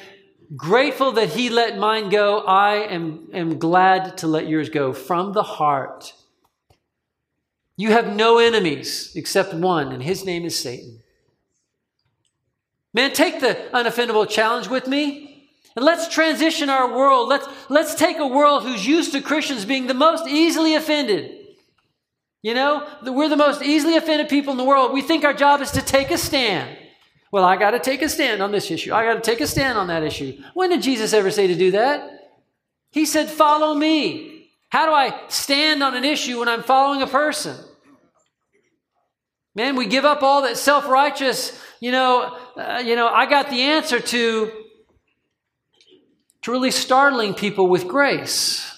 Grateful 0.56 1.12
that 1.12 1.30
he 1.30 1.48
let 1.48 1.78
mine 1.78 2.10
go, 2.10 2.40
I 2.40 2.74
am, 2.74 3.28
am 3.32 3.58
glad 3.58 4.18
to 4.18 4.26
let 4.26 4.48
yours 4.48 4.68
go 4.68 4.92
from 4.92 5.32
the 5.32 5.42
heart. 5.42 6.12
You 7.76 7.92
have 7.92 8.14
no 8.14 8.38
enemies 8.38 9.12
except 9.14 9.54
one, 9.54 9.92
and 9.92 10.02
his 10.02 10.24
name 10.24 10.44
is 10.44 10.58
Satan. 10.58 11.00
Man, 12.92 13.12
take 13.12 13.40
the 13.40 13.56
unoffendable 13.72 14.28
challenge 14.28 14.68
with 14.68 14.86
me. 14.86 15.48
And 15.74 15.84
let's 15.84 16.08
transition 16.08 16.68
our 16.68 16.94
world. 16.94 17.28
Let's, 17.28 17.48
let's 17.70 17.94
take 17.94 18.18
a 18.18 18.26
world 18.26 18.64
who's 18.64 18.86
used 18.86 19.12
to 19.12 19.22
Christians 19.22 19.64
being 19.64 19.86
the 19.86 19.94
most 19.94 20.28
easily 20.28 20.74
offended. 20.74 21.38
You 22.42 22.52
know, 22.52 22.86
we're 23.02 23.30
the 23.30 23.36
most 23.36 23.62
easily 23.62 23.96
offended 23.96 24.28
people 24.28 24.50
in 24.50 24.58
the 24.58 24.64
world. 24.64 24.92
We 24.92 25.00
think 25.00 25.24
our 25.24 25.32
job 25.32 25.62
is 25.62 25.70
to 25.70 25.80
take 25.80 26.10
a 26.10 26.18
stand. 26.18 26.76
Well, 27.32 27.44
I 27.44 27.56
got 27.56 27.70
to 27.70 27.78
take 27.78 28.02
a 28.02 28.10
stand 28.10 28.42
on 28.42 28.52
this 28.52 28.70
issue. 28.70 28.92
I 28.92 29.04
got 29.04 29.14
to 29.14 29.30
take 29.30 29.40
a 29.40 29.46
stand 29.46 29.78
on 29.78 29.86
that 29.86 30.02
issue. 30.02 30.40
When 30.52 30.68
did 30.68 30.82
Jesus 30.82 31.14
ever 31.14 31.30
say 31.30 31.46
to 31.46 31.54
do 31.54 31.70
that? 31.70 32.10
He 32.90 33.06
said, 33.06 33.30
Follow 33.30 33.74
me. 33.74 34.50
How 34.68 34.86
do 34.86 34.92
I 34.92 35.18
stand 35.28 35.82
on 35.82 35.96
an 35.96 36.04
issue 36.04 36.40
when 36.40 36.48
I'm 36.48 36.62
following 36.62 37.00
a 37.00 37.06
person? 37.06 37.56
Man, 39.54 39.76
we 39.76 39.86
give 39.86 40.04
up 40.04 40.22
all 40.22 40.42
that 40.42 40.58
self 40.58 40.86
righteous, 40.86 41.58
you 41.80 41.90
know, 41.90 42.36
uh, 42.56 42.82
you 42.84 42.96
know, 42.96 43.08
I 43.08 43.26
got 43.26 43.48
the 43.50 43.62
answer 43.62 43.98
to, 43.98 44.52
to 46.42 46.50
really 46.50 46.70
startling 46.70 47.34
people 47.34 47.66
with 47.66 47.88
grace 47.88 48.68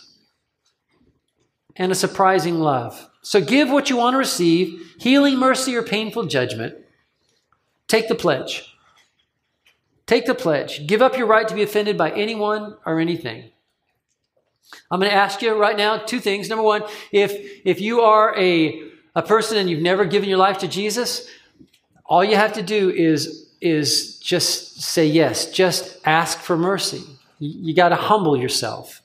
and 1.77 1.91
a 1.91 1.95
surprising 1.95 2.61
love. 2.61 3.09
So 3.23 3.41
give 3.41 3.71
what 3.71 3.91
you 3.91 3.97
want 3.97 4.15
to 4.15 4.19
receive 4.19 4.95
healing, 4.99 5.39
mercy, 5.39 5.75
or 5.75 5.83
painful 5.83 6.27
judgment. 6.27 6.84
Take 7.89 8.09
the 8.09 8.15
pledge. 8.15 8.75
Take 10.07 10.27
the 10.27 10.35
pledge. 10.35 10.87
Give 10.87 11.03
up 11.03 11.17
your 11.17 11.27
right 11.27 11.49
to 11.49 11.55
be 11.55 11.63
offended 11.63 11.97
by 11.97 12.11
anyone 12.11 12.77
or 12.85 13.01
anything. 13.01 13.51
I'm 14.91 15.01
going 15.01 15.11
to 15.11 15.17
ask 15.17 15.41
you 15.41 15.55
right 15.55 15.77
now 15.77 15.99
two 15.99 16.21
things. 16.21 16.49
Number 16.49 16.65
one, 16.65 16.83
if, 17.13 17.33
if 17.65 17.81
you 17.81 18.01
are 18.01 18.37
a, 18.39 18.83
a 19.15 19.23
person 19.23 19.57
and 19.59 19.71
you've 19.71 19.83
never 19.83 20.05
given 20.05 20.29
your 20.29 20.39
life 20.39 20.59
to 20.59 20.69
Jesus, 20.69 21.29
all 22.05 22.25
you 22.25 22.37
have 22.37 22.53
to 22.55 22.63
do 22.63 22.91
is, 22.91 23.53
is 23.61 24.19
just 24.19 24.83
say 24.83 25.07
yes. 25.07 25.51
Just 25.51 26.01
ask 26.05 26.39
for 26.39 26.57
mercy. 26.57 27.03
You, 27.39 27.69
you 27.69 27.75
got 27.75 27.91
to 27.91 27.97
humble 27.97 28.37
yourself. 28.37 29.01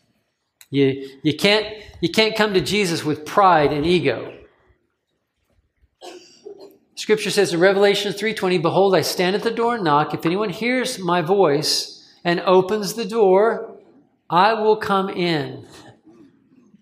You, 0.69 1.09
you, 1.23 1.36
can't, 1.36 1.65
you 2.01 2.09
can't 2.09 2.36
come 2.36 2.53
to 2.53 2.61
Jesus 2.61 3.03
with 3.03 3.25
pride 3.25 3.71
and 3.71 3.86
ego. 3.86 4.38
Scripture 6.99 7.29
says 7.29 7.53
in 7.53 7.61
Revelation 7.61 8.11
3:20, 8.11 8.57
"Behold, 8.57 8.93
I 8.93 8.99
stand 8.99 9.33
at 9.33 9.41
the 9.41 9.51
door 9.51 9.75
and 9.75 9.85
knock. 9.85 10.13
If 10.13 10.25
anyone 10.25 10.49
hears 10.49 10.99
my 10.99 11.21
voice 11.21 12.03
and 12.25 12.41
opens 12.41 12.95
the 12.95 13.05
door, 13.05 13.71
I 14.29 14.53
will 14.53 14.75
come 14.75 15.07
in." 15.07 15.59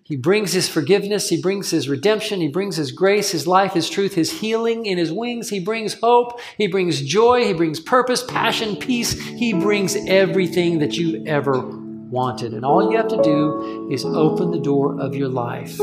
He 0.02 0.16
brings 0.16 0.52
his 0.54 0.68
forgiveness, 0.68 1.28
he 1.28 1.40
brings 1.40 1.70
his 1.70 1.88
redemption, 1.88 2.40
he 2.40 2.48
brings 2.48 2.74
his 2.74 2.90
grace, 2.90 3.30
his 3.30 3.46
life, 3.46 3.74
his 3.74 3.88
truth, 3.88 4.14
his 4.14 4.40
healing 4.40 4.86
in 4.86 4.98
his 4.98 5.12
wings. 5.12 5.50
He 5.50 5.60
brings 5.60 5.94
hope, 6.02 6.40
he 6.56 6.66
brings 6.66 7.00
joy, 7.00 7.44
he 7.44 7.52
brings 7.52 7.78
purpose, 7.78 8.24
passion, 8.24 8.74
peace. 8.74 9.12
He 9.12 9.52
brings 9.52 9.96
everything 10.08 10.80
that 10.80 10.98
you 10.98 11.22
ever 11.26 11.62
wanted. 12.10 12.54
And 12.54 12.64
all 12.64 12.90
you 12.90 12.96
have 12.96 13.06
to 13.08 13.22
do 13.22 13.88
is 13.88 14.04
open 14.04 14.50
the 14.50 14.58
door 14.58 14.98
of 14.98 15.14
your 15.14 15.28
life. 15.28 15.78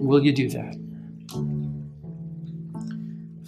Will 0.00 0.24
you 0.24 0.32
do 0.32 0.48
that? 0.48 0.81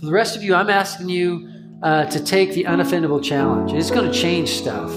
For 0.04 0.08
the 0.08 0.16
rest 0.16 0.36
of 0.36 0.42
you, 0.42 0.54
I'm 0.54 0.68
asking 0.68 1.08
you 1.08 1.48
uh, 1.82 2.04
to 2.04 2.22
take 2.22 2.52
the 2.52 2.64
unoffendable 2.64 3.24
challenge. 3.24 3.72
It's 3.72 3.90
going 3.90 4.04
to 4.04 4.12
change 4.12 4.50
stuff. 4.50 4.90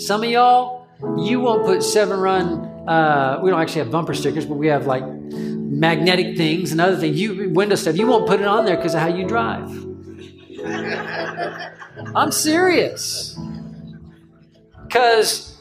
Some 0.00 0.22
of 0.22 0.30
y'all, 0.30 0.86
you 1.18 1.40
won't 1.40 1.66
put 1.66 1.82
seven 1.82 2.20
run. 2.20 2.64
Uh, 2.88 3.40
we 3.42 3.50
don't 3.50 3.60
actually 3.60 3.80
have 3.80 3.90
bumper 3.90 4.14
stickers, 4.14 4.46
but 4.46 4.54
we 4.54 4.68
have 4.68 4.86
like 4.86 5.02
magnetic 5.04 6.36
things 6.36 6.70
and 6.70 6.80
other 6.80 6.96
things. 6.96 7.20
You 7.20 7.50
window 7.50 7.74
stuff. 7.74 7.96
You 7.96 8.06
won't 8.06 8.28
put 8.28 8.40
it 8.40 8.46
on 8.46 8.64
there 8.64 8.76
because 8.76 8.94
of 8.94 9.00
how 9.00 9.08
you 9.08 9.26
drive. 9.26 9.68
I'm 12.14 12.30
serious. 12.30 13.36
Because 14.84 15.60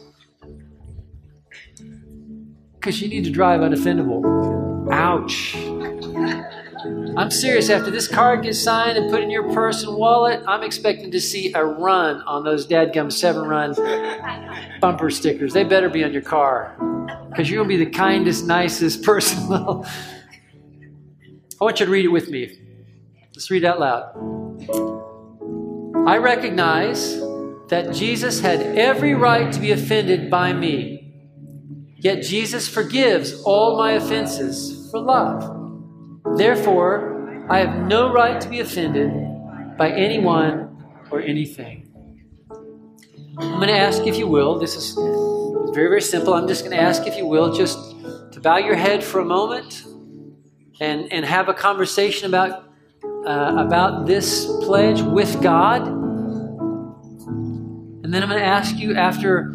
because 2.76 3.02
you 3.02 3.08
need 3.08 3.24
to 3.24 3.32
drive 3.32 3.62
unoffendable. 3.62 4.92
Ouch. 4.94 5.56
I'm 7.18 7.32
serious. 7.32 7.70
After 7.70 7.92
this 7.92 8.08
card 8.08 8.44
gets 8.44 8.62
signed 8.62 8.98
and 8.98 9.10
put 9.10 9.24
in 9.24 9.30
your 9.30 9.54
purse 9.54 9.84
and 9.84 9.96
wallet, 9.96 10.44
I'm 10.48 10.64
expecting 10.64 11.12
to 11.12 11.22
see 11.22 11.54
a 11.54 11.64
run 11.64 12.22
on 12.24 12.44
those 12.44 12.68
dadgum 12.68 13.12
seven 13.12 13.44
run 13.44 13.74
bumper 14.82 15.10
stickers. 15.10 15.54
They 15.54 15.64
better 15.64 15.90
be 15.90 16.04
on 16.04 16.12
your 16.12 16.22
car 16.22 16.76
because 17.30 17.50
you're 17.50 17.64
going 17.64 17.70
to 17.70 17.78
be 17.78 17.86
the 17.86 17.92
kindest, 17.92 18.46
nicest 18.46 19.04
person. 19.04 19.52
I 19.54 19.84
want 21.62 21.80
you 21.80 21.86
to 21.86 21.92
read 21.92 22.06
it 22.06 22.10
with 22.10 22.30
me. 22.30 22.60
Let's 23.34 23.50
read 23.50 23.64
it 23.64 23.68
out 23.68 23.80
loud. 23.80 24.12
I 26.08 26.18
recognize 26.18 27.18
that 27.70 27.94
Jesus 27.94 28.42
had 28.42 28.62
every 28.78 29.16
right 29.16 29.52
to 29.54 29.60
be 29.60 29.72
offended 29.72 30.30
by 30.30 30.54
me. 30.54 31.14
Yet 31.96 32.24
Jesus 32.24 32.68
forgives 32.68 33.42
all 33.44 33.78
my 33.78 33.94
offenses 33.94 34.90
for 34.92 35.00
love. 35.00 35.65
Therefore, 36.34 37.48
I 37.50 37.60
have 37.60 37.88
no 37.88 38.12
right 38.12 38.42
to 38.42 38.50
be 38.50 38.60
offended 38.60 39.12
by 39.78 39.92
anyone 39.92 40.84
or 41.12 41.22
anything. 41.22 41.84
I'm 43.38 43.60
going 43.60 43.68
to 43.68 43.78
ask, 43.78 44.02
if 44.08 44.18
you 44.18 44.28
will, 44.28 44.58
this 44.58 44.76
is 44.76 44.96
very, 45.76 45.88
very 45.88 46.02
simple. 46.02 46.34
I'm 46.34 46.48
just 46.48 46.64
going 46.64 46.76
to 46.76 46.82
ask, 46.82 47.06
if 47.06 47.16
you 47.16 47.28
will, 47.28 47.54
just 47.54 47.78
to 48.32 48.40
bow 48.42 48.58
your 48.58 48.76
head 48.76 49.04
for 49.04 49.20
a 49.20 49.26
moment 49.26 49.86
and, 50.82 51.14
and 51.14 51.24
have 51.24 51.48
a 51.48 51.54
conversation 51.54 52.28
about, 52.28 52.70
uh, 53.26 53.56
about 53.58 54.08
this 54.08 54.46
pledge 54.64 55.02
with 55.02 55.42
God. 55.44 55.86
And 58.04 58.14
then 58.14 58.24
I'm 58.24 58.30
going 58.30 58.42
to 58.42 58.48
ask 58.48 58.76
you 58.78 58.96
after, 58.96 59.54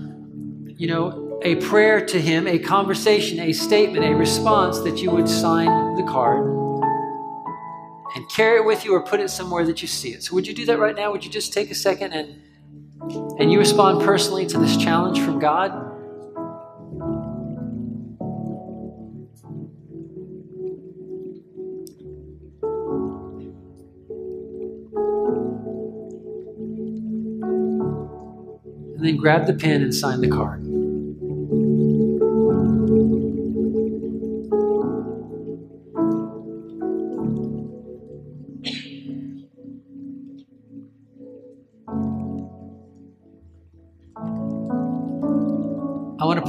you 0.66 0.86
know, 0.86 1.40
a 1.42 1.56
prayer 1.56 2.04
to 2.06 2.20
Him, 2.20 2.46
a 2.46 2.58
conversation, 2.58 3.40
a 3.40 3.52
statement, 3.52 4.04
a 4.04 4.14
response 4.14 4.78
that 4.80 4.98
you 4.98 5.10
would 5.10 5.28
sign 5.28 5.96
the 5.96 6.04
card 6.04 6.59
and 8.14 8.28
carry 8.30 8.58
it 8.58 8.64
with 8.64 8.84
you 8.84 8.94
or 8.94 9.02
put 9.02 9.20
it 9.20 9.30
somewhere 9.30 9.64
that 9.66 9.82
you 9.82 9.88
see 9.88 10.10
it. 10.10 10.22
So 10.24 10.34
would 10.34 10.46
you 10.46 10.54
do 10.54 10.66
that 10.66 10.78
right 10.78 10.96
now? 10.96 11.12
Would 11.12 11.24
you 11.24 11.30
just 11.30 11.52
take 11.52 11.70
a 11.70 11.74
second 11.74 12.12
and 12.12 12.42
and 13.38 13.50
you 13.50 13.58
respond 13.58 14.02
personally 14.02 14.46
to 14.46 14.58
this 14.58 14.76
challenge 14.76 15.20
from 15.20 15.38
God? 15.38 15.72
And 28.96 29.06
then 29.06 29.16
grab 29.16 29.46
the 29.46 29.54
pen 29.54 29.82
and 29.82 29.94
sign 29.94 30.20
the 30.20 30.28
card. 30.28 30.69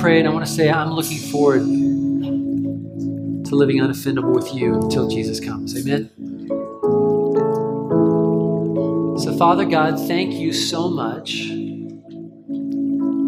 Pray 0.01 0.17
and 0.17 0.27
I 0.27 0.31
want 0.31 0.43
to 0.43 0.51
say 0.51 0.67
I'm 0.67 0.89
looking 0.89 1.19
forward 1.19 1.59
to 1.61 3.55
living 3.55 3.77
unoffendable 3.77 4.33
with 4.33 4.51
you 4.51 4.73
until 4.73 5.07
Jesus 5.07 5.39
comes. 5.39 5.77
Amen. 5.77 6.09
So, 9.19 9.37
Father 9.37 9.63
God, 9.63 9.99
thank 10.07 10.33
you 10.33 10.53
so 10.53 10.89
much 10.89 11.49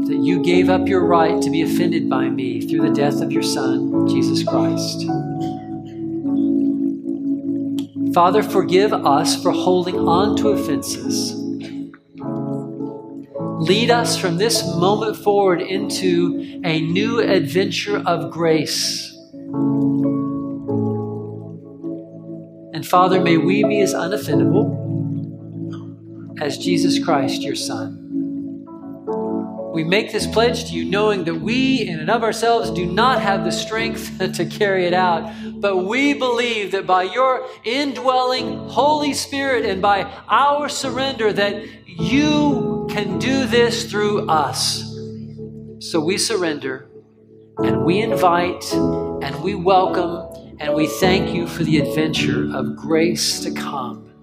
that 0.07 0.17
you 0.19 0.41
gave 0.43 0.67
up 0.67 0.87
your 0.87 1.05
right 1.05 1.39
to 1.43 1.51
be 1.51 1.61
offended 1.61 2.09
by 2.09 2.29
me 2.29 2.61
through 2.61 2.89
the 2.89 2.95
death 2.95 3.21
of 3.21 3.31
your 3.31 3.43
Son, 3.43 4.07
Jesus 4.07 4.41
Christ. 4.43 5.05
Father, 8.15 8.41
forgive 8.41 8.93
us 8.93 9.39
for 9.39 9.51
holding 9.51 9.99
on 9.99 10.35
to 10.37 10.49
offenses 10.49 11.42
Lead 13.63 13.89
us 13.91 14.17
from 14.17 14.35
this 14.35 14.61
moment 14.75 15.15
forward 15.15 15.61
into 15.61 16.59
a 16.65 16.81
new 16.81 17.21
adventure 17.21 18.03
of 18.05 18.29
grace. 18.29 19.09
And 22.73 22.85
Father, 22.85 23.21
may 23.21 23.37
we 23.37 23.63
be 23.63 23.79
as 23.79 23.93
unoffendable 23.93 24.81
as 26.41 26.57
Jesus 26.57 27.01
Christ, 27.01 27.41
your 27.41 27.55
Son. 27.55 28.01
We 29.73 29.85
make 29.85 30.11
this 30.11 30.27
pledge 30.27 30.65
to 30.65 30.73
you 30.73 30.83
knowing 30.83 31.23
that 31.23 31.35
we, 31.35 31.87
in 31.87 32.01
and 32.01 32.09
of 32.09 32.21
ourselves, 32.21 32.69
do 32.69 32.85
not 32.85 33.21
have 33.21 33.45
the 33.45 33.51
strength 33.53 34.17
to 34.35 34.45
carry 34.45 34.87
it 34.87 34.93
out, 34.93 35.33
but 35.61 35.85
we 35.85 36.13
believe 36.13 36.73
that 36.73 36.85
by 36.85 37.03
your 37.03 37.47
indwelling 37.63 38.67
Holy 38.67 39.13
Spirit 39.13 39.65
and 39.65 39.81
by 39.81 40.03
our 40.27 40.67
surrender, 40.67 41.31
that 41.31 41.63
you 41.87 42.62
can 42.93 43.17
do 43.17 43.47
this 43.47 43.89
through 43.89 44.29
us. 44.29 44.83
So 45.79 45.99
we 45.99 46.15
surrender 46.15 46.87
and 47.57 47.83
we 47.83 48.01
invite 48.01 48.71
and 48.71 49.41
we 49.41 49.55
welcome 49.55 50.55
and 50.59 50.75
we 50.75 50.85
thank 50.85 51.33
you 51.33 51.47
for 51.47 51.63
the 51.63 51.79
adventure 51.79 52.55
of 52.55 52.75
grace 52.75 53.39
to 53.39 53.51
come 53.51 54.13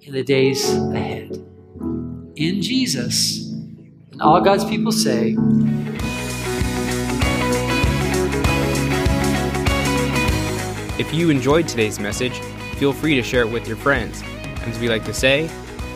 in 0.00 0.14
the 0.14 0.22
days 0.22 0.72
ahead. 0.74 1.32
In 2.36 2.62
Jesus. 2.62 3.46
And 4.12 4.22
all 4.22 4.40
God's 4.40 4.64
people 4.64 4.90
say, 4.90 5.36
If 10.98 11.12
you 11.12 11.28
enjoyed 11.28 11.68
today's 11.68 12.00
message, 12.00 12.38
feel 12.76 12.94
free 12.94 13.16
to 13.16 13.22
share 13.22 13.42
it 13.42 13.50
with 13.50 13.68
your 13.68 13.76
friends. 13.76 14.22
And 14.22 14.72
as 14.72 14.78
we 14.78 14.88
like 14.88 15.04
to 15.04 15.12
say, 15.12 15.50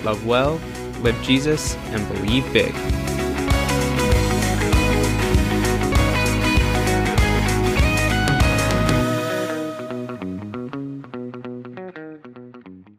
love 0.05 0.27
well, 0.27 0.61
live 1.03 1.21
Jesus, 1.23 1.77
and 1.93 2.07
believe 2.09 2.51
big. 2.53 2.75